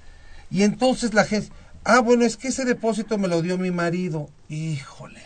Y 0.50 0.62
entonces 0.62 1.14
la 1.14 1.24
gente, 1.24 1.50
ah, 1.84 2.00
bueno, 2.00 2.24
es 2.24 2.36
que 2.36 2.48
ese 2.48 2.64
depósito 2.64 3.18
me 3.18 3.28
lo 3.28 3.42
dio 3.42 3.58
mi 3.58 3.70
marido. 3.70 4.28
Híjole. 4.48 5.20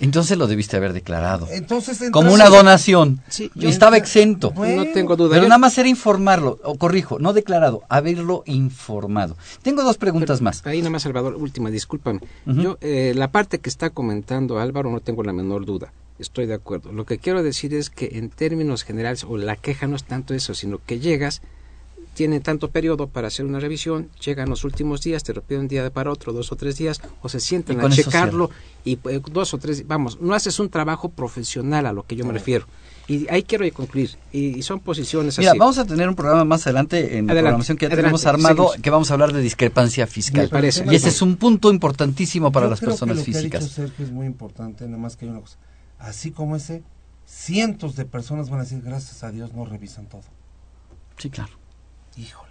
Entonces 0.00 0.38
lo 0.38 0.46
debiste 0.46 0.78
haber 0.78 0.94
declarado. 0.94 1.46
Entonces, 1.50 2.10
Como 2.10 2.32
una 2.32 2.48
donación. 2.48 3.20
Sí, 3.28 3.50
Yo 3.54 3.68
estaba 3.68 3.98
exento. 3.98 4.50
Bueno, 4.50 4.84
no 4.84 4.92
tengo 4.92 5.14
duda. 5.14 5.34
Pero 5.34 5.42
nada 5.42 5.58
más 5.58 5.76
era 5.76 5.88
informarlo, 5.88 6.58
o 6.64 6.76
corrijo, 6.76 7.18
no 7.18 7.34
declarado, 7.34 7.82
haberlo 7.90 8.42
informado. 8.46 9.36
Tengo 9.62 9.82
dos 9.82 9.98
preguntas 9.98 10.40
más. 10.40 10.66
Ahí 10.66 10.78
nada 10.78 10.90
más, 10.90 11.02
Salvador, 11.02 11.34
última, 11.34 11.70
discúlpame. 11.70 12.20
Yo, 12.46 12.78
eh, 12.80 13.12
la 13.14 13.30
parte 13.30 13.58
que 13.58 13.68
está 13.68 13.90
comentando 13.90 14.58
Álvaro 14.58 14.90
no 14.90 15.00
tengo 15.00 15.22
la 15.22 15.34
menor 15.34 15.66
duda. 15.66 15.92
Estoy 16.18 16.46
de 16.46 16.54
acuerdo. 16.54 16.92
Lo 16.92 17.04
que 17.04 17.18
quiero 17.18 17.42
decir 17.42 17.74
es 17.74 17.90
que 17.90 18.10
en 18.14 18.30
términos 18.30 18.84
generales, 18.84 19.24
o 19.24 19.36
la 19.36 19.56
queja 19.56 19.86
no 19.86 19.96
es 19.96 20.04
tanto 20.04 20.34
eso, 20.34 20.54
sino 20.54 20.78
que 20.84 20.98
llegas, 20.98 21.42
tiene 22.14 22.40
tanto 22.40 22.70
periodo 22.70 23.06
para 23.06 23.28
hacer 23.28 23.46
una 23.46 23.60
revisión, 23.60 24.10
llegan 24.24 24.48
los 24.50 24.64
últimos 24.64 25.00
días, 25.00 25.22
te 25.22 25.32
lo 25.32 25.42
piden 25.42 25.62
un 25.62 25.68
día 25.68 25.88
para 25.90 26.10
otro, 26.10 26.32
dos 26.32 26.52
o 26.52 26.56
tres 26.56 26.76
días, 26.76 27.00
o 27.22 27.28
se 27.28 27.40
sientan 27.40 27.80
a 27.80 27.88
checarlo 27.88 28.50
y 28.84 28.98
eh, 29.08 29.20
dos 29.32 29.54
o 29.54 29.58
tres, 29.58 29.86
vamos, 29.86 30.20
no 30.20 30.34
haces 30.34 30.58
un 30.58 30.68
trabajo 30.68 31.08
profesional 31.08 31.86
a 31.86 31.92
lo 31.92 32.04
que 32.04 32.16
yo 32.16 32.24
me 32.24 32.32
refiero. 32.32 32.66
Y 33.08 33.26
ahí 33.28 33.42
quiero 33.42 33.68
concluir. 33.72 34.10
Y, 34.32 34.56
y 34.58 34.62
son 34.62 34.78
posiciones 34.78 35.36
Mira, 35.38 35.50
así. 35.50 35.58
vamos 35.58 35.78
a 35.78 35.84
tener 35.84 36.08
un 36.08 36.14
programa 36.14 36.44
más 36.44 36.64
adelante 36.66 37.18
en 37.18 37.26
la 37.26 37.32
programación 37.32 37.76
que 37.76 37.88
ya 37.88 37.96
tenemos 37.96 38.24
armado, 38.24 38.68
seguimos. 38.68 38.82
que 38.82 38.90
vamos 38.90 39.10
a 39.10 39.14
hablar 39.14 39.32
de 39.32 39.40
discrepancia 39.40 40.06
fiscal. 40.06 40.42
Me 40.44 40.48
parece. 40.48 40.84
Y 40.88 40.94
ese 40.94 41.08
es 41.08 41.20
un 41.20 41.34
punto 41.36 41.72
importantísimo 41.72 42.52
para 42.52 42.66
Yo 42.66 42.70
las 42.70 42.78
creo 42.78 42.90
que 42.90 42.92
personas 42.92 43.16
lo 43.16 43.24
que 43.24 43.30
ha 43.30 43.34
físicas. 43.34 43.62
dicho 43.64 43.74
Sergio 43.74 44.04
es 44.04 44.12
muy 44.12 44.26
importante, 44.26 44.84
nada 44.84 44.98
más 44.98 45.16
que 45.16 45.24
hay 45.24 45.32
una 45.32 45.40
cosa. 45.40 45.56
Así 45.98 46.30
como 46.30 46.54
ese, 46.54 46.84
cientos 47.26 47.96
de 47.96 48.04
personas 48.04 48.48
van 48.48 48.60
a 48.60 48.62
decir, 48.62 48.80
gracias 48.80 49.24
a 49.24 49.32
Dios 49.32 49.52
no 49.54 49.64
revisan 49.64 50.06
todo. 50.06 50.22
Sí, 51.18 51.30
claro. 51.30 51.59
Híjole. 52.20 52.50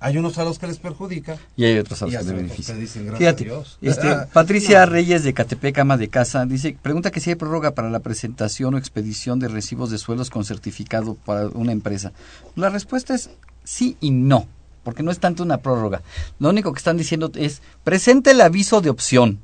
Hay 0.00 0.16
unos 0.16 0.38
a 0.38 0.44
los 0.44 0.60
que 0.60 0.68
les 0.68 0.78
perjudica. 0.78 1.38
Y 1.56 1.64
hay 1.64 1.76
otros 1.78 2.00
a 2.02 2.04
los 2.04 2.12
que 2.12 2.18
hay 2.18 2.24
le 2.24 2.30
otros 2.30 2.40
que 2.40 2.42
benefician. 2.46 2.80
dicen, 2.80 3.06
gracias 3.06 3.18
Fíjate, 3.18 3.44
Dios. 3.44 3.78
este, 3.82 4.08
Ah, 4.08 4.28
Patricia 4.32 4.86
no. 4.86 4.92
Reyes 4.92 5.24
de 5.24 5.34
Catepec, 5.34 5.76
ama 5.78 5.96
de 5.96 6.08
casa, 6.08 6.46
dice, 6.46 6.76
pregunta 6.80 7.10
que 7.10 7.18
si 7.20 7.30
hay 7.30 7.36
prórroga 7.36 7.72
para 7.72 7.90
la 7.90 7.98
presentación 7.98 8.74
o 8.74 8.78
expedición 8.78 9.40
de 9.40 9.48
recibos 9.48 9.90
de 9.90 9.98
sueldos 9.98 10.30
con 10.30 10.44
certificado 10.44 11.14
para 11.16 11.48
una 11.48 11.72
empresa. 11.72 12.12
La 12.54 12.70
respuesta 12.70 13.14
es 13.14 13.30
sí 13.64 13.96
y 14.00 14.12
no, 14.12 14.46
porque 14.84 15.02
no 15.02 15.10
es 15.10 15.18
tanto 15.18 15.42
una 15.42 15.58
prórroga. 15.58 16.02
Lo 16.38 16.48
único 16.50 16.72
que 16.72 16.78
están 16.78 16.96
diciendo 16.96 17.32
es, 17.34 17.60
presente 17.82 18.30
el 18.30 18.40
aviso 18.40 18.80
de 18.80 18.90
opción 18.90 19.40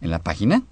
en 0.00 0.10
la 0.10 0.20
página 0.20 0.62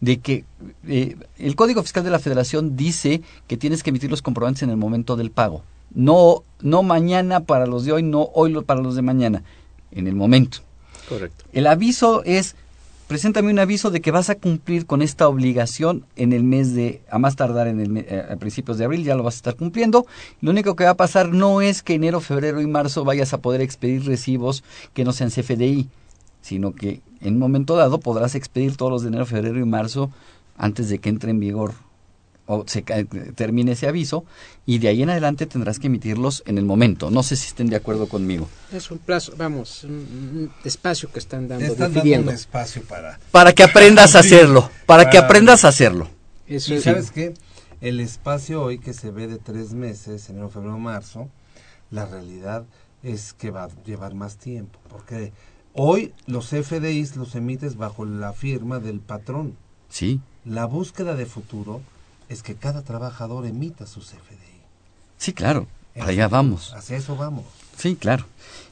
de 0.00 0.20
que 0.20 0.44
eh, 0.86 1.16
el 1.38 1.56
Código 1.56 1.82
Fiscal 1.82 2.04
de 2.04 2.10
la 2.10 2.18
Federación 2.20 2.76
dice 2.76 3.22
que 3.48 3.56
tienes 3.56 3.82
que 3.82 3.90
emitir 3.90 4.10
los 4.10 4.22
comprobantes 4.22 4.62
en 4.62 4.70
el 4.70 4.76
momento 4.76 5.16
del 5.16 5.32
pago. 5.32 5.64
No, 5.94 6.42
no 6.60 6.82
mañana 6.82 7.40
para 7.40 7.66
los 7.66 7.84
de 7.84 7.92
hoy, 7.92 8.02
no 8.02 8.30
hoy 8.34 8.54
para 8.62 8.80
los 8.80 8.94
de 8.94 9.02
mañana, 9.02 9.42
en 9.90 10.06
el 10.06 10.14
momento. 10.14 10.58
Correcto. 11.08 11.44
El 11.52 11.66
aviso 11.66 12.22
es, 12.24 12.56
preséntame 13.08 13.50
un 13.50 13.58
aviso 13.58 13.90
de 13.90 14.00
que 14.00 14.10
vas 14.10 14.30
a 14.30 14.36
cumplir 14.36 14.86
con 14.86 15.02
esta 15.02 15.28
obligación 15.28 16.04
en 16.16 16.32
el 16.32 16.44
mes 16.44 16.74
de, 16.74 17.02
a 17.10 17.18
más 17.18 17.36
tardar 17.36 17.66
en 17.66 17.80
el, 17.80 17.96
eh, 17.98 18.26
a 18.30 18.36
principios 18.36 18.78
de 18.78 18.84
abril, 18.84 19.04
ya 19.04 19.14
lo 19.14 19.22
vas 19.22 19.34
a 19.34 19.36
estar 19.36 19.56
cumpliendo. 19.56 20.06
Lo 20.40 20.50
único 20.50 20.76
que 20.76 20.84
va 20.84 20.90
a 20.90 20.96
pasar 20.96 21.30
no 21.30 21.60
es 21.60 21.82
que 21.82 21.94
enero, 21.94 22.20
febrero 22.20 22.60
y 22.60 22.66
marzo 22.66 23.04
vayas 23.04 23.34
a 23.34 23.38
poder 23.38 23.60
expedir 23.60 24.06
recibos 24.06 24.64
que 24.94 25.04
no 25.04 25.12
sean 25.12 25.30
CFDI, 25.30 25.88
sino 26.40 26.74
que 26.74 27.02
en 27.20 27.34
un 27.34 27.40
momento 27.40 27.76
dado 27.76 28.00
podrás 28.00 28.34
expedir 28.34 28.76
todos 28.76 28.90
los 28.90 29.02
de 29.02 29.08
enero, 29.08 29.26
febrero 29.26 29.58
y 29.58 29.64
marzo 29.64 30.10
antes 30.56 30.88
de 30.88 30.98
que 30.98 31.08
entre 31.08 31.30
en 31.30 31.40
vigor 31.40 31.74
o 32.46 32.64
se 32.66 32.82
termine 32.82 33.72
ese 33.72 33.86
aviso 33.86 34.24
y 34.66 34.78
de 34.78 34.88
ahí 34.88 35.02
en 35.02 35.10
adelante 35.10 35.46
tendrás 35.46 35.78
que 35.78 35.86
emitirlos 35.86 36.42
en 36.46 36.58
el 36.58 36.64
momento. 36.64 37.10
No 37.10 37.22
sé 37.22 37.36
si 37.36 37.46
estén 37.46 37.68
de 37.68 37.76
acuerdo 37.76 38.08
conmigo. 38.08 38.48
Es 38.72 38.90
un 38.90 38.98
plazo, 38.98 39.32
vamos, 39.36 39.84
un, 39.84 40.50
espacio 40.64 41.10
que 41.12 41.18
están 41.18 41.48
dando, 41.48 41.66
Están 41.66 41.94
dando 41.94 42.20
un 42.20 42.28
espacio 42.30 42.82
para... 42.82 43.18
Para 43.30 43.52
que 43.52 43.62
aprendas 43.62 44.16
a 44.16 44.20
hacerlo, 44.20 44.70
para 44.86 45.08
que 45.08 45.18
aprendas 45.18 45.64
a 45.64 45.68
hacerlo. 45.68 46.08
Eso 46.46 46.74
Y 46.74 46.78
es- 46.78 46.82
sabes 46.84 47.10
qué, 47.10 47.34
el 47.80 48.00
espacio 48.00 48.62
hoy 48.62 48.78
que 48.78 48.92
se 48.92 49.10
ve 49.10 49.26
de 49.28 49.38
tres 49.38 49.72
meses, 49.72 50.28
enero, 50.28 50.50
febrero, 50.50 50.78
marzo, 50.78 51.28
la 51.90 52.06
realidad 52.06 52.64
es 53.02 53.32
que 53.32 53.50
va 53.50 53.64
a 53.64 53.68
llevar 53.84 54.14
más 54.14 54.36
tiempo, 54.36 54.78
porque 54.88 55.32
hoy 55.74 56.12
los 56.26 56.48
FDIs 56.50 57.16
los 57.16 57.34
emites 57.34 57.76
bajo 57.76 58.04
la 58.04 58.32
firma 58.32 58.78
del 58.78 59.00
patrón. 59.00 59.56
Sí, 59.88 60.20
La 60.44 60.64
búsqueda 60.64 61.14
de 61.14 61.26
futuro 61.26 61.82
es 62.32 62.42
que 62.42 62.54
cada 62.54 62.82
trabajador 62.82 63.46
emita 63.46 63.86
sus 63.86 64.06
FDI. 64.06 64.62
sí, 65.18 65.32
claro. 65.32 65.66
Para 65.94 66.10
allá 66.10 66.26
vamos. 66.26 66.72
Hacia 66.72 66.96
eso 66.96 67.16
vamos. 67.16 67.44
Sí, 67.76 67.96
claro. 67.96 68.24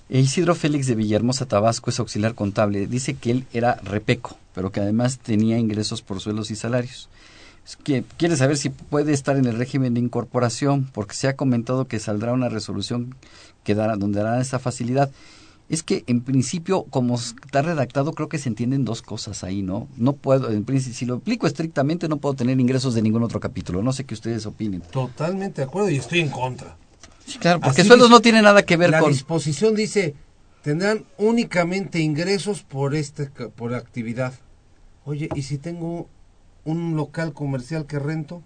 E 0.09 0.21
Isidro 0.21 0.55
Félix 0.55 0.87
de 0.87 0.95
Villahermosa, 0.95 1.47
Tabasco, 1.47 1.91
es 1.91 2.01
auxiliar 2.01 2.35
contable. 2.35 2.87
Dice 2.87 3.15
que 3.15 3.31
él 3.31 3.47
era 3.53 3.75
repeco, 3.85 4.39
pero 4.55 4.73
que 4.73 4.81
además 4.81 5.19
tenía 5.19 5.59
ingresos 5.59 6.01
por 6.03 6.21
sueldos 6.21 6.51
y 6.51 6.57
salarios. 6.57 7.09
Es 7.67 7.77
que 7.77 8.05
quiere 8.17 8.37
saber 8.37 8.57
si 8.57 8.71
puede 8.71 9.13
estar 9.13 9.37
en 9.37 9.45
el 9.45 9.59
régimen 9.59 9.95
de 9.95 10.01
incorporación, 10.01 10.89
porque 10.93 11.15
se 11.15 11.29
ha 11.29 11.37
comentado 11.37 11.87
que 11.87 12.01
saldrá 12.01 12.33
una 12.33 12.49
resolución 12.49 13.15
que 13.63 13.75
dará, 13.75 13.97
donde 13.97 14.23
dará 14.23 14.41
esa 14.41 14.59
facilidad. 14.59 15.11
Es 15.71 15.85
que 15.85 16.03
en 16.09 16.21
principio, 16.23 16.83
como 16.91 17.15
está 17.15 17.63
redactado, 17.63 18.13
creo 18.13 18.29
que 18.29 18.39
se 18.39 18.49
entienden 18.49 18.85
dos 18.85 19.03
cosas 19.03 19.45
ahí, 19.45 19.63
¿no? 19.63 19.87
No 19.97 20.15
puedo, 20.15 20.51
en 20.51 20.65
principio, 20.65 20.99
si 20.99 21.07
lo 21.07 21.15
aplico 21.15 21.47
estrictamente, 21.47 22.09
no 22.09 22.17
puedo 22.17 22.35
tener 22.35 22.59
ingresos 22.59 22.93
de 22.95 23.03
ningún 23.03 23.23
otro 23.23 23.39
capítulo. 23.39 23.81
No 23.81 23.93
sé 23.93 24.05
qué 24.05 24.15
ustedes 24.15 24.45
opinen. 24.47 24.81
Totalmente 24.83 25.61
de 25.63 25.69
acuerdo 25.69 25.89
y 25.89 25.97
estoy 25.97 26.19
en 26.21 26.29
contra. 26.31 26.77
Sí, 27.25 27.39
claro, 27.39 27.61
porque 27.61 27.83
Así 27.83 27.89
sueldos 27.89 28.09
dice- 28.09 28.17
no 28.17 28.21
tiene 28.21 28.43
nada 28.43 28.65
que 28.65 28.77
ver 28.77 28.91
la 28.91 28.99
con... 28.99 29.13
disposición 29.13 29.77
dice, 29.77 30.17
tendrán 30.65 31.05
únicamente 31.19 32.01
ingresos 32.01 32.63
por 32.65 32.97
este 32.97 33.27
por 33.27 33.73
actividad. 33.75 34.35
Oye, 35.05 35.29
¿y 35.37 35.43
si 35.43 35.57
tengo 35.57 36.09
un 36.65 36.97
local 36.97 37.33
comercial 37.33 37.87
que 37.87 38.01
rento? 38.01 38.43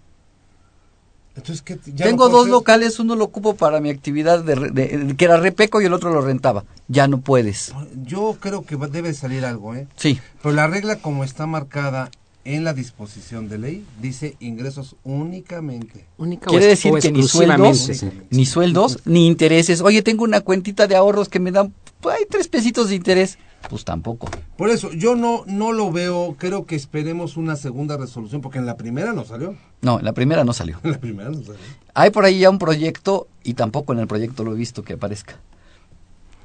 Entonces, 1.35 1.61
¿qué? 1.61 1.77
¿Ya 1.93 2.05
Tengo 2.05 2.29
dos 2.29 2.41
hacer? 2.43 2.51
locales, 2.51 2.97
uno 2.99 3.15
lo 3.15 3.25
ocupo 3.25 3.55
para 3.55 3.81
mi 3.81 3.89
actividad 3.89 4.43
de, 4.43 4.55
re- 4.55 4.69
de- 4.71 5.15
que 5.17 5.25
era 5.25 5.37
repeco 5.37 5.81
y 5.81 5.85
el 5.85 5.93
otro 5.93 6.13
lo 6.13 6.21
rentaba. 6.21 6.63
Ya 6.87 7.07
no 7.07 7.19
puedes. 7.19 7.73
Yo 8.05 8.37
creo 8.39 8.65
que 8.65 8.75
va- 8.77 8.87
debe 8.87 9.13
salir 9.13 9.43
algo, 9.43 9.75
¿eh? 9.75 9.87
Sí, 9.97 10.19
Pero 10.41 10.55
la 10.55 10.67
regla 10.67 10.97
como 10.97 11.23
está 11.25 11.45
marcada 11.45 12.09
en 12.45 12.63
la 12.63 12.73
disposición 12.73 13.49
de 13.49 13.57
ley 13.57 13.85
dice 14.01 14.35
ingresos 14.39 14.95
únicamente. 15.03 16.05
única 16.17 16.47
quiere 16.47 16.67
decir 16.67 16.93
que 17.01 17.11
ni 17.11 17.23
sueldos, 17.23 17.89
ni 18.29 18.45
sueldos, 18.45 18.99
ni 19.05 19.27
intereses. 19.27 19.81
Oye, 19.81 20.01
tengo 20.03 20.23
una 20.23 20.41
cuentita 20.41 20.87
de 20.87 20.95
ahorros 20.95 21.27
que 21.27 21.39
me 21.39 21.51
dan, 21.51 21.73
pues, 22.01 22.17
hay 22.17 22.25
tres 22.29 22.47
pesitos 22.47 22.89
de 22.89 22.95
interés. 22.95 23.37
Pues 23.69 23.83
tampoco. 23.83 24.29
Por 24.57 24.69
eso, 24.69 24.91
yo 24.91 25.15
no, 25.15 25.43
no 25.47 25.73
lo 25.73 25.91
veo, 25.91 26.35
creo 26.37 26.65
que 26.65 26.75
esperemos 26.75 27.35
una 27.35 27.55
segunda 27.55 27.97
resolución, 27.97 28.41
porque 28.41 28.59
en 28.59 28.65
la 28.65 28.77
primera 28.77 29.13
no 29.13 29.25
salió. 29.25 29.55
No, 29.81 29.99
la 29.99 30.13
primera 30.13 30.43
no 30.43 30.53
salió. 30.53 30.79
En 30.83 30.91
la 30.91 30.99
primera 30.99 31.29
no 31.29 31.37
salió. 31.37 31.55
Hay 31.93 32.11
por 32.11 32.25
ahí 32.25 32.39
ya 32.39 32.49
un 32.49 32.59
proyecto 32.59 33.27
y 33.43 33.55
tampoco 33.55 33.93
en 33.93 33.99
el 33.99 34.07
proyecto 34.07 34.43
lo 34.43 34.53
he 34.53 34.55
visto 34.55 34.83
que 34.83 34.93
aparezca. 34.93 35.39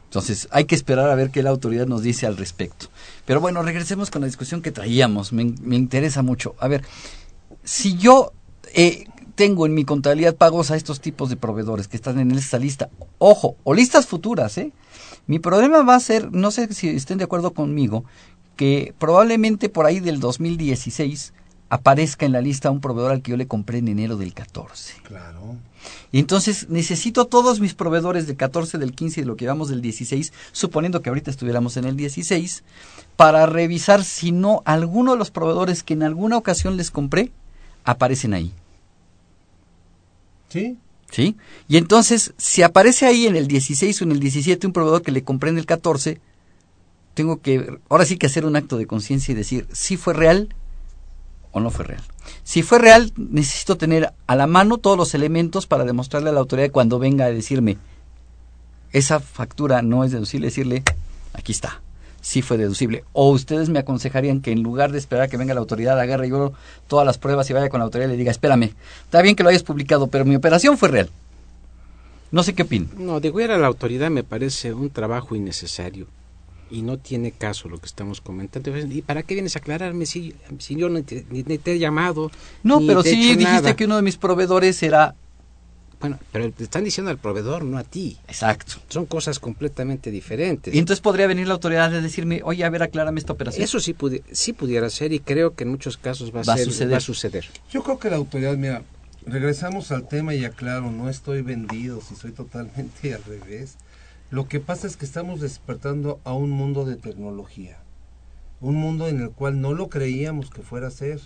Entonces, 0.04 0.48
hay 0.50 0.64
que 0.64 0.74
esperar 0.74 1.08
a 1.08 1.14
ver 1.14 1.30
qué 1.30 1.42
la 1.42 1.50
autoridad 1.50 1.86
nos 1.86 2.02
dice 2.02 2.26
al 2.26 2.36
respecto. 2.36 2.86
Pero 3.26 3.40
bueno, 3.40 3.62
regresemos 3.62 4.10
con 4.10 4.22
la 4.22 4.26
discusión 4.26 4.60
que 4.60 4.72
traíamos. 4.72 5.32
Me, 5.32 5.44
me 5.62 5.76
interesa 5.76 6.22
mucho. 6.22 6.56
A 6.58 6.66
ver, 6.66 6.82
si 7.62 7.96
yo 7.96 8.32
eh, 8.74 9.04
tengo 9.36 9.66
en 9.66 9.74
mi 9.74 9.84
contabilidad 9.84 10.34
pagos 10.34 10.70
a 10.70 10.76
estos 10.76 11.00
tipos 11.00 11.30
de 11.30 11.36
proveedores 11.36 11.86
que 11.86 11.96
están 11.96 12.18
en 12.18 12.32
esta 12.32 12.58
lista, 12.58 12.90
ojo, 13.18 13.56
o 13.62 13.72
listas 13.72 14.06
futuras, 14.06 14.58
¿eh? 14.58 14.72
Mi 15.26 15.38
problema 15.38 15.82
va 15.82 15.94
a 15.94 16.00
ser, 16.00 16.32
no 16.32 16.50
sé 16.50 16.72
si 16.72 16.88
estén 16.88 17.18
de 17.18 17.24
acuerdo 17.24 17.52
conmigo, 17.52 18.04
que 18.56 18.94
probablemente 18.98 19.68
por 19.68 19.86
ahí 19.86 20.00
del 20.00 20.20
2016 20.20 21.32
aparezca 21.70 22.26
en 22.26 22.32
la 22.32 22.40
lista 22.40 22.70
un 22.70 22.80
proveedor 22.80 23.12
al 23.12 23.22
que 23.22 23.30
yo 23.30 23.36
le 23.36 23.46
compré 23.46 23.78
en 23.78 23.88
enero 23.88 24.16
del 24.16 24.34
14. 24.34 24.94
Claro. 25.04 25.56
Y 26.12 26.18
entonces 26.18 26.68
necesito 26.68 27.26
todos 27.26 27.60
mis 27.60 27.74
proveedores 27.74 28.26
del 28.26 28.36
14, 28.36 28.76
del 28.76 28.92
15 28.92 29.20
y 29.20 29.22
de 29.22 29.26
lo 29.26 29.36
que 29.36 29.44
llevamos 29.44 29.68
del 29.68 29.80
16, 29.80 30.32
suponiendo 30.52 31.00
que 31.00 31.08
ahorita 31.08 31.30
estuviéramos 31.30 31.76
en 31.76 31.84
el 31.84 31.96
16, 31.96 32.64
para 33.16 33.46
revisar 33.46 34.04
si 34.04 34.32
no 34.32 34.62
alguno 34.64 35.12
de 35.12 35.18
los 35.18 35.30
proveedores 35.30 35.82
que 35.84 35.94
en 35.94 36.02
alguna 36.02 36.36
ocasión 36.36 36.76
les 36.76 36.90
compré 36.90 37.30
aparecen 37.84 38.34
ahí. 38.34 38.52
¿Sí? 40.48 40.76
¿Sí? 41.10 41.36
Y 41.68 41.76
entonces, 41.76 42.34
si 42.36 42.62
aparece 42.62 43.06
ahí 43.06 43.26
en 43.26 43.36
el 43.36 43.48
16 43.48 44.00
o 44.00 44.04
en 44.04 44.12
el 44.12 44.20
17 44.20 44.66
un 44.66 44.72
proveedor 44.72 45.02
que 45.02 45.10
le 45.10 45.24
compré 45.24 45.50
en 45.50 45.58
el 45.58 45.66
14, 45.66 46.20
tengo 47.14 47.40
que, 47.40 47.78
ahora 47.88 48.04
sí 48.04 48.16
que 48.16 48.26
hacer 48.26 48.46
un 48.46 48.56
acto 48.56 48.76
de 48.78 48.86
conciencia 48.86 49.32
y 49.32 49.34
decir 49.34 49.66
si 49.72 49.96
fue 49.96 50.14
real 50.14 50.54
o 51.52 51.60
no 51.60 51.70
fue 51.70 51.84
real. 51.84 52.02
Si 52.44 52.62
fue 52.62 52.78
real, 52.78 53.12
necesito 53.16 53.76
tener 53.76 54.12
a 54.26 54.36
la 54.36 54.46
mano 54.46 54.78
todos 54.78 54.96
los 54.96 55.14
elementos 55.14 55.66
para 55.66 55.84
demostrarle 55.84 56.30
a 56.30 56.32
la 56.32 56.40
autoridad 56.40 56.70
cuando 56.70 56.98
venga 56.98 57.24
a 57.24 57.30
decirme 57.30 57.76
esa 58.92 59.20
factura 59.20 59.82
no 59.82 60.04
es 60.04 60.12
deducible, 60.12 60.48
decirle 60.48 60.82
aquí 61.32 61.52
está, 61.52 61.80
sí 62.20 62.42
fue 62.42 62.56
deducible. 62.56 63.04
O 63.12 63.30
ustedes 63.30 63.68
me 63.68 63.78
aconsejarían 63.78 64.40
que 64.40 64.52
en 64.52 64.62
lugar 64.62 64.92
de 64.92 64.98
esperar 64.98 65.24
a 65.24 65.28
que 65.28 65.36
venga 65.36 65.54
la 65.54 65.60
autoridad, 65.60 65.98
agarre 65.98 66.28
yo 66.28 66.52
todas 66.88 67.06
las 67.06 67.18
pruebas 67.18 67.48
y 67.50 67.52
vaya 67.52 67.68
con 67.68 67.80
la 67.80 67.84
autoridad 67.84 68.08
y 68.08 68.12
le 68.12 68.18
diga, 68.18 68.30
espérame, 68.30 68.74
está 69.04 69.22
bien 69.22 69.36
que 69.36 69.42
lo 69.42 69.48
hayas 69.48 69.62
publicado, 69.62 70.06
pero 70.08 70.24
mi 70.24 70.36
operación 70.36 70.78
fue 70.78 70.88
real. 70.88 71.10
No 72.30 72.42
sé 72.42 72.54
qué 72.54 72.62
opina. 72.62 72.86
No, 72.96 73.20
degüer 73.20 73.50
a 73.50 73.58
la 73.58 73.66
autoridad 73.66 74.10
me 74.10 74.22
parece 74.22 74.72
un 74.72 74.90
trabajo 74.90 75.34
innecesario 75.34 76.06
y 76.70 76.82
no 76.82 76.98
tiene 76.98 77.32
caso 77.32 77.68
lo 77.68 77.78
que 77.78 77.86
estamos 77.86 78.20
comentando. 78.20 78.70
¿Y 78.78 79.02
para 79.02 79.24
qué 79.24 79.34
vienes 79.34 79.56
a 79.56 79.58
aclararme 79.58 80.06
si, 80.06 80.34
si 80.58 80.76
yo 80.76 80.88
ni 80.88 81.02
te, 81.02 81.26
ni 81.28 81.42
te 81.42 81.72
he 81.72 81.78
llamado? 81.78 82.30
No, 82.62 82.80
pero 82.86 83.02
sí 83.02 83.16
dijiste 83.16 83.42
nada? 83.42 83.74
que 83.74 83.86
uno 83.86 83.96
de 83.96 84.02
mis 84.02 84.16
proveedores 84.16 84.82
era... 84.82 85.14
Bueno, 86.00 86.18
pero 86.32 86.50
te 86.50 86.64
están 86.64 86.82
diciendo 86.84 87.10
al 87.10 87.18
proveedor, 87.18 87.62
no 87.64 87.76
a 87.78 87.84
ti. 87.84 88.18
Exacto. 88.26 88.74
Son 88.88 89.04
cosas 89.06 89.38
completamente 89.38 90.10
diferentes. 90.10 90.74
Y 90.74 90.78
entonces 90.78 91.02
podría 91.02 91.26
venir 91.26 91.46
la 91.46 91.54
autoridad 91.54 91.94
a 91.94 92.00
decirme, 92.00 92.40
oye, 92.44 92.64
a 92.64 92.70
ver, 92.70 92.82
aclárame 92.82 93.20
esta 93.20 93.34
operación. 93.34 93.62
Eso 93.64 93.80
sí, 93.80 93.92
pudi- 93.94 94.22
sí 94.32 94.52
pudiera 94.54 94.88
ser 94.88 95.12
y 95.12 95.20
creo 95.20 95.54
que 95.54 95.64
en 95.64 95.70
muchos 95.70 95.98
casos 95.98 96.34
va 96.34 96.40
a, 96.40 96.44
Va 96.44 96.54
a 96.54 96.56
ser- 96.56 96.66
suceder. 96.66 96.92
va 96.94 96.96
a 96.96 97.00
suceder. 97.00 97.44
Yo 97.70 97.82
creo 97.82 97.98
que 97.98 98.08
la 98.10 98.16
autoridad, 98.16 98.56
mira, 98.56 98.82
regresamos 99.26 99.90
al 99.92 100.08
tema 100.08 100.34
y 100.34 100.44
aclaro, 100.44 100.90
no 100.90 101.10
estoy 101.10 101.42
vendido, 101.42 102.00
si 102.00 102.16
soy 102.16 102.32
totalmente 102.32 103.12
al 103.14 103.22
revés. 103.24 103.76
Lo 104.30 104.48
que 104.48 104.58
pasa 104.60 104.86
es 104.86 104.96
que 104.96 105.04
estamos 105.04 105.40
despertando 105.40 106.20
a 106.24 106.32
un 106.32 106.50
mundo 106.50 106.84
de 106.86 106.96
tecnología, 106.96 107.78
un 108.60 108.76
mundo 108.76 109.06
en 109.08 109.20
el 109.20 109.30
cual 109.32 109.60
no 109.60 109.74
lo 109.74 109.88
creíamos 109.90 110.48
que 110.50 110.62
fuera 110.62 110.86
a 110.88 110.90
ser. 110.90 111.20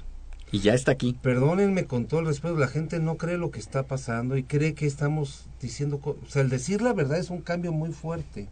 Y 0.55 0.61
ya 0.61 0.73
está 0.73 0.93
aquí. 0.93 1.19
Perdónenme 1.21 1.87
con 1.87 2.07
todo 2.07 2.21
el 2.21 2.27
respeto, 2.27 2.55
la 2.55 2.69
gente 2.69 3.01
no 3.01 3.17
cree 3.17 3.39
lo 3.39 3.51
que 3.51 3.59
está 3.59 3.83
pasando 3.89 4.37
y 4.37 4.45
cree 4.45 4.75
que 4.75 4.87
estamos 4.87 5.49
diciendo, 5.61 5.99
o 6.05 6.17
sea, 6.29 6.43
el 6.43 6.49
decir 6.49 6.81
la 6.81 6.93
verdad 6.93 7.19
es 7.19 7.31
un 7.31 7.41
cambio 7.41 7.73
muy 7.73 7.91
fuerte. 7.91 8.47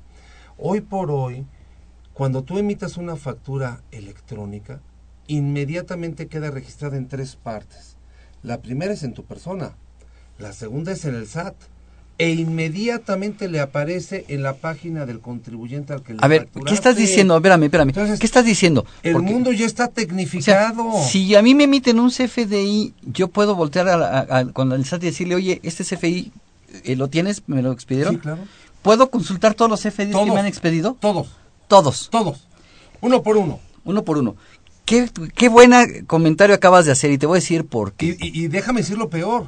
Hoy 0.59 0.81
por 0.81 1.13
hoy, 1.13 1.47
cuando 2.13 2.43
tú 2.43 2.59
emitas 2.59 2.97
una 2.97 3.15
factura 3.15 3.85
electrónica, 3.93 4.81
inmediatamente 5.29 6.27
queda 6.27 6.51
registrada 6.51 6.97
en 6.97 7.07
tres 7.07 7.37
partes. 7.37 7.97
La 8.43 8.63
primera 8.63 8.95
es 8.95 9.05
en 9.05 9.15
tu 9.15 9.23
persona, 9.23 9.77
la 10.41 10.53
segunda 10.53 10.91
es 10.91 11.05
en 11.05 11.15
el 11.15 11.29
SAT 11.29 11.55
e 12.19 12.31
inmediatamente 12.31 13.49
le 13.49 13.61
aparece 13.61 14.25
en 14.29 14.43
la 14.43 14.55
página 14.55 15.07
del 15.07 15.21
contribuyente 15.21 15.93
al 15.93 16.03
que 16.03 16.15
le 16.15 16.19
A 16.23 16.29
ver, 16.29 16.49
¿qué 16.67 16.75
estás 16.75 16.97
diciendo? 16.97 17.37
Espérame, 17.37 17.65
espérame. 17.65 17.89
Entonces, 17.89 18.21
¿Qué 18.21 18.27
estás 18.27 18.45
diciendo? 18.45 18.85
El 19.03 19.15
Porque- 19.15 19.31
mundo 19.33 19.53
ya 19.53 19.67
está 19.67 19.85
o 19.85 19.87
sea, 19.87 19.95
tecnificado. 19.95 20.93
si 21.09 21.35
a 21.35 21.43
mí 21.43 21.55
me 21.55 21.65
emiten 21.65 21.99
un 21.99 22.11
CFDI, 22.11 22.95
yo 23.03 23.29
puedo 23.29 23.55
voltear 23.55 23.89
a 23.89 23.97
la- 23.97 24.09
a- 24.29 24.39
a- 24.39 24.45
con 24.53 24.73
el 24.73 24.85
SAT 24.85 25.03
y 25.05 25.07
decirle, 25.07 25.35
oye, 25.35 25.61
este 25.63 25.85
CFI, 25.85 26.33
eh, 26.85 26.97
¿lo 26.97 27.09
tienes? 27.09 27.43
¿Me 27.47 27.63
lo 27.63 27.73
expidieron? 27.73 28.15
Sí, 28.15 28.21
claro. 28.21 28.43
¿Puedo 28.83 29.11
consultar 29.11 29.55
todos 29.55 29.71
los 29.71 29.81
CFDIs 29.83 30.17
que 30.17 30.31
me 30.33 30.41
han 30.41 30.47
expedido? 30.47 30.97
Todos, 31.01 31.29
Todos, 31.69 32.09
todos. 32.11 32.47
Uno 33.01 33.23
por 33.23 33.37
uno. 33.37 33.59
uno 33.85 34.05
por 34.05 34.19
uno. 34.19 34.37
Qué, 34.85 35.09
qué 35.35 35.49
buen 35.49 35.73
comentario 36.07 36.55
acabas 36.55 36.85
de 36.85 36.93
hacer 36.93 37.11
y 37.13 37.19
te 37.19 37.27
voy 37.27 37.37
a 37.37 37.41
decir 37.41 37.65
por 37.67 37.93
qué. 37.95 38.17
Y, 38.21 38.29
y- 38.41 38.45
y 38.45 38.49
déjame 38.49 38.81
decir 38.81 38.99
lo 38.99 39.09
peor. 39.09 39.47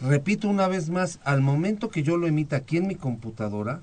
Repito 0.00 0.48
una 0.48 0.66
vez 0.68 0.88
más, 0.88 1.18
al 1.24 1.40
momento 1.42 1.90
que 1.90 2.02
yo 2.02 2.16
lo 2.16 2.26
emita 2.26 2.56
aquí 2.56 2.78
en 2.78 2.86
mi 2.86 2.94
computadora, 2.94 3.80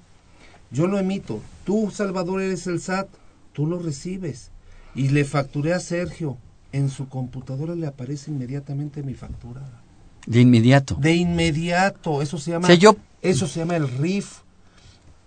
yo 0.72 0.88
lo 0.88 0.98
emito. 0.98 1.42
Tú, 1.64 1.92
Salvador, 1.92 2.42
eres 2.42 2.66
el 2.68 2.82
SAT, 2.82 3.08
tú 3.54 3.66
lo 3.68 3.80
recibes. 3.80 4.52
Y 4.96 5.10
le 5.10 5.26
facturé 5.26 5.74
a 5.74 5.80
Sergio. 5.80 6.38
En 6.72 6.90
su 6.90 7.08
computadora 7.08 7.76
le 7.76 7.88
aparece 7.88 8.32
inmediatamente 8.32 9.04
mi 9.04 9.14
factura. 9.14 9.62
De 10.26 10.42
inmediato. 10.42 10.96
De 10.96 11.16
inmediato. 11.16 12.22
Eso 12.22 12.38
se 12.38 12.52
llama, 12.52 12.66
O 12.66 12.68
sea, 12.68 12.76
yo- 12.76 12.98
eso 13.22 13.48
se 13.48 13.60
llama 13.60 13.76
el 13.78 13.88
RIF. 13.88 14.40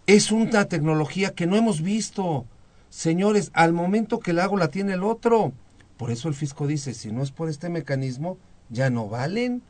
Es 0.07 0.32
una 0.32 0.64
tecnología 0.66 1.30
que 1.34 1.47
no 1.47 1.57
hemos 1.57 1.82
visto. 1.82 2.45
Señores, 2.91 3.51
al 3.55 3.72
momento 3.72 4.18
que 4.18 4.32
la 4.32 4.45
hago 4.45 4.57
la 4.57 4.68
tiene 4.68 4.95
el 4.95 5.05
otro. 5.05 5.53
Por 5.97 6.11
eso 6.11 6.28
el 6.28 6.34
fisco 6.34 6.66
dice, 6.66 6.93
si 6.95 7.12
no 7.12 7.22
es 7.22 7.30
por 7.30 7.49
este 7.49 7.68
mecanismo, 7.68 8.36
ya 8.70 8.91
no 8.91 9.09
valen. 9.09 9.62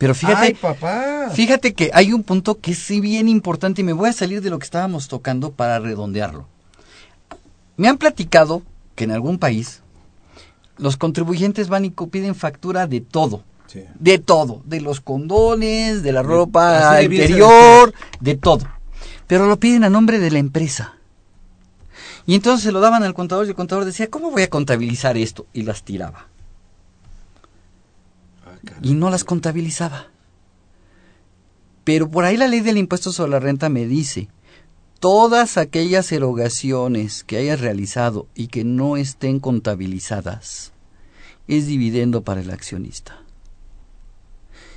Pero 0.00 0.14
fíjate, 0.14 0.46
Ay, 0.46 0.54
papá. 0.54 1.28
Fíjate 1.34 1.74
que 1.74 1.90
hay 1.92 2.14
un 2.14 2.22
punto 2.22 2.58
que 2.58 2.70
es 2.70 2.78
sí 2.78 3.02
bien 3.02 3.28
importante 3.28 3.82
y 3.82 3.84
me 3.84 3.92
voy 3.92 4.08
a 4.08 4.14
salir 4.14 4.40
de 4.40 4.48
lo 4.48 4.58
que 4.58 4.64
estábamos 4.64 5.08
tocando 5.08 5.52
para 5.52 5.78
redondearlo. 5.78 6.46
Me 7.76 7.86
han 7.86 7.98
platicado 7.98 8.62
que 8.94 9.04
en 9.04 9.10
algún 9.10 9.38
país 9.38 9.82
los 10.78 10.96
contribuyentes 10.96 11.68
van 11.68 11.84
y 11.84 11.90
piden 11.90 12.34
factura 12.34 12.86
de 12.86 13.02
todo. 13.02 13.44
Sí. 13.66 13.84
De 13.98 14.18
todo, 14.18 14.62
de 14.64 14.80
los 14.80 15.02
condones, 15.02 16.02
de 16.02 16.12
la 16.12 16.22
ropa 16.22 16.92
ser. 16.94 17.12
interior, 17.12 17.92
de 18.20 18.36
todo. 18.36 18.66
Pero 19.26 19.48
lo 19.48 19.60
piden 19.60 19.84
a 19.84 19.90
nombre 19.90 20.18
de 20.18 20.30
la 20.30 20.38
empresa. 20.38 20.94
Y 22.24 22.36
entonces 22.36 22.64
se 22.64 22.72
lo 22.72 22.80
daban 22.80 23.02
al 23.02 23.12
contador 23.12 23.44
y 23.44 23.50
el 23.50 23.54
contador 23.54 23.84
decía, 23.84 24.08
¿cómo 24.08 24.30
voy 24.30 24.44
a 24.44 24.48
contabilizar 24.48 25.18
esto? 25.18 25.44
Y 25.52 25.64
las 25.64 25.82
tiraba. 25.82 26.30
Y 28.82 28.94
no 28.94 29.10
las 29.10 29.24
contabilizaba. 29.24 30.06
Pero 31.84 32.10
por 32.10 32.24
ahí 32.24 32.36
la 32.36 32.46
ley 32.48 32.60
del 32.60 32.76
impuesto 32.78 33.12
sobre 33.12 33.30
la 33.32 33.40
renta 33.40 33.68
me 33.68 33.86
dice, 33.86 34.28
todas 35.00 35.56
aquellas 35.56 36.12
erogaciones 36.12 37.24
que 37.24 37.38
hayas 37.38 37.60
realizado 37.60 38.26
y 38.34 38.48
que 38.48 38.64
no 38.64 38.96
estén 38.96 39.40
contabilizadas, 39.40 40.72
es 41.48 41.66
dividendo 41.66 42.22
para 42.22 42.40
el 42.42 42.50
accionista. 42.50 43.18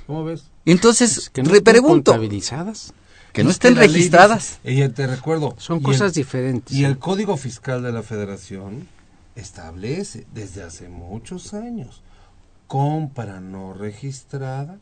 ¿Cómo 0.06 0.24
ves? 0.24 0.50
Entonces, 0.64 1.30
que 1.30 1.42
no 1.42 1.50
re- 1.50 1.58
están 1.58 1.72
pregunto, 1.72 2.12
contabilizadas. 2.12 2.92
que 3.32 3.42
no 3.44 3.50
Es 3.50 3.56
estén 3.56 3.76
registradas. 3.76 4.60
dice- 4.64 4.84
y 4.84 4.88
te 4.90 5.06
recuerdo. 5.06 5.54
Son 5.58 5.80
cosas 5.80 6.08
el- 6.08 6.14
diferentes. 6.14 6.74
Y 6.76 6.84
el 6.84 6.98
Código 6.98 7.36
Fiscal 7.36 7.82
de 7.82 7.92
la 7.92 8.02
Federación 8.02 8.86
establece 9.34 10.26
desde 10.32 10.62
hace 10.62 10.88
muchos 10.88 11.52
años 11.54 12.02
compra 12.74 13.38
no 13.38 13.72
registrada, 13.72 14.80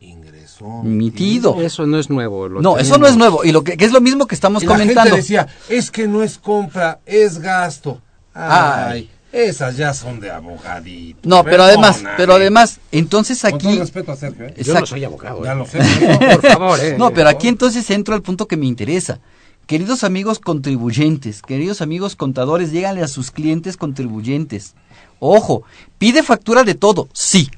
ingreso 0.00 0.80
Emitido. 0.82 1.60
Eso 1.60 1.84
no 1.84 1.98
es 1.98 2.08
nuevo. 2.08 2.48
lo 2.48 2.62
No, 2.62 2.78
eso 2.78 2.96
no 2.96 3.06
es 3.06 3.18
nuevo. 3.18 3.44
Y 3.44 3.52
lo 3.52 3.62
que, 3.62 3.76
que 3.76 3.84
es 3.84 3.92
lo 3.92 4.00
mismo 4.00 4.26
que 4.26 4.34
estamos 4.34 4.62
Y 4.62 4.66
la 4.66 4.72
comentando. 4.72 5.02
gente 5.10 5.16
decía, 5.16 5.46
es 5.68 5.90
que 5.90 6.08
no 6.08 6.22
es 6.22 6.38
compra, 6.38 7.00
es 7.04 7.38
gasto. 7.38 8.00
Ay, 8.32 8.50
Ay. 8.50 9.10
esas 9.30 9.76
ya 9.76 9.92
son 9.92 10.20
de 10.20 10.30
abogadito. 10.30 11.28
No, 11.28 11.44
pero 11.44 11.64
además, 11.64 12.02
pero 12.16 12.32
además, 12.32 12.80
entonces 12.90 13.42
Con 13.42 13.58
todo 13.58 13.68
aquí... 13.68 13.78
respeto 13.78 14.12
a 14.12 14.16
Sergio, 14.16 14.46
¿eh? 14.46 14.54
Yo 14.62 14.80
no 14.80 14.86
soy 14.86 15.04
abogado. 15.04 15.44
Ya 15.44 15.52
¿eh? 15.52 15.56
lo 15.56 15.66
sé. 15.66 15.80
Por 16.40 16.50
favor, 16.50 16.80
¿eh? 16.80 16.96
No, 16.96 17.12
pero 17.12 17.28
aquí 17.28 17.48
entonces 17.48 17.90
entro 17.90 18.14
al 18.14 18.22
punto 18.22 18.48
que 18.48 18.56
me 18.56 18.64
interesa. 18.64 19.20
Queridos 19.66 20.04
amigos 20.04 20.40
contribuyentes, 20.40 21.40
queridos 21.40 21.80
amigos 21.80 22.16
contadores, 22.16 22.70
lléganle 22.70 23.02
a 23.02 23.08
sus 23.08 23.30
clientes 23.30 23.78
contribuyentes. 23.78 24.74
Ojo, 25.20 25.62
pide 25.98 26.22
factura 26.22 26.64
de 26.64 26.74
todo, 26.74 27.08
sí. 27.12 27.50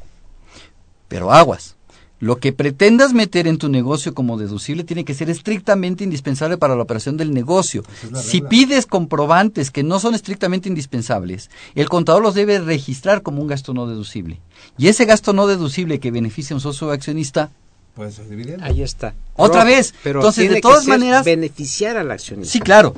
Pero 1.08 1.32
aguas. 1.32 1.74
Lo 2.18 2.38
que 2.38 2.54
pretendas 2.54 3.12
meter 3.12 3.46
en 3.46 3.58
tu 3.58 3.68
negocio 3.68 4.14
como 4.14 4.38
deducible 4.38 4.84
tiene 4.84 5.04
que 5.04 5.12
ser 5.12 5.28
estrictamente 5.28 6.02
indispensable 6.02 6.56
para 6.56 6.74
la 6.74 6.82
operación 6.82 7.18
del 7.18 7.34
negocio. 7.34 7.84
Si 8.14 8.40
pides 8.40 8.86
comprobantes 8.86 9.70
que 9.70 9.82
no 9.82 10.00
son 10.00 10.14
estrictamente 10.14 10.70
indispensables, 10.70 11.50
el 11.74 11.90
contador 11.90 12.22
los 12.22 12.34
debe 12.34 12.58
registrar 12.58 13.20
como 13.20 13.42
un 13.42 13.48
gasto 13.48 13.74
no 13.74 13.86
deducible. 13.86 14.38
Y 14.78 14.88
ese 14.88 15.04
gasto 15.04 15.34
no 15.34 15.46
deducible 15.46 16.00
que 16.00 16.10
beneficia 16.10 16.54
a 16.54 16.56
un 16.56 16.60
socio 16.62 16.90
accionista 16.90 17.50
Puede 17.94 18.12
ser 18.12 18.28
dividendo. 18.28 18.62
Ahí 18.62 18.82
está. 18.82 19.14
Otra 19.36 19.64
Pero- 19.64 19.74
vez. 19.76 19.94
Pero 20.02 20.20
Entonces, 20.20 20.50
de 20.50 20.60
todas 20.60 20.84
ser 20.84 20.98
maneras- 20.98 21.24
beneficiar 21.24 21.96
al 21.96 22.10
accionista. 22.10 22.52
Sí, 22.52 22.60
claro. 22.60 22.94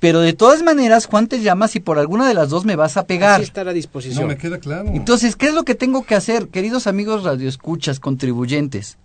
Pero 0.00 0.20
de 0.20 0.32
todas 0.32 0.62
maneras, 0.62 1.06
Juan 1.06 1.26
te 1.28 1.40
llama 1.40 1.68
si 1.68 1.78
por 1.78 1.98
alguna 1.98 2.26
de 2.26 2.34
las 2.34 2.48
dos 2.48 2.64
me 2.64 2.74
vas 2.74 2.96
a 2.96 3.06
pegar. 3.06 3.34
Así 3.34 3.42
está 3.44 3.60
a 3.60 3.64
la 3.64 3.72
disposición. 3.74 4.22
No, 4.22 4.28
me 4.28 4.38
queda 4.38 4.58
claro. 4.58 4.88
Entonces, 4.92 5.36
¿qué 5.36 5.46
es 5.48 5.54
lo 5.54 5.62
que 5.64 5.74
tengo 5.74 6.04
que 6.04 6.14
hacer, 6.14 6.48
queridos 6.48 6.86
amigos 6.86 7.22
radioescuchas, 7.22 8.00
contribuyentes? 8.00 8.96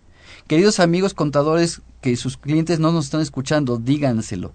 Queridos 0.48 0.80
amigos 0.80 1.14
contadores 1.14 1.82
que 2.02 2.16
sus 2.16 2.38
clientes 2.38 2.80
no 2.80 2.92
nos 2.92 3.06
están 3.06 3.22
escuchando, 3.22 3.78
díganselo. 3.78 4.54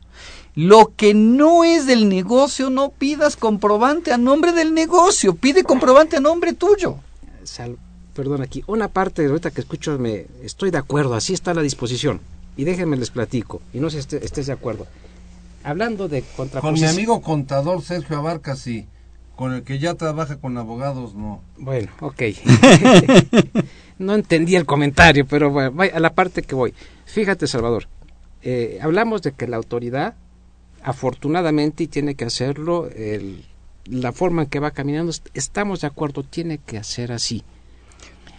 Lo 0.55 0.93
que 0.97 1.15
no 1.15 1.65
es 1.65 1.85
del 1.87 2.09
negocio, 2.09 2.71
no 2.71 2.91
pidas 2.91 3.37
comprobante 3.37 4.13
a 4.13 4.17
nombre 4.19 4.53
del 4.53 4.73
negocio, 4.73 5.35
pide 5.35 5.63
comprobante 5.65 6.17
a 6.17 6.21
nombre 6.21 6.53
tuyo. 6.55 6.97
Sal- 7.45 7.77
perdón, 8.15 8.41
aquí, 8.43 8.63
una 8.67 8.89
parte 8.89 9.27
ahorita 9.27 9.51
que 9.51 9.61
escucho, 9.61 9.99
me 9.99 10.27
estoy 10.43 10.71
de 10.71 10.79
acuerdo, 10.79 11.15
así 11.15 11.35
está 11.35 11.51
a 11.51 11.55
la 11.55 11.63
disposición. 11.63 12.21
Y 12.57 12.65
déjenme 12.65 12.97
les 12.97 13.11
platico, 13.11 13.61
y 13.75 13.79
no 13.81 13.91
sé 13.91 13.97
si 13.97 14.01
esté- 14.17 14.25
estés 14.25 14.47
de 14.47 14.53
acuerdo. 14.53 14.87
Hablando 15.63 16.09
de 16.09 16.23
Con 16.23 16.29
mi 16.31 16.37
contraposición. 16.37 16.91
amigo 16.91 17.21
contador 17.23 17.83
Sergio 17.83 18.17
Abarca, 18.19 18.57
sí. 18.57 18.87
Con 19.37 19.53
el 19.55 19.63
que 19.63 19.79
ya 19.79 19.95
trabaja 19.95 20.37
con 20.39 20.57
abogados, 20.59 21.15
no. 21.15 21.43
Bueno, 21.59 21.91
ok. 22.01 22.23
no 23.99 24.15
entendí 24.15 24.57
el 24.57 24.67
comentario, 24.67 25.27
pero 25.27 25.51
bueno, 25.51 25.73
vaya, 25.73 25.97
a 25.97 26.01
la 26.01 26.15
parte 26.15 26.43
que 26.43 26.55
voy. 26.55 26.75
Fíjate, 27.07 27.47
Salvador, 27.47 27.87
eh, 28.43 28.79
hablamos 28.83 29.23
de 29.23 29.33
que 29.33 29.47
la 29.49 29.57
autoridad, 29.57 30.15
afortunadamente, 30.83 31.85
y 31.85 31.87
tiene 31.89 32.15
que 32.15 32.25
hacerlo, 32.25 32.89
el- 32.91 33.45
la 33.87 34.13
forma 34.13 34.43
en 34.43 34.49
que 34.49 34.61
va 34.61 34.71
caminando, 34.73 35.11
est- 35.11 35.29
estamos 35.35 35.81
de 35.81 35.87
acuerdo, 35.87 36.23
tiene 36.23 36.59
que 36.59 36.79
hacer 36.79 37.13
así. 37.13 37.43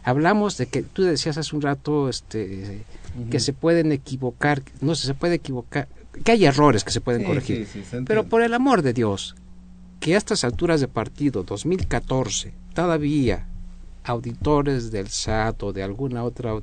Hablamos 0.03 0.57
de 0.57 0.65
que 0.67 0.81
tú 0.81 1.03
decías 1.03 1.37
hace 1.37 1.55
un 1.55 1.61
rato 1.61 2.09
este, 2.09 2.83
que 3.29 3.39
se 3.39 3.53
pueden 3.53 3.91
equivocar, 3.91 4.63
no 4.81 4.95
sé, 4.95 5.05
se 5.07 5.13
puede 5.13 5.35
equivocar, 5.35 5.87
que 6.23 6.31
hay 6.31 6.45
errores 6.45 6.83
que 6.83 6.91
se 6.91 7.01
pueden 7.01 7.21
Sí, 7.21 7.27
corregir. 7.27 7.57
sí, 7.57 7.65
sí, 7.65 7.71
se 7.71 7.79
entiende. 7.79 8.05
Pero 8.07 8.23
por 8.25 8.41
el 8.41 8.53
amor 8.53 8.81
de 8.81 8.93
Dios, 8.93 9.35
que 9.99 10.15
a 10.15 10.17
estas 10.17 10.43
alturas 10.43 10.81
de 10.81 10.87
partido, 10.87 11.43
2014, 11.43 12.53
todavía 12.73 13.47
auditores 14.03 14.91
del 14.91 15.09
SAT 15.09 15.61
o 15.63 15.73
de 15.73 15.83
alguna 15.83 16.23
otra 16.23 16.53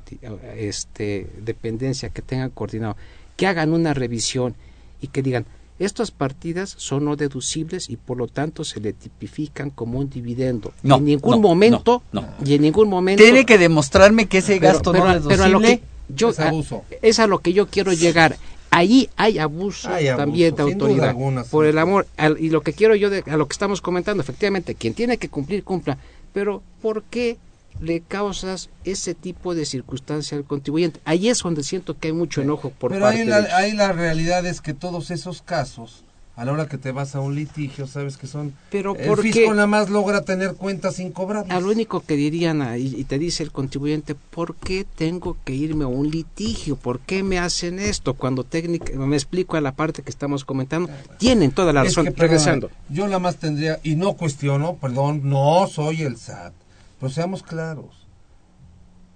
este, 0.57 1.27
dependencia 1.41 2.09
que 2.09 2.21
tengan 2.21 2.49
coordinado, 2.49 2.97
que 3.37 3.47
hagan 3.47 3.71
una 3.73 3.93
revisión 3.93 4.55
y 5.01 5.07
que 5.07 5.21
digan, 5.21 5.45
estas 5.79 6.11
partidas 6.11 6.73
son 6.77 7.05
no 7.05 7.15
deducibles 7.15 7.89
y 7.89 7.95
por 7.95 8.17
lo 8.17 8.27
tanto 8.27 8.65
se 8.65 8.81
le 8.81 8.91
tipifican 8.91 9.69
como 9.69 9.99
un 9.99 10.09
dividendo. 10.09 10.73
No, 10.83 10.97
en 10.97 11.05
ningún 11.05 11.31
no, 11.31 11.39
momento, 11.39 12.03
no, 12.11 12.21
no. 12.21 12.27
y 12.45 12.55
en 12.55 12.61
ningún 12.63 12.89
momento. 12.89 13.23
Tiene 13.23 13.45
que 13.45 13.57
demostrarme 13.57 14.27
que 14.27 14.39
ese 14.39 14.59
gasto 14.59 14.91
pero, 14.91 15.05
no 15.05 15.11
pero, 15.11 15.21
deducible. 15.21 15.35
pero 15.37 15.43
a 15.45 15.47
lo 15.49 15.61
que 15.61 15.81
yo, 16.13 16.29
es 16.31 16.39
abuso. 16.39 16.83
A, 16.91 16.95
es 17.01 17.19
a 17.19 17.27
lo 17.27 17.39
que 17.39 17.53
yo 17.53 17.67
quiero 17.67 17.93
llegar. 17.93 18.35
Ahí 18.71 19.09
hay 19.15 19.39
abuso, 19.39 19.89
Hay 19.89 20.07
abuso, 20.07 20.25
también 20.25 20.55
de 20.55 20.61
autoridad. 20.63 21.09
alguna, 21.09 21.43
sí. 21.43 21.49
por 21.51 21.65
el 21.65 21.77
amor. 21.77 22.07
al- 22.17 22.39
y 22.39 22.49
lo 22.49 22.61
que 22.61 22.73
quiero 22.73 22.95
yo, 22.95 23.09
de, 23.09 23.23
a 23.27 23.35
lo 23.37 23.47
que 23.47 23.53
estamos 23.53 23.81
comentando, 23.81 24.21
efectivamente, 24.21 24.75
quien 24.75 24.93
tiene 24.93 25.17
que 25.17 25.29
cumplir, 25.29 25.63
cumpla. 25.63 25.97
Pero, 26.33 26.61
¿por 26.81 27.03
qué 27.03 27.37
le 27.81 28.01
causas 28.01 28.69
ese 28.83 29.15
tipo 29.15 29.55
de 29.55 29.65
circunstancia 29.65 30.37
al 30.37 30.43
contribuyente? 30.43 30.99
Ahí 31.05 31.29
es 31.29 31.39
donde 31.39 31.63
siento 31.63 31.97
que 31.97 32.09
hay 32.09 32.13
mucho 32.13 32.41
enojo 32.41 32.69
por 32.69 32.91
Pero 32.91 33.05
parte 33.05 33.21
ahí 33.21 33.25
la, 33.27 33.41
de 33.41 33.51
ahí 33.53 33.71
la 33.71 33.91
realidad 33.93 34.45
es 34.45 34.61
que 34.61 34.73
todos 34.75 35.09
esos 35.11 35.41
casos, 35.41 36.03
a 36.39 36.45
la 36.45 36.53
hora 36.53 36.67
que 36.67 36.77
te 36.77 36.93
vas 36.93 37.15
a 37.15 37.19
un 37.19 37.35
litigio, 37.35 37.85
sabes 37.85 38.15
que 38.15 38.25
son... 38.25 38.53
Pero 38.71 38.95
el 38.95 39.07
¿por 39.09 39.21
fisco 39.21 39.53
nada 39.53 39.67
más 39.67 39.89
logra 39.89 40.21
tener 40.21 40.53
cuentas 40.53 40.97
incobrables. 41.01 41.51
A 41.51 41.59
lo 41.59 41.69
único 41.69 41.99
que 41.99 42.15
dirían, 42.15 42.61
ah, 42.61 42.77
y, 42.77 42.95
y 42.95 43.03
te 43.03 43.19
dice 43.19 43.43
el 43.43 43.51
contribuyente, 43.51 44.15
¿por 44.15 44.55
qué 44.55 44.85
tengo 44.95 45.35
que 45.43 45.53
irme 45.53 45.83
a 45.83 45.87
un 45.87 46.09
litigio? 46.09 46.77
¿Por 46.77 47.01
qué 47.01 47.23
me 47.23 47.39
hacen 47.39 47.77
esto? 47.77 48.13
Cuando 48.13 48.45
técnica, 48.45 48.93
me 48.93 49.17
explico 49.17 49.57
a 49.57 49.61
la 49.61 49.73
parte 49.73 50.01
que 50.01 50.09
estamos 50.09 50.45
comentando, 50.45 50.89
tienen 51.17 51.51
toda 51.51 51.73
la 51.73 51.81
Es 51.81 51.87
razón. 51.89 52.05
que, 52.05 52.11
perdóname, 52.11 52.37
Regresando. 52.37 52.71
Yo 52.87 53.07
la 53.07 53.19
más 53.19 53.35
tendría, 53.35 53.81
y 53.83 53.97
no 53.97 54.13
cuestiono, 54.13 54.75
perdón, 54.77 55.23
no 55.29 55.67
soy 55.67 56.03
el 56.03 56.15
SAT, 56.15 56.53
pero 57.01 57.09
seamos 57.11 57.43
claros. 57.43 58.07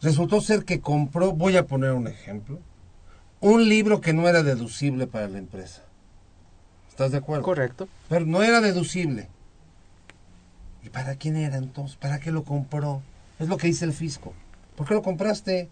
Resultó 0.01 0.41
ser 0.41 0.65
que 0.65 0.81
compró, 0.81 1.31
voy 1.31 1.55
a 1.55 1.67
poner 1.67 1.93
un 1.93 2.07
ejemplo, 2.07 2.59
un 3.39 3.69
libro 3.69 4.01
que 4.01 4.11
no 4.11 4.27
era 4.27 4.43
deducible 4.43 5.07
para 5.07 5.29
la 5.29 5.37
empresa. 5.37 5.83
¿Estás 6.93 7.11
de 7.11 7.17
acuerdo? 7.17 7.43
Correcto. 7.43 7.87
Pero 8.07 8.27
no 8.27 8.43
era 8.43 8.61
deducible. 8.61 9.27
¿Y 10.83 10.89
para 10.89 11.15
quién 11.15 11.37
era 11.37 11.57
entonces? 11.57 11.97
¿Para 11.97 12.19
qué 12.19 12.31
lo 12.31 12.43
compró? 12.43 13.01
Es 13.39 13.47
lo 13.47 13.57
que 13.57 13.65
dice 13.65 13.85
el 13.85 13.93
fisco. 13.93 14.31
¿Por 14.75 14.87
qué 14.87 14.93
lo 14.93 15.01
compraste? 15.01 15.69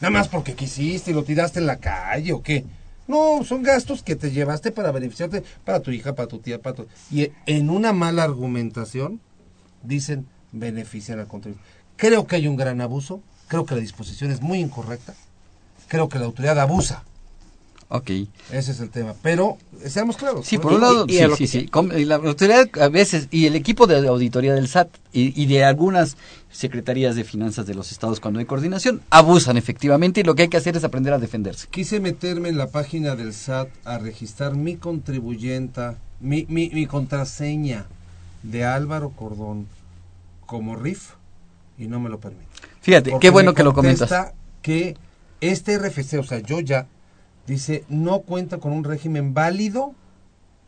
Nada 0.00 0.10
más 0.10 0.26
porque 0.26 0.54
quisiste 0.54 1.12
y 1.12 1.14
lo 1.14 1.22
tiraste 1.22 1.60
en 1.60 1.68
la 1.68 1.76
calle 1.76 2.32
o 2.32 2.42
qué. 2.42 2.64
No, 3.06 3.44
son 3.44 3.62
gastos 3.62 4.02
que 4.02 4.16
te 4.16 4.32
llevaste 4.32 4.72
para 4.72 4.90
beneficiarte 4.90 5.44
para 5.64 5.78
tu 5.78 5.92
hija, 5.92 6.16
para 6.16 6.26
tu 6.26 6.40
tía, 6.40 6.60
para 6.60 6.74
tu... 6.74 6.88
Y 7.12 7.30
en 7.46 7.70
una 7.70 7.92
mala 7.92 8.24
argumentación 8.24 9.20
dicen 9.84 10.26
benefician 10.50 11.20
al 11.20 11.28
contribuyente. 11.28 11.70
Creo 11.96 12.26
que 12.26 12.34
hay 12.34 12.48
un 12.48 12.56
gran 12.56 12.80
abuso, 12.80 13.22
creo 13.46 13.66
que 13.66 13.76
la 13.76 13.80
disposición 13.80 14.32
es 14.32 14.40
muy 14.40 14.58
incorrecta, 14.58 15.14
creo 15.86 16.08
que 16.08 16.18
la 16.18 16.24
autoridad 16.24 16.58
abusa. 16.58 17.04
Ok. 17.94 18.10
Ese 18.50 18.72
es 18.72 18.80
el 18.80 18.90
tema. 18.90 19.14
Pero, 19.22 19.56
seamos 19.86 20.16
claros. 20.16 20.44
Sí, 20.44 20.58
por 20.58 20.72
un 20.72 20.80
lado, 20.80 21.06
y 21.06 21.12
sí, 21.12 21.24
sí, 21.36 21.46
sí. 21.46 21.70
Y 21.96 22.04
La 22.04 22.16
autoridad 22.16 22.68
a 22.80 22.88
veces, 22.88 23.28
y 23.30 23.46
el 23.46 23.54
equipo 23.54 23.86
de 23.86 24.08
auditoría 24.08 24.52
del 24.52 24.66
SAT 24.66 24.88
y, 25.12 25.40
y 25.40 25.46
de 25.46 25.62
algunas 25.62 26.16
secretarías 26.50 27.14
de 27.14 27.22
finanzas 27.22 27.66
de 27.66 27.74
los 27.74 27.92
estados 27.92 28.18
cuando 28.18 28.40
hay 28.40 28.46
coordinación, 28.46 29.00
abusan 29.10 29.56
efectivamente 29.56 30.22
y 30.22 30.24
lo 30.24 30.34
que 30.34 30.42
hay 30.42 30.48
que 30.48 30.56
hacer 30.56 30.76
es 30.76 30.82
aprender 30.82 31.12
a 31.12 31.20
defenderse. 31.20 31.68
Quise 31.70 32.00
meterme 32.00 32.48
en 32.48 32.58
la 32.58 32.66
página 32.66 33.14
del 33.14 33.32
SAT 33.32 33.68
a 33.84 33.98
registrar 33.98 34.56
mi 34.56 34.74
contribuyenta, 34.74 35.96
mi, 36.18 36.46
mi, 36.48 36.70
mi 36.70 36.86
contraseña 36.86 37.86
de 38.42 38.64
Álvaro 38.64 39.10
Cordón 39.10 39.68
como 40.46 40.74
RIF 40.74 41.10
y 41.78 41.86
no 41.86 42.00
me 42.00 42.10
lo 42.10 42.18
permite. 42.18 42.44
Fíjate, 42.80 43.10
Porque 43.12 43.26
qué 43.28 43.30
bueno 43.30 43.52
me 43.52 43.54
que 43.54 43.62
lo 43.62 43.72
comentas. 43.72 44.32
que 44.62 44.96
este 45.40 45.78
RFC, 45.78 46.18
o 46.18 46.24
sea, 46.24 46.40
yo 46.40 46.58
ya, 46.58 46.86
dice, 47.46 47.84
no 47.88 48.20
cuenta 48.20 48.58
con 48.58 48.72
un 48.72 48.84
régimen 48.84 49.34
válido 49.34 49.92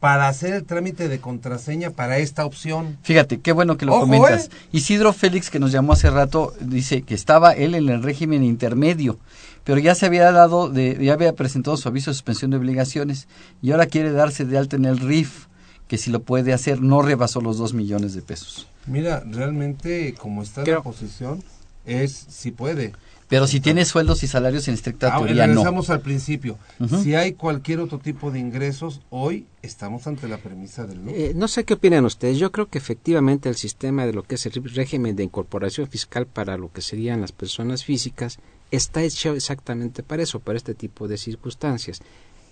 para 0.01 0.29
hacer 0.29 0.53
el 0.53 0.65
trámite 0.65 1.09
de 1.09 1.21
contraseña 1.21 1.91
para 1.91 2.19
esta 2.19 2.45
opción. 2.45 2.99
Fíjate, 3.03 3.41
qué 3.41 3.53
bueno 3.53 3.77
que 3.79 3.87
lo 3.87 3.93
Ojo, 3.95 4.03
comentas. 4.03 4.47
¿eh? 4.47 4.51
Isidro 4.73 5.13
Félix, 5.13 5.49
que 5.51 5.59
nos 5.59 5.73
llamó 5.73 5.95
hace 5.95 6.11
rato, 6.11 6.53
dice 6.61 7.03
que 7.03 7.15
estaba 7.15 7.53
él 7.53 7.75
en 7.75 7.89
el 7.89 8.03
régimen 8.03 8.45
intermedio, 8.45 9.19
pero 9.65 9.79
ya 9.81 9.95
se 9.95 10.07
había 10.07 10.31
dado, 10.33 10.69
de, 10.69 10.99
ya 11.03 11.15
había 11.15 11.33
presentado 11.35 11.77
su 11.79 11.89
aviso 11.89 12.11
de 12.11 12.15
suspensión 12.15 12.51
de 12.51 12.59
obligaciones 12.59 13.27
y 13.63 13.73
ahora 13.73 13.87
quiere 13.87 14.13
darse 14.13 14.45
de 14.45 14.59
alta 14.59 14.77
en 14.77 14.85
el 14.85 14.99
RIF, 14.99 15.47
que 15.89 15.97
si 15.99 16.11
lo 16.11 16.21
puede 16.21 16.53
hacer 16.53 16.81
no 16.83 17.01
rebasó 17.01 17.41
los 17.41 17.57
dos 17.59 17.73
millones 17.73 18.15
de 18.15 18.21
pesos. 18.23 18.69
Mira, 18.87 19.25
realmente 19.27 20.15
como 20.19 20.43
está 20.43 20.63
Creo- 20.63 20.77
la 20.77 20.83
posición, 20.83 21.43
es 21.87 22.13
si 22.29 22.51
puede. 22.51 22.93
Pero 23.29 23.47
si 23.49 23.59
tiene 23.61 23.85
sueldos 23.85 24.23
y 24.23 24.29
salarios 24.29 24.69
en 24.69 24.75
estricta 24.75 25.09
Ah, 25.15 25.19
teoría, 25.19 25.47
no. 25.47 25.55
regresamos 25.55 25.91
al 25.91 26.01
principio. 26.01 26.59
Si 27.03 27.15
hay 27.17 27.33
cualquier 27.33 27.81
otro 27.81 27.99
tipo 27.99 28.31
de 28.31 28.39
ingresos, 28.39 29.01
hoy 29.11 29.47
estamos 29.63 30.07
ante 30.07 30.29
la 30.29 30.39
premisa 30.39 30.87
del 30.87 31.05
no. 31.05 31.11
Eh, 31.11 31.33
no 31.35 31.49
sé 31.49 31.65
qué 31.65 31.75
opinan 31.75 32.05
ustedes. 32.05 32.39
Yo 32.39 32.53
creo 32.53 32.67
que 32.69 32.79
efectivamente 32.79 33.49
el 33.49 33.57
sistema 33.57 34.07
de 34.07 34.13
lo 34.13 34.23
que 34.23 34.37
es 34.37 34.47
el 34.47 34.53
régimen 34.75 35.17
de 35.17 35.25
incorporación 35.25 35.89
fiscal 35.89 36.27
para 36.27 36.57
lo 36.57 36.71
que 36.73 36.83
serían 36.83 37.21
las 37.21 37.33
personas 37.33 37.85
físicas 37.85 38.39
está 38.71 39.03
hecho 39.03 39.33
exactamente 39.35 40.03
para 40.05 40.23
eso, 40.23 40.39
para 40.41 40.57
este 40.57 40.75
tipo 40.75 41.09
de 41.09 41.19
circunstancias. 41.19 42.01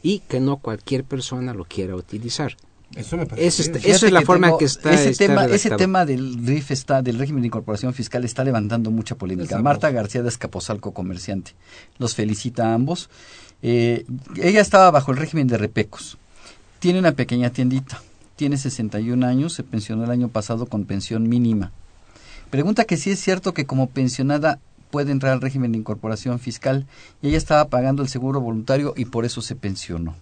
Y 0.03 0.19
que 0.21 0.41
no 0.41 0.57
cualquier 0.57 1.05
persona 1.05 1.55
lo 1.55 1.65
quiera 1.67 1.95
utilizar. 1.95 2.57
Eso 2.97 3.17
me 3.17 3.27
parece. 3.27 3.47
Este-. 3.63 3.91
Eso 3.91 4.07
es 4.07 4.13
la 4.13 4.21
que 4.21 4.27
forma 4.27 4.47
tengo- 4.49 4.59
que 4.59 4.65
está- 4.67 4.93
ese 4.95 5.11
está 5.11 5.27
tema 5.27 5.45
ese 5.47 5.71
tema 5.71 6.05
del 6.07 6.47
RIF 6.47 6.71
está 6.71 7.03
del 7.03 7.19
régimen 7.19 7.43
de 7.43 7.49
incorporación 7.49 7.93
fiscal 7.95 8.25
está 8.25 8.45
levantando 8.45 8.91
mucha 8.91 9.15
polémica 9.17 9.59
Marta. 9.61 9.91
García 9.91 10.23
de 10.23 10.29
Escaposalco 10.29 10.93
comerciante 10.93 11.53
los 11.99 12.15
felicita 12.15 12.71
a 12.71 12.75
ambos 12.75 13.09
Eh, 13.63 14.05
ella 14.43 14.61
estaba 14.61 14.91
bajo 14.91 15.11
el 15.13 15.17
régimen 15.17 15.47
de 15.47 15.57
repecos 15.57 16.19
tiene 16.81 16.99
una 16.99 17.13
pequeña 17.13 17.49
tiendita 17.51 18.03
tiene 18.37 18.57
61 18.59 19.25
años 19.25 19.55
se 19.55 19.63
pensionó 19.63 20.05
el 20.05 20.11
año 20.11 20.29
pasado 20.29 20.67
con 20.67 20.85
pensión 20.85 21.29
mínima 21.29 21.73
pregunta 22.51 22.85
que 22.85 22.97
si 22.97 23.11
es 23.11 23.21
cierto 23.21 23.55
que 23.55 23.65
como 23.65 23.89
pensionada 23.89 24.59
puede 24.91 25.13
entrar 25.13 25.33
al 25.33 25.41
régimen 25.41 25.73
de 25.73 25.79
incorporación 25.79 26.39
fiscal 26.39 26.87
y 27.23 27.29
ella 27.29 27.39
estaba 27.39 27.65
pagando 27.69 28.03
el 28.03 28.09
seguro 28.09 28.41
voluntario 28.41 28.93
y 28.97 29.07
por 29.07 29.25
eso 29.25 29.41
se 29.41 29.57
pensionó 29.57 30.15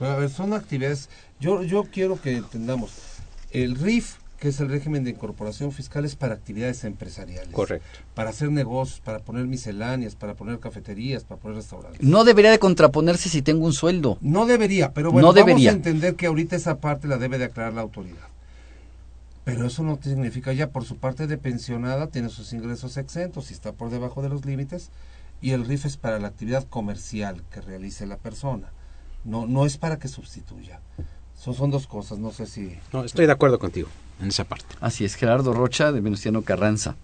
Pero, 0.00 0.12
a 0.12 0.16
ver, 0.16 0.30
son 0.30 0.52
actividades. 0.54 1.08
Yo, 1.38 1.62
yo 1.62 1.84
quiero 1.84 2.20
que 2.20 2.36
entendamos. 2.36 2.90
El 3.52 3.76
RIF, 3.76 4.14
que 4.38 4.48
es 4.48 4.58
el 4.60 4.70
régimen 4.70 5.04
de 5.04 5.10
incorporación 5.10 5.72
fiscal, 5.72 6.06
es 6.06 6.16
para 6.16 6.32
actividades 6.34 6.84
empresariales. 6.84 7.52
Correcto. 7.52 7.86
Para 8.14 8.30
hacer 8.30 8.50
negocios, 8.50 9.00
para 9.00 9.18
poner 9.18 9.44
misceláneas, 9.46 10.14
para 10.14 10.32
poner 10.34 10.58
cafeterías, 10.58 11.24
para 11.24 11.38
poner 11.40 11.58
restaurantes. 11.58 12.00
no 12.02 12.24
debería 12.24 12.50
de 12.50 12.58
contraponerse 12.58 13.28
si 13.28 13.42
tengo 13.42 13.66
un 13.66 13.74
sueldo 13.74 14.16
No 14.22 14.46
debería, 14.46 14.94
pero 14.94 15.12
bueno, 15.12 15.28
No 15.28 15.34
vamos 15.34 15.46
debería. 15.46 15.70
a 15.70 15.74
entender 15.74 16.14
que 16.16 16.26
ahorita 16.26 16.56
esa 16.56 16.78
parte 16.80 17.06
la 17.06 17.18
debe 17.18 17.36
de 17.36 17.44
aclarar 17.44 17.74
la 17.74 17.82
autoridad. 17.82 18.28
Pero 19.44 19.66
eso 19.66 19.82
no 19.82 19.98
significa 20.02 20.52
ya 20.54 20.70
por 20.70 20.84
su 20.84 20.96
parte 20.96 21.26
de 21.26 21.36
pensionada 21.36 22.06
tiene 22.06 22.30
sus 22.30 22.52
ingresos 22.54 22.96
exentos 22.96 23.50
y 23.50 23.54
está 23.54 23.72
por 23.72 23.90
debajo 23.90 24.22
de 24.22 24.28
los 24.30 24.46
límites 24.46 24.90
y 25.42 25.50
el 25.50 25.66
RIF 25.66 25.84
es 25.86 25.96
para 25.98 26.18
la 26.18 26.28
actividad 26.28 26.64
comercial 26.68 27.42
que 27.52 27.60
realice 27.60 28.06
la 28.06 28.16
persona. 28.16 28.70
No 29.24 29.46
no 29.46 29.66
es 29.66 29.76
para 29.76 29.98
que 29.98 30.08
sustituya. 30.08 30.80
Son, 31.34 31.54
son 31.54 31.70
dos 31.70 31.86
cosas, 31.86 32.18
no 32.18 32.32
sé 32.32 32.46
si 32.46 32.76
No, 32.92 33.04
estoy 33.04 33.26
de 33.26 33.32
acuerdo 33.32 33.58
contigo 33.58 33.88
en 34.20 34.28
esa 34.28 34.44
parte. 34.44 34.74
Así 34.80 35.04
es, 35.04 35.14
Gerardo 35.14 35.52
Rocha 35.52 35.92
de 35.92 36.00
Venustiano 36.00 36.42
Carranza. 36.42 36.96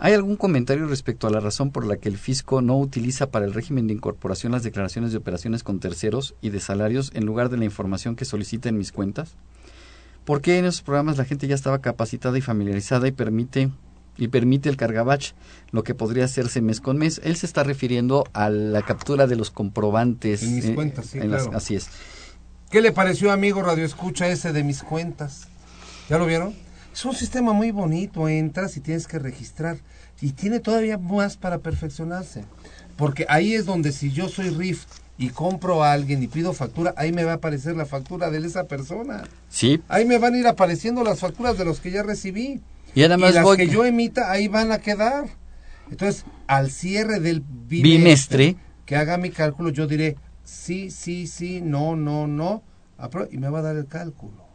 ¿Hay 0.00 0.12
algún 0.12 0.36
comentario 0.36 0.86
respecto 0.86 1.26
a 1.26 1.30
la 1.30 1.40
razón 1.40 1.72
por 1.72 1.84
la 1.84 1.96
que 1.96 2.08
el 2.08 2.18
fisco 2.18 2.62
no 2.62 2.78
utiliza 2.78 3.30
para 3.30 3.46
el 3.46 3.52
régimen 3.52 3.88
de 3.88 3.94
incorporación 3.94 4.52
las 4.52 4.62
declaraciones 4.62 5.10
de 5.10 5.18
operaciones 5.18 5.64
con 5.64 5.80
terceros 5.80 6.36
y 6.40 6.50
de 6.50 6.60
salarios 6.60 7.10
en 7.14 7.26
lugar 7.26 7.48
de 7.48 7.56
la 7.56 7.64
información 7.64 8.14
que 8.14 8.24
solicita 8.24 8.68
en 8.68 8.78
mis 8.78 8.92
cuentas? 8.92 9.34
¿Por 10.24 10.40
qué 10.40 10.58
en 10.58 10.66
esos 10.66 10.82
programas 10.82 11.16
la 11.16 11.24
gente 11.24 11.48
ya 11.48 11.54
estaba 11.54 11.80
capacitada 11.80 12.38
y 12.38 12.42
familiarizada 12.42 13.08
y 13.08 13.12
permite 13.12 13.70
y 14.18 14.28
permite 14.28 14.68
el 14.68 14.76
cargabach, 14.76 15.32
lo 15.70 15.82
que 15.84 15.94
podría 15.94 16.24
hacerse 16.26 16.60
mes 16.60 16.80
con 16.80 16.98
mes? 16.98 17.20
Él 17.24 17.36
se 17.36 17.46
está 17.46 17.62
refiriendo 17.62 18.24
a 18.34 18.50
la 18.50 18.82
captura 18.82 19.26
de 19.26 19.36
los 19.36 19.50
comprobantes. 19.50 20.42
En 20.42 20.56
mis 20.56 20.70
cuentas, 20.72 21.06
sí, 21.06 21.18
en 21.18 21.30
las- 21.30 21.44
claro. 21.44 21.56
así 21.56 21.76
es. 21.76 21.86
¿Qué 22.70 22.82
le 22.82 22.92
pareció, 22.92 23.32
amigo 23.32 23.62
Radio 23.62 23.84
Escucha, 23.86 24.28
ese 24.28 24.52
de 24.52 24.62
mis 24.64 24.82
cuentas? 24.82 25.48
¿Ya 26.10 26.18
lo 26.18 26.26
vieron? 26.26 26.54
Es 26.92 27.04
un 27.04 27.14
sistema 27.14 27.52
muy 27.52 27.70
bonito, 27.70 28.28
entras 28.28 28.76
y 28.76 28.80
tienes 28.80 29.06
que 29.06 29.18
registrar. 29.18 29.78
Y 30.20 30.32
tiene 30.32 30.58
todavía 30.60 30.98
más 30.98 31.36
para 31.36 31.58
perfeccionarse. 31.58 32.44
Porque 32.96 33.24
ahí 33.28 33.54
es 33.54 33.64
donde 33.66 33.92
si 33.92 34.10
yo 34.10 34.28
soy 34.28 34.50
RIF 34.50 34.84
y 35.16 35.28
compro 35.30 35.84
a 35.84 35.92
alguien 35.92 36.22
y 36.22 36.26
pido 36.26 36.52
factura, 36.52 36.92
ahí 36.96 37.12
me 37.12 37.24
va 37.24 37.32
a 37.32 37.34
aparecer 37.36 37.76
la 37.76 37.86
factura 37.86 38.30
de 38.30 38.38
esa 38.44 38.64
persona. 38.64 39.22
Sí, 39.48 39.80
Ahí 39.88 40.04
me 40.04 40.18
van 40.18 40.34
a 40.34 40.38
ir 40.38 40.46
apareciendo 40.48 41.04
las 41.04 41.20
facturas 41.20 41.56
de 41.56 41.64
los 41.64 41.78
que 41.80 41.90
ya 41.92 42.02
recibí. 42.02 42.60
Y 42.94 43.02
Y 43.02 43.08
las 43.08 43.42
voy 43.42 43.56
que 43.56 43.68
yo 43.68 43.84
emita, 43.84 44.30
ahí 44.30 44.48
van 44.48 44.72
a 44.72 44.78
quedar. 44.78 45.26
Entonces, 45.90 46.24
al 46.46 46.70
cierre 46.70 47.20
del 47.20 47.40
bimestre, 47.40 47.98
Bimestre. 47.98 48.56
que 48.84 48.96
haga 48.96 49.16
mi 49.16 49.30
cálculo, 49.30 49.70
yo 49.70 49.86
diré 49.86 50.16
sí, 50.44 50.90
sí, 50.90 51.26
sí, 51.26 51.60
no, 51.60 51.94
no, 51.94 52.26
no, 52.26 52.62
y 53.30 53.38
me 53.38 53.48
va 53.50 53.58
a 53.58 53.62
dar 53.62 53.76
el 53.76 53.86
cálculo. 53.86 54.48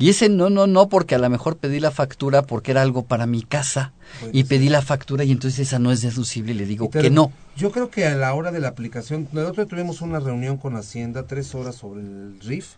Y 0.00 0.10
ese 0.10 0.28
no, 0.28 0.48
no, 0.48 0.68
no, 0.68 0.88
porque 0.88 1.16
a 1.16 1.18
lo 1.18 1.28
mejor 1.28 1.56
pedí 1.56 1.80
la 1.80 1.90
factura 1.90 2.42
porque 2.42 2.70
era 2.70 2.82
algo 2.82 3.02
para 3.02 3.26
mi 3.26 3.42
casa 3.42 3.92
y 4.32 4.44
pedí 4.44 4.68
la 4.68 4.80
factura 4.80 5.24
y 5.24 5.32
entonces 5.32 5.58
esa 5.58 5.80
no 5.80 5.90
es 5.90 6.02
deducible 6.02 6.52
y 6.52 6.54
le 6.54 6.66
digo 6.66 6.88
Pero 6.88 7.02
que 7.02 7.10
no. 7.10 7.32
Yo 7.56 7.72
creo 7.72 7.90
que 7.90 8.06
a 8.06 8.14
la 8.14 8.32
hora 8.34 8.52
de 8.52 8.60
la 8.60 8.68
aplicación, 8.68 9.26
nosotros 9.32 9.66
tuvimos 9.66 10.00
una 10.00 10.20
reunión 10.20 10.56
con 10.56 10.76
Hacienda, 10.76 11.26
tres 11.26 11.52
horas 11.56 11.74
sobre 11.74 12.02
el 12.02 12.38
RIF, 12.40 12.74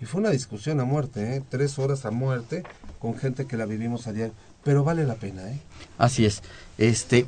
y 0.00 0.04
fue 0.04 0.20
una 0.20 0.30
discusión 0.30 0.80
a 0.80 0.84
muerte, 0.84 1.36
¿eh? 1.36 1.42
tres 1.48 1.78
horas 1.78 2.04
a 2.04 2.10
muerte, 2.10 2.64
con 2.98 3.16
gente 3.16 3.46
que 3.46 3.56
la 3.56 3.66
vivimos 3.66 4.06
a 4.06 4.12
diario, 4.12 4.34
pero 4.62 4.84
vale 4.84 5.06
la 5.06 5.14
pena, 5.14 5.48
¿eh? 5.50 5.60
Así 5.98 6.26
es. 6.26 6.42
Este, 6.76 7.26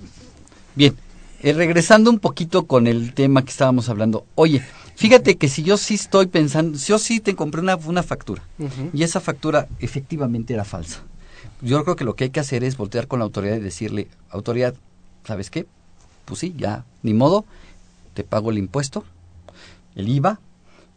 bien, 0.75 0.97
eh, 1.41 1.53
regresando 1.53 2.11
un 2.11 2.19
poquito 2.19 2.67
con 2.67 2.87
el 2.87 3.15
tema 3.15 3.45
que 3.45 3.51
estábamos 3.51 3.89
hablando. 3.89 4.27
Oye, 4.35 4.63
fíjate 4.97 5.37
que 5.37 5.49
si 5.49 5.63
yo 5.63 5.77
sí 5.77 5.95
estoy 5.95 6.27
pensando, 6.27 6.77
si 6.79 6.89
yo 6.89 6.99
sí 6.99 7.21
te 7.21 7.37
compré 7.37 7.61
una, 7.61 7.77
una 7.77 8.03
factura 8.03 8.43
y 8.93 9.03
esa 9.03 9.21
factura 9.21 9.69
efectivamente 9.79 10.53
era 10.55 10.65
falsa. 10.65 11.01
Yo 11.63 11.83
creo 11.85 11.97
que 11.97 12.05
lo 12.05 12.15
que 12.15 12.25
hay 12.25 12.31
que 12.31 12.41
hacer 12.41 12.65
es 12.65 12.77
voltear 12.77 13.09
con 13.09 13.19
la 13.21 13.25
autoridad 13.25 13.57
y 13.57 13.61
decirle, 13.61 14.09
autoridad, 14.31 14.75
¿sabes 15.25 15.51
qué? 15.51 15.67
Pues 16.25 16.41
sí, 16.41 16.55
ya, 16.57 16.85
ni 17.03 17.15
modo, 17.15 17.45
te 18.15 18.25
pago 18.25 18.51
el 18.51 18.59
impuesto, 18.59 19.05
el 19.95 20.09
IVA. 20.09 20.41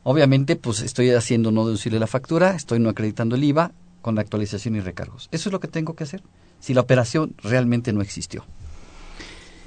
Obviamente, 0.04 0.56
pues 0.56 0.82
estoy 0.82 1.12
haciendo 1.12 1.52
no 1.52 1.66
deducirle 1.66 2.00
la 2.00 2.08
factura, 2.08 2.56
estoy 2.56 2.80
no 2.80 2.90
acreditando 2.90 3.36
el 3.36 3.44
IVA 3.44 3.72
con 4.02 4.16
la 4.16 4.22
actualización 4.22 4.76
y 4.76 4.80
recargos. 4.80 5.30
Eso 5.32 5.50
es 5.50 5.54
lo 5.54 5.60
que 5.60 5.68
tengo 5.68 5.94
que 5.96 6.04
hacer 6.06 6.24
si 6.60 6.74
la 6.74 6.82
operación 6.82 7.36
realmente 7.44 7.94
no 7.94 8.02
existió. 8.02 8.44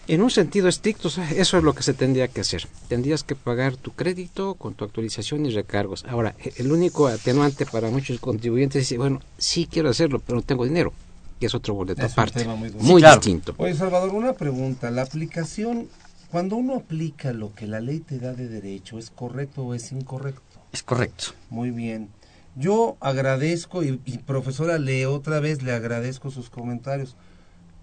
En 0.07 0.20
un 0.20 0.30
sentido 0.30 0.68
estricto, 0.68 1.09
eso 1.09 1.57
es 1.59 1.64
lo 1.64 1.74
que 1.74 1.82
se 1.82 1.95
tendría 1.95 2.28
que 2.28 2.43
hacer. 2.43 2.66
Tendrías 2.89 3.22
que 3.24 3.35
pagar 3.35 3.76
tu 3.76 3.93
crédito 3.93 4.55
con 4.55 4.74
tu 4.74 4.85
actualización 4.85 5.47
y 5.47 5.51
recargos. 5.51 6.05
Ahora, 6.07 6.35
el 6.57 6.70
único 6.70 7.07
atenuante 7.07 7.64
para 7.64 7.89
muchos 7.89 8.20
contribuyentes 8.20 8.82
es 8.82 8.87
decir, 8.89 8.99
bueno, 8.99 9.20
sí 9.39 9.66
quiero 9.70 9.89
hacerlo, 9.89 10.18
pero 10.24 10.37
no 10.37 10.43
tengo 10.43 10.64
dinero, 10.66 10.93
que 11.41 11.47
es 11.47 11.55
otro 11.55 11.72
boleto 11.72 12.03
Es 12.03 12.09
un 12.09 12.12
aparte. 12.12 12.41
tema 12.41 12.55
muy 12.55 12.70
muy 12.72 12.85
Sí, 12.87 12.95
claro. 12.97 13.16
distinto. 13.16 13.55
Oye, 13.57 13.74
Salvador, 13.74 14.11
una 14.11 14.35
pregunta. 14.35 14.91
¿La 14.91 15.03
aplicación, 15.03 15.89
cuando 16.35 16.57
uno 16.57 16.74
aplica 16.74 17.32
lo 17.32 17.55
que 17.55 17.68
la 17.68 17.78
ley 17.78 18.01
te 18.01 18.18
da 18.18 18.32
de 18.32 18.49
derecho, 18.49 18.99
es 18.99 19.09
correcto 19.09 19.62
o 19.62 19.72
es 19.72 19.93
incorrecto? 19.93 20.59
Es 20.72 20.82
correcto. 20.82 21.26
Muy 21.49 21.70
bien. 21.70 22.09
Yo 22.57 22.97
agradezco, 22.99 23.85
y, 23.85 24.01
y 24.05 24.18
profesora 24.18 24.78
Leo, 24.78 25.14
otra 25.14 25.39
vez 25.39 25.62
le 25.62 25.70
agradezco 25.70 26.32
sus 26.32 26.51
comentarios. 26.51 27.14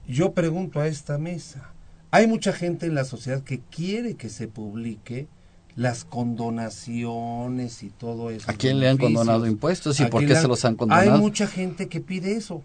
Yo 0.06 0.34
pregunto 0.34 0.82
a 0.82 0.88
esta 0.88 1.18
mesa, 1.18 1.72
hay 2.12 2.28
mucha 2.28 2.52
gente 2.52 2.88
en 2.88 2.96
la 2.96 3.06
sociedad 3.06 3.42
que 3.42 3.62
quiere 3.62 4.16
que 4.16 4.28
se 4.28 4.50
publique 4.50 5.30
las 5.78 6.04
condonaciones 6.04 7.84
y 7.84 7.90
todo 7.90 8.32
eso. 8.32 8.52
¿A 8.52 8.56
quién 8.56 8.82
le 8.82 8.90
han 8.90 8.98
condonado 8.98 9.48
impuestos 9.48 9.98
y 10.02 10.04
¿A 10.04 10.10
por 10.10 10.24
qué 10.24 10.34
le 10.34 10.42
se 10.42 10.50
los 10.50 10.66
han 10.66 10.76
condonado? 10.76 11.14
Hay 11.14 11.18
mucha 11.18 11.48
gente 11.48 11.88
que 11.88 12.02
pide 12.02 12.34
eso. 12.34 12.62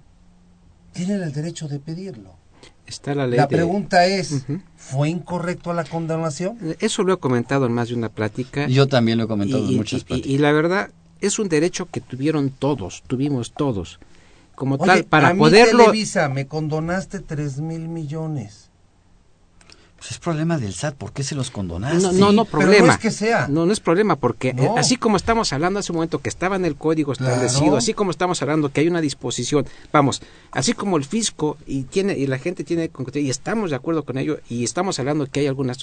Tienen 0.92 1.22
el 1.22 1.32
derecho 1.32 1.68
de 1.68 1.78
pedirlo. 1.78 2.34
Está 2.86 3.14
la 3.14 3.26
ley 3.26 3.36
La 3.38 3.46
de- 3.46 3.56
pregunta 3.56 4.06
es. 4.06 4.44
¿fue 4.76 5.08
incorrecto 5.08 5.72
la 5.72 5.84
condonación? 5.84 6.56
Eso 6.78 7.02
lo 7.02 7.14
he 7.14 7.18
comentado 7.18 7.66
en 7.66 7.72
más 7.72 7.88
de 7.88 7.94
una 7.94 8.08
plática. 8.08 8.68
Yo 8.68 8.86
también 8.86 9.18
lo 9.18 9.24
he 9.24 9.28
comentado 9.28 9.64
y, 9.64 9.70
en 9.72 9.76
muchas 9.76 10.02
y- 10.02 10.04
pláticas. 10.04 10.30
y 10.30 10.38
la 10.38 10.52
verdad, 10.52 10.90
es 11.20 11.38
un 11.38 11.48
derecho 11.48 11.86
que 11.86 12.00
tuvieron 12.00 12.50
todos, 12.50 13.02
tuvimos 13.06 13.52
todos. 13.52 13.98
Como 14.54 14.76
Oye, 14.76 14.86
tal, 14.86 15.04
para 15.04 15.28
a 15.28 15.32
mí 15.34 15.38
poderlo... 15.40 15.80
Televisa, 15.80 16.28
me 16.28 16.46
condonaste 16.46 17.20
tres 17.20 17.58
mil 17.58 17.88
millones. 17.88 18.65
Pues 20.06 20.12
es 20.12 20.18
problema 20.20 20.56
del 20.56 20.72
SAT, 20.72 20.94
¿por 20.94 21.12
qué 21.12 21.24
se 21.24 21.34
los 21.34 21.50
condonaste? 21.50 22.00
No, 22.00 22.12
no, 22.12 22.30
no 22.30 22.44
pero 22.44 22.58
no 22.60 22.66
problema. 22.68 22.92
es 22.92 22.98
que 23.00 23.10
sea. 23.10 23.48
No, 23.48 23.66
no 23.66 23.72
es 23.72 23.80
problema, 23.80 24.14
porque 24.14 24.50
eh, 24.50 24.68
así 24.76 24.96
como 24.96 25.16
estamos 25.16 25.52
hablando 25.52 25.80
hace 25.80 25.90
un 25.90 25.96
momento 25.96 26.20
que 26.20 26.28
estaba 26.28 26.54
en 26.54 26.64
el 26.64 26.76
código 26.76 27.12
Claro. 27.12 27.34
establecido, 27.42 27.76
así 27.76 27.92
como 27.92 28.12
estamos 28.12 28.40
hablando 28.40 28.70
que 28.70 28.82
hay 28.82 28.86
una 28.86 29.00
disposición, 29.00 29.66
vamos, 29.92 30.22
así 30.52 30.74
como 30.74 30.96
el 30.96 31.04
fisco 31.04 31.56
y 31.66 31.82
tiene 31.82 32.16
y 32.16 32.28
la 32.28 32.38
gente 32.38 32.62
tiene 32.62 32.88
y 33.14 33.30
estamos 33.30 33.70
de 33.70 33.76
acuerdo 33.76 34.04
con 34.04 34.16
ello 34.16 34.38
y 34.48 34.62
estamos 34.62 35.00
hablando 35.00 35.26
que 35.26 35.40
hay 35.40 35.48
algunas 35.48 35.78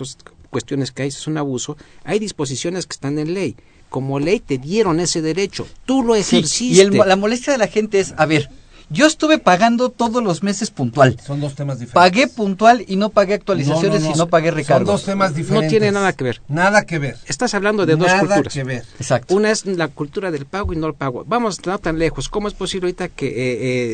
cuestiones 0.50 0.92
que 0.94 1.02
hay 1.02 1.10
es 1.10 1.28
un 1.28 1.38
abuso, 1.38 1.76
hay 2.06 2.18
disposiciones 2.20 2.88
que 2.88 2.94
están 2.94 3.20
en 3.20 3.34
ley. 3.34 3.58
Como 3.90 4.22
ley 4.22 4.40
te 4.40 4.58
dieron 4.58 5.02
ese 5.02 5.22
derecho, 5.22 5.68
tú 5.86 6.02
lo 6.02 6.16
Sí, 6.16 6.22
ejerciste. 6.38 6.76
y 6.78 6.80
el- 6.80 6.98
la 6.98 7.18
molestia 7.18 7.52
de 7.52 7.60
la 7.60 7.68
gente 7.68 8.00
es, 8.00 8.14
a 8.16 8.26
ver, 8.26 8.50
yo 8.94 9.08
estuve 9.08 9.40
pagando 9.40 9.90
todos 9.90 10.24
los 10.24 10.44
meses 10.44 10.70
puntual. 10.72 11.20
Son 11.26 11.42
dos 11.42 11.56
temas 11.56 11.80
diferentes. 11.80 11.94
Pagué 11.94 12.28
puntual 12.28 12.86
y 12.88 12.96
no 12.96 13.10
pagué 13.10 13.34
actualizaciones 13.34 14.06
y 14.06 14.14
no 14.18 14.28
pagué 14.28 14.50
Son 14.50 14.58
recargos. 14.58 14.88
dos 14.88 15.04
temas 15.06 15.34
diferentes. 15.36 15.70
tiene 15.72 15.92
nada 15.92 16.14
que 16.14 16.24
ver. 16.24 16.42
Nada 16.48 16.86
que 16.86 17.00
ver. 17.00 17.18
Estás 17.26 17.54
hablando 17.56 17.86
de 17.86 17.96
dos 17.96 18.08
nada 18.08 18.20
culturas. 18.20 18.54
que 18.54 18.64
ver. 18.64 18.86
Exacto. 19.00 19.34
Una 19.36 19.52
es 19.52 19.66
la 19.66 19.88
cultura 19.88 20.32
del 20.32 20.46
pago 20.46 20.74
y 20.74 20.76
no 20.76 20.88
el 20.88 20.94
pago. 20.94 21.26
Vamos 21.28 21.66
no 21.66 21.78
tan 21.80 21.98
lejos. 21.98 22.30
¿Cómo 22.30 22.48
es 22.48 22.54
posible 22.54 22.86
ahorita 22.88 23.10
que 23.10 23.28
eh, 23.28 23.34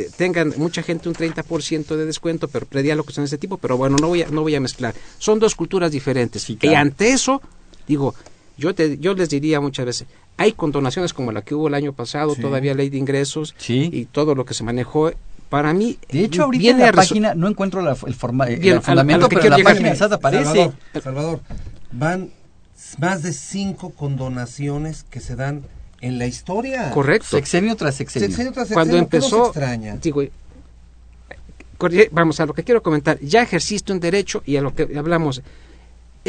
eh, 0.03 0.09
tengan 0.17 0.53
mucha 0.57 0.83
gente 0.83 1.07
un 1.09 1.15
30% 1.15 1.95
de 1.95 2.05
descuento, 2.05 2.47
pero 2.47 2.65
predial 2.65 2.97
lo 2.97 3.03
que 3.03 3.13
son 3.13 3.23
ese 3.23 3.37
tipo? 3.37 3.57
Pero 3.57 3.77
bueno, 3.77 3.95
no 4.01 4.09
voy 4.09 4.23
a, 4.23 4.27
no 4.29 4.41
voy 4.41 4.55
a 4.55 4.59
mezclar. 4.59 4.93
Son 5.17 5.39
dos 5.39 5.55
culturas 5.55 5.91
diferentes. 5.91 6.43
Sí, 6.43 6.57
Y 6.61 6.73
ante 6.73 7.11
eso, 7.11 7.41
digo, 7.87 8.13
yo, 8.57 8.75
te, 8.75 8.97
yo 8.97 9.13
les 9.13 9.29
diría 9.29 9.61
muchas 9.61 9.85
veces, 9.85 10.07
hay 10.39 10.53
condonaciones 10.53 11.13
como 11.13 11.31
la 11.31 11.43
que 11.43 11.53
hubo 11.53 11.67
el 11.67 11.73
año 11.75 11.93
pasado, 11.93 12.33
Sí. 12.33 12.41
todavía 12.41 12.73
ley 12.73 12.89
de 12.89 12.97
ingresos 12.97 13.53
Sí. 13.57 13.89
y 13.93 14.05
todo 14.05 14.33
lo 14.35 14.45
que 14.45 14.53
se 14.55 14.63
manejó. 14.63 15.11
Para 15.49 15.73
mí, 15.73 15.97
De 16.11 16.23
hecho, 16.25 16.43
ahorita 16.43 16.61
viene 16.61 16.79
en 16.81 16.85
la 16.87 16.91
página 16.93 17.33
no 17.35 17.47
encuentro 17.47 17.81
la- 17.81 17.97
el, 18.07 18.13
forma, 18.15 18.45
el 18.47 18.59
Bien, 18.59 18.81
fundamento, 18.81 19.27
que 19.29 19.35
pero 19.35 19.45
en 19.47 19.51
la 19.51 19.57
llegar- 19.57 19.73
página 19.73 19.95
SAT 19.95 20.13
aparece. 20.13 20.43
Salvador, 20.45 20.73
Salvador, 21.03 21.39
van 21.91 22.29
más 22.99 23.21
de 23.23 23.33
cinco 23.33 23.89
condonaciones 23.91 25.03
que 25.09 25.19
se 25.19 25.35
dan 25.35 25.63
en 26.01 26.17
la 26.19 26.27
historia. 26.27 26.91
Correcto. 26.91 27.27
Sexenio 27.29 27.75
tras 27.75 27.95
sexenio. 27.95 28.27
Sexenio 28.29 28.51
tras 28.53 28.69
cuando 28.69 28.93
sexenio, 28.93 29.09
¿qué 29.09 29.17
nos 29.17 29.25
empezó, 29.25 29.45
extraña? 29.47 29.97
digo, 29.97 30.21
eh, 30.21 30.31
vamos 32.11 32.39
a 32.39 32.45
lo 32.45 32.53
que 32.53 32.63
quiero 32.63 32.83
comentar, 32.83 33.19
ya 33.19 33.41
ejerciste 33.41 33.91
un 33.91 33.99
derecho 33.99 34.43
y 34.45 34.57
a 34.57 34.61
lo 34.61 34.73
que 34.75 34.83
hablamos, 34.97 35.41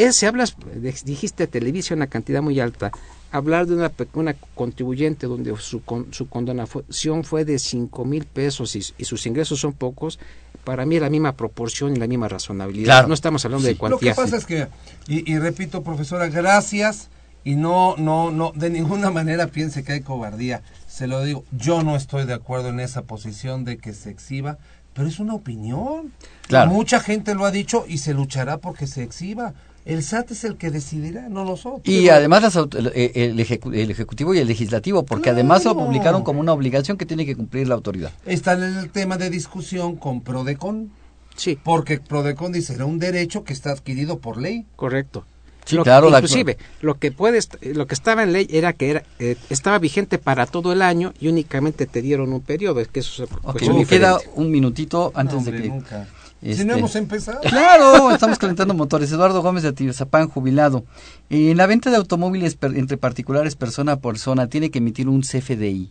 es, 0.03 0.17
si 0.17 0.27
hablas, 0.27 0.57
dijiste 1.05 1.47
Televisa 1.47 1.95
una 1.95 2.07
cantidad 2.07 2.43
muy 2.43 2.61
alta, 2.61 2.91
hablar 3.33 3.67
de 3.67 3.75
una, 3.75 3.93
una 4.15 4.35
contribuyente 4.55 5.27
donde 5.27 5.57
su, 5.59 5.83
con- 5.83 6.13
su 6.13 6.29
condonación 6.29 7.25
fue 7.25 7.45
de 7.45 7.59
cinco 7.59 8.05
mil 8.05 8.25
pesos 8.25 8.75
y, 8.77 8.83
y 8.99 9.05
sus 9.05 9.27
ingresos 9.27 9.61
son 9.61 9.73
pocos, 9.73 10.19
para 10.65 10.85
mí 10.85 10.97
es 10.97 11.03
la 11.03 11.11
misma 11.11 11.33
proporción 11.33 11.97
y 11.97 11.99
la 11.99 12.07
misma 12.07 12.29
razonabilidad. 12.29 12.85
Claro. 12.87 13.09
No 13.09 13.15
estamos 13.15 13.45
hablando 13.45 13.67
de 13.67 13.77
Lo 13.89 13.99
que 13.99 14.15
pasa 14.15 14.37
es 14.37 14.47
que, 14.47 14.67
y, 15.09 15.31
y 15.33 15.39
repito, 15.39 15.83
profesora, 15.83 16.29
gracias, 16.29 17.09
y 17.45 17.55
no, 17.55 17.95
no, 17.97 18.31
no, 18.31 18.53
de 18.55 18.69
ninguna 18.71 19.11
manera 19.21 19.47
piense 19.47 19.83
que 19.85 19.93
hay 19.93 20.01
cobardía. 20.03 20.63
Se 20.87 21.07
lo 21.07 21.23
digo, 21.23 21.45
yo 21.53 21.83
no 21.83 21.97
estoy 21.97 22.27
de 22.27 22.35
acuerdo 22.35 22.69
en 22.69 22.81
esa 22.81 23.03
posición 23.03 23.65
de 23.65 23.79
que 23.79 23.95
se 23.95 24.11
exhiba, 24.11 24.59
pero 24.93 25.09
es 25.09 25.19
una 25.21 25.35
opinión. 25.35 26.13
Claro. 26.49 26.71
Mucha 26.73 27.01
gente 27.01 27.35
lo 27.35 27.47
ha 27.47 27.51
dicho 27.51 27.85
y 27.89 27.99
se 27.99 28.13
luchará 28.13 28.59
porque 28.59 28.87
se 28.87 29.03
exhiba. 29.03 29.55
El 29.85 30.03
SAT 30.03 30.33
es 30.33 30.45
el 30.45 30.57
que 30.57 30.71
decidirá, 30.71 31.29
no 31.29 31.45
nosotros. 31.45 31.81
Y 31.85 32.09
además 32.11 32.43
las 32.43 32.57
aut- 32.57 32.75
el, 32.77 32.89
el 32.95 33.39
ejecu- 33.39 33.75
el 33.75 33.91
Ejecutivo 33.91 34.35
y 34.35 34.39
el 34.39 34.47
Legislativo, 34.47 35.05
porque 35.05 35.31
además 35.31 35.65
lo 35.65 35.75
publicaron 35.75 36.23
como 36.23 36.41
una 36.41 36.53
obligación 36.53 36.97
que 36.99 37.07
tiene 37.07 37.25
que 37.27 37.35
cumplir 37.35 37.67
la 37.69 37.75
autoridad. 37.77 38.13
Está 38.27 38.53
en 38.53 38.63
el 38.63 38.91
tema 38.91 39.17
de 39.17 39.31
discusión 39.31 39.97
con 39.97 40.21
Prodecon, 40.21 40.91
Sí, 41.37 41.59
porque 41.63 41.99
Prodecon 41.99 42.53
dice, 42.53 42.75
era 42.75 42.85
un 42.85 42.99
derecho 42.99 43.45
que 43.45 43.53
está 43.55 43.71
adquirido 43.71 44.19
por 44.19 44.41
ley. 44.41 44.67
correcto. 44.77 45.25
Sí, 45.65 45.77
Lo- 45.77 45.85
claro, 45.85 46.11
la- 46.11 46.19
inclusive 46.19 46.59
lo 46.81 46.99
que 46.99 47.13
puedes 47.13 47.49
lo 47.63 47.87
que 47.87 47.95
estaba 47.95 48.23
en 48.23 48.33
ley 48.33 48.47
era 48.51 48.73
que 48.73 48.91
era 48.91 49.05
eh, 49.19 49.37
estaba 49.51 49.79
vigente 49.79 50.19
para 50.19 50.47
todo 50.47 50.73
el 50.73 50.83
año 50.83 51.13
y 51.21 51.29
únicamente 51.29 51.87
te 51.87 52.03
dieron 52.03 52.33
un 52.33 52.41
periodo 52.41 52.81
es 52.81 52.89
que 52.89 53.01
eso 53.01 53.25
es 53.25 53.31
Ok, 53.31 53.53
cuestión 53.53 53.77
me 53.79 53.85
queda 53.87 54.19
un 54.35 54.51
minutito 54.51 55.13
antes 55.15 55.37
Hombre, 55.37 55.53
de 55.57 55.63
que... 55.63 55.69
nunca. 55.69 56.09
Si 56.43 56.51
este, 56.53 56.65
no 56.65 56.75
hemos 56.75 56.97
empezado. 56.97 57.41
Claro, 57.43 58.11
estamos 58.13 58.39
calentando 58.39 58.73
motores. 58.75 59.13
Eduardo 59.13 59.43
Gómez 59.43 59.63
de 59.63 59.69
Atizapán, 59.71 60.29
jubilado. 60.29 60.85
En 61.29 61.57
la 61.59 61.67
venta 61.67 61.91
de 61.91 61.97
automóviles 61.97 62.55
per- 62.55 62.77
entre 62.79 62.97
particulares 62.97 63.57
persona 63.57 63.93
a 63.93 63.97
persona 64.01 64.47
tiene 64.49 64.71
que 64.71 64.79
emitir 64.79 65.09
un 65.09 65.21
CFDI. 65.21 65.91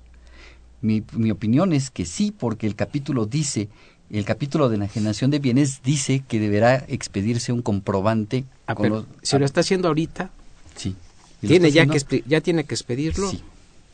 Mi, 0.82 1.04
mi 1.14 1.30
opinión 1.32 1.74
es 1.74 1.92
que 1.92 2.06
sí, 2.06 2.32
porque 2.38 2.66
el 2.66 2.76
capítulo 2.76 3.26
dice, 3.26 3.70
el 4.10 4.26
capítulo 4.26 4.70
de 4.70 4.78
enajenación 4.78 5.30
de 5.30 5.38
bienes 5.40 5.82
dice 5.84 6.24
que 6.28 6.40
deberá 6.40 6.84
expedirse 6.88 7.52
un 7.52 7.62
comprobante. 7.62 8.46
Ah, 8.66 8.74
con 8.76 8.84
pero 8.84 8.96
los- 8.96 9.06
si 9.22 9.38
lo 9.38 9.46
está 9.46 9.60
haciendo 9.62 9.88
ahorita 9.90 10.32
sí. 10.76 10.96
¿Y 11.42 11.46
lo 11.48 11.50
tiene 11.52 11.72
ya 11.72 11.86
que 11.86 12.24
ya 12.28 12.42
tiene 12.42 12.64
que 12.64 12.74
expedirlo 12.76 13.30
Sí, 13.30 13.42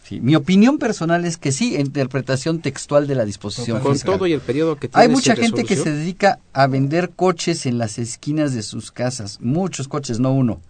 sí. 0.08 0.20
Mi 0.22 0.36
opinión 0.36 0.78
personal 0.78 1.26
es 1.26 1.38
que 1.38 1.52
sí, 1.52 1.76
interpretación 1.76 2.60
textual 2.62 3.08
de 3.08 3.16
la 3.16 3.26
disposición 3.26 3.80
con 3.82 3.94
fiscal. 3.94 4.16
todo 4.16 4.28
y 4.28 4.34
el 4.34 4.42
periodo 4.42 4.76
que 4.78 4.88
tiene 4.88 5.04
Hay 5.04 5.10
mucha 5.12 5.36
sin 5.36 5.44
gente 5.46 5.64
que 5.64 5.76
se 5.76 5.92
dedica 5.92 6.40
a 6.54 6.68
vender 6.68 7.10
coches 7.16 7.66
en 7.66 7.78
las 7.78 7.98
esquinas 8.00 8.54
de 8.54 8.62
sus 8.64 8.92
casas. 8.92 9.40
Muchos 9.42 9.88
coches, 9.88 10.20
no 10.20 10.34
uno. 10.34 10.62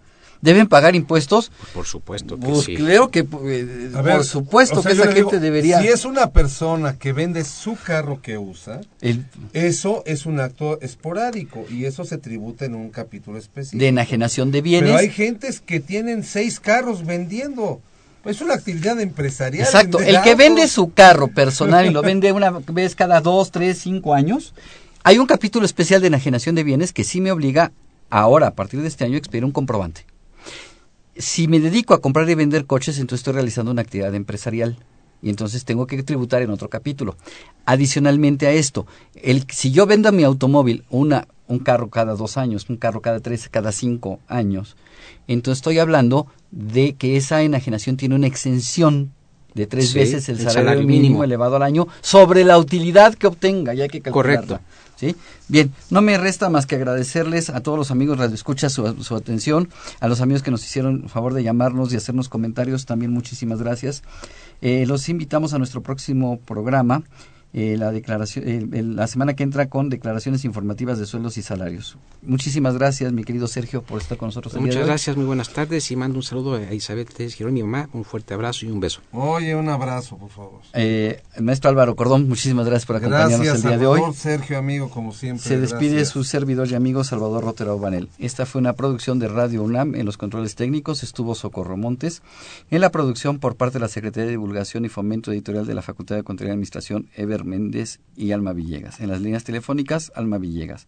¿Deben 0.42 0.66
pagar 0.68 0.94
impuestos? 0.94 1.50
por 1.72 1.86
supuesto 1.86 2.38
que 2.38 2.46
Pues 2.46 2.64
sí 2.64 2.74
creo 2.76 3.10
que, 3.10 3.20
eh, 3.20 3.24
ver, 3.24 4.16
por 4.16 4.24
supuesto 4.24 4.80
o 4.80 4.82
sea, 4.82 4.92
que 4.92 4.98
esa 5.00 5.10
digo, 5.12 5.30
gente 5.30 5.42
debería... 5.42 5.80
Si 5.80 5.88
es 5.88 6.04
una 6.04 6.30
persona 6.30 6.98
que 6.98 7.14
vende 7.14 7.42
su 7.42 7.74
carro 7.74 8.20
que 8.20 8.36
usa, 8.36 8.82
el- 9.00 9.24
eso 9.54 10.02
es 10.04 10.26
un 10.26 10.38
acto 10.40 10.78
esporádico 10.82 11.64
y 11.70 11.86
eso 11.86 12.04
se 12.04 12.18
tributa 12.18 12.66
en 12.66 12.74
un 12.74 12.90
capítulo 12.90 13.38
específico. 13.38 13.80
de 13.80 13.88
enajenación 13.88 14.50
de 14.52 14.60
bienes. 14.60 14.90
Pero 14.90 14.98
hay 15.00 15.08
gentes 15.10 15.60
que 15.60 15.80
tienen 15.80 16.22
seis 16.22 16.60
carros 16.60 17.06
vendiendo. 17.06 17.80
Es 18.26 18.40
una 18.40 18.54
actividad 18.54 19.00
empresarial. 19.00 19.64
Exacto, 19.64 20.00
el 20.00 20.20
que 20.22 20.34
vende 20.34 20.66
su 20.66 20.92
carro 20.92 21.28
personal 21.28 21.86
y 21.86 21.90
lo 21.90 22.02
vende 22.02 22.32
una 22.32 22.50
vez 22.50 22.96
cada 22.96 23.20
dos, 23.20 23.52
tres, 23.52 23.78
cinco 23.78 24.14
años, 24.14 24.52
hay 25.04 25.18
un 25.18 25.26
capítulo 25.26 25.64
especial 25.64 26.00
de 26.00 26.08
enajenación 26.08 26.56
de 26.56 26.64
bienes 26.64 26.92
que 26.92 27.04
sí 27.04 27.20
me 27.20 27.30
obliga 27.30 27.72
ahora, 28.10 28.48
a 28.48 28.54
partir 28.54 28.82
de 28.82 28.88
este 28.88 29.04
año, 29.04 29.14
a 29.14 29.18
expedir 29.18 29.44
un 29.44 29.52
comprobante. 29.52 30.04
Si 31.16 31.46
me 31.46 31.60
dedico 31.60 31.94
a 31.94 32.00
comprar 32.00 32.28
y 32.28 32.34
vender 32.34 32.66
coches, 32.66 32.98
entonces 32.98 33.20
estoy 33.20 33.34
realizando 33.34 33.70
una 33.70 33.82
actividad 33.82 34.14
empresarial 34.14 34.76
y 35.22 35.30
entonces 35.30 35.64
tengo 35.64 35.86
que 35.86 36.02
tributar 36.02 36.42
en 36.42 36.50
otro 36.50 36.68
capítulo. 36.68 37.16
Adicionalmente 37.64 38.46
a 38.46 38.52
esto, 38.52 38.86
el, 39.14 39.44
si 39.50 39.70
yo 39.70 39.86
vendo 39.86 40.10
mi 40.12 40.24
automóvil, 40.24 40.84
una, 40.90 41.28
un 41.46 41.60
carro 41.60 41.88
cada 41.88 42.14
dos 42.14 42.36
años, 42.36 42.68
un 42.68 42.76
carro 42.76 43.00
cada 43.00 43.20
tres, 43.20 43.48
cada 43.48 43.72
cinco 43.72 44.20
años, 44.28 44.76
entonces 45.28 45.58
estoy 45.58 45.78
hablando 45.78 46.26
de 46.50 46.94
que 46.94 47.16
esa 47.16 47.42
enajenación 47.42 47.96
tiene 47.96 48.14
una 48.14 48.26
exención 48.26 49.12
de 49.54 49.66
tres 49.66 49.94
veces 49.94 50.28
el, 50.28 50.38
salario, 50.38 50.86
mínimo, 50.86 51.24
elevado 51.24 51.56
al 51.56 51.62
año 51.62 51.88
sobre 52.02 52.44
la 52.44 52.58
utilidad 52.58 53.14
que 53.14 53.26
obtenga, 53.26 53.72
ya 53.72 53.84
hay 53.84 53.88
que 53.88 54.02
calcularla. 54.02 54.40
Correcto. 54.46 54.60
¿Sí? 54.96 55.14
Bien, 55.48 55.72
no 55.90 56.00
me 56.00 56.16
resta 56.16 56.48
más 56.48 56.66
que 56.66 56.74
agradecerles 56.74 57.50
a 57.50 57.60
todos 57.60 57.76
los 57.76 57.90
amigos 57.90 58.18
Radio 58.18 58.34
Escucha 58.34 58.70
su, 58.70 59.02
su 59.02 59.14
atención, 59.14 59.68
a 60.00 60.08
los 60.08 60.20
amigos 60.22 60.42
que 60.42 60.50
nos 60.50 60.64
hicieron 60.64 61.02
el 61.04 61.08
favor 61.08 61.34
de 61.34 61.42
llamarnos 61.42 61.92
y 61.92 61.96
hacernos 61.96 62.28
comentarios, 62.28 62.86
también 62.86 63.12
muchísimas 63.12 63.60
gracias. 63.60 64.02
Eh, 64.62 64.84
los 64.86 65.08
invitamos 65.08 65.52
a 65.52 65.58
nuestro 65.58 65.82
próximo 65.82 66.38
programa 66.40 67.02
eh, 67.58 67.78
la 67.78 67.90
declaración 67.90 68.68
la 68.96 69.06
semana 69.06 69.34
que 69.34 69.42
entra 69.42 69.70
con 69.70 69.88
declaraciones 69.88 70.44
informativas 70.44 70.98
de 70.98 71.06
sueldos 71.06 71.38
y 71.38 71.42
salarios. 71.42 71.96
Muchísimas 72.20 72.74
gracias, 72.74 73.14
mi 73.14 73.24
querido 73.24 73.46
Sergio, 73.46 73.80
por 73.80 73.98
estar 73.98 74.18
con 74.18 74.28
nosotros. 74.28 74.54
Muchas 74.56 74.84
gracias, 74.84 75.16
muy 75.16 75.24
buenas 75.24 75.48
tardes 75.48 75.90
y 75.90 75.96
mando 75.96 76.18
un 76.18 76.22
saludo 76.22 76.56
a 76.56 76.74
Isabel 76.74 77.06
Tess 77.06 77.34
Girón, 77.34 77.54
mi 77.54 77.62
mamá, 77.62 77.88
un 77.94 78.04
fuerte 78.04 78.34
abrazo 78.34 78.66
y 78.66 78.70
un 78.70 78.80
beso. 78.80 79.00
Oye, 79.10 79.56
un 79.56 79.70
abrazo, 79.70 80.18
por 80.18 80.28
favor. 80.28 80.60
Eh, 80.74 81.22
maestro 81.40 81.70
Álvaro 81.70 81.96
Cordón, 81.96 82.28
muchísimas 82.28 82.66
gracias 82.66 82.84
por 82.84 82.96
acompañarnos 82.96 83.46
el 83.46 83.62
día 83.62 83.78
de 83.78 83.86
hoy. 83.86 84.02
Sergio, 84.14 84.58
amigo, 84.58 84.90
como 84.90 85.14
siempre. 85.14 85.42
Se 85.42 85.58
despide 85.58 86.04
su 86.04 86.24
servidor 86.24 86.68
y 86.68 86.74
amigo 86.74 87.04
Salvador 87.04 87.42
Rotero 87.42 87.78
Banel. 87.78 88.10
Esta 88.18 88.44
fue 88.44 88.60
una 88.60 88.74
producción 88.74 89.18
de 89.18 89.28
Radio 89.28 89.62
UNAM. 89.62 89.94
En 89.94 90.04
los 90.04 90.18
controles 90.18 90.56
técnicos 90.56 91.02
estuvo 91.02 91.34
Socorro 91.34 91.78
Montes. 91.78 92.20
En 92.70 92.82
la 92.82 92.90
producción 92.90 93.38
por 93.38 93.56
parte 93.56 93.78
de 93.78 93.80
la 93.80 93.88
Secretaría 93.88 94.26
de 94.26 94.32
Divulgación 94.32 94.84
y 94.84 94.90
Fomento 94.90 95.32
Editorial 95.32 95.64
de 95.66 95.74
la 95.74 95.80
Facultad 95.80 96.16
de 96.16 96.22
Control 96.22 96.48
y 96.48 96.50
Administración, 96.50 97.08
Ever 97.16 97.45
Méndez 97.46 98.00
y 98.16 98.32
Alma 98.32 98.52
Villegas. 98.52 99.00
En 99.00 99.08
las 99.08 99.20
líneas 99.20 99.44
telefónicas, 99.44 100.12
Alma 100.14 100.38
Villegas. 100.38 100.86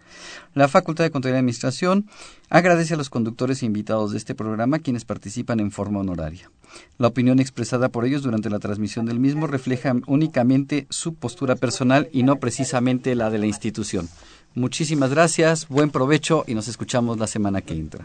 La 0.54 0.68
Facultad 0.68 1.04
de 1.04 1.10
Control 1.10 1.34
y 1.34 1.36
Administración 1.38 2.08
agradece 2.50 2.94
a 2.94 2.96
los 2.96 3.10
conductores 3.10 3.62
e 3.62 3.66
invitados 3.66 4.12
de 4.12 4.18
este 4.18 4.34
programa 4.34 4.80
quienes 4.80 5.04
participan 5.04 5.60
en 5.60 5.70
forma 5.70 6.00
honoraria. 6.00 6.50
La 6.98 7.08
opinión 7.08 7.40
expresada 7.40 7.88
por 7.88 8.04
ellos 8.04 8.22
durante 8.22 8.50
la 8.50 8.58
transmisión 8.58 9.06
del 9.06 9.20
mismo 9.20 9.46
refleja 9.46 9.94
únicamente 10.06 10.86
su 10.90 11.14
postura 11.14 11.56
personal 11.56 12.08
y 12.12 12.22
no 12.22 12.36
precisamente 12.36 13.14
la 13.14 13.30
de 13.30 13.38
la 13.38 13.46
institución. 13.46 14.08
Muchísimas 14.54 15.10
gracias, 15.10 15.68
buen 15.68 15.90
provecho 15.90 16.44
y 16.46 16.54
nos 16.54 16.68
escuchamos 16.68 17.18
la 17.18 17.26
semana 17.26 17.60
que 17.60 17.74
entra. 17.74 18.04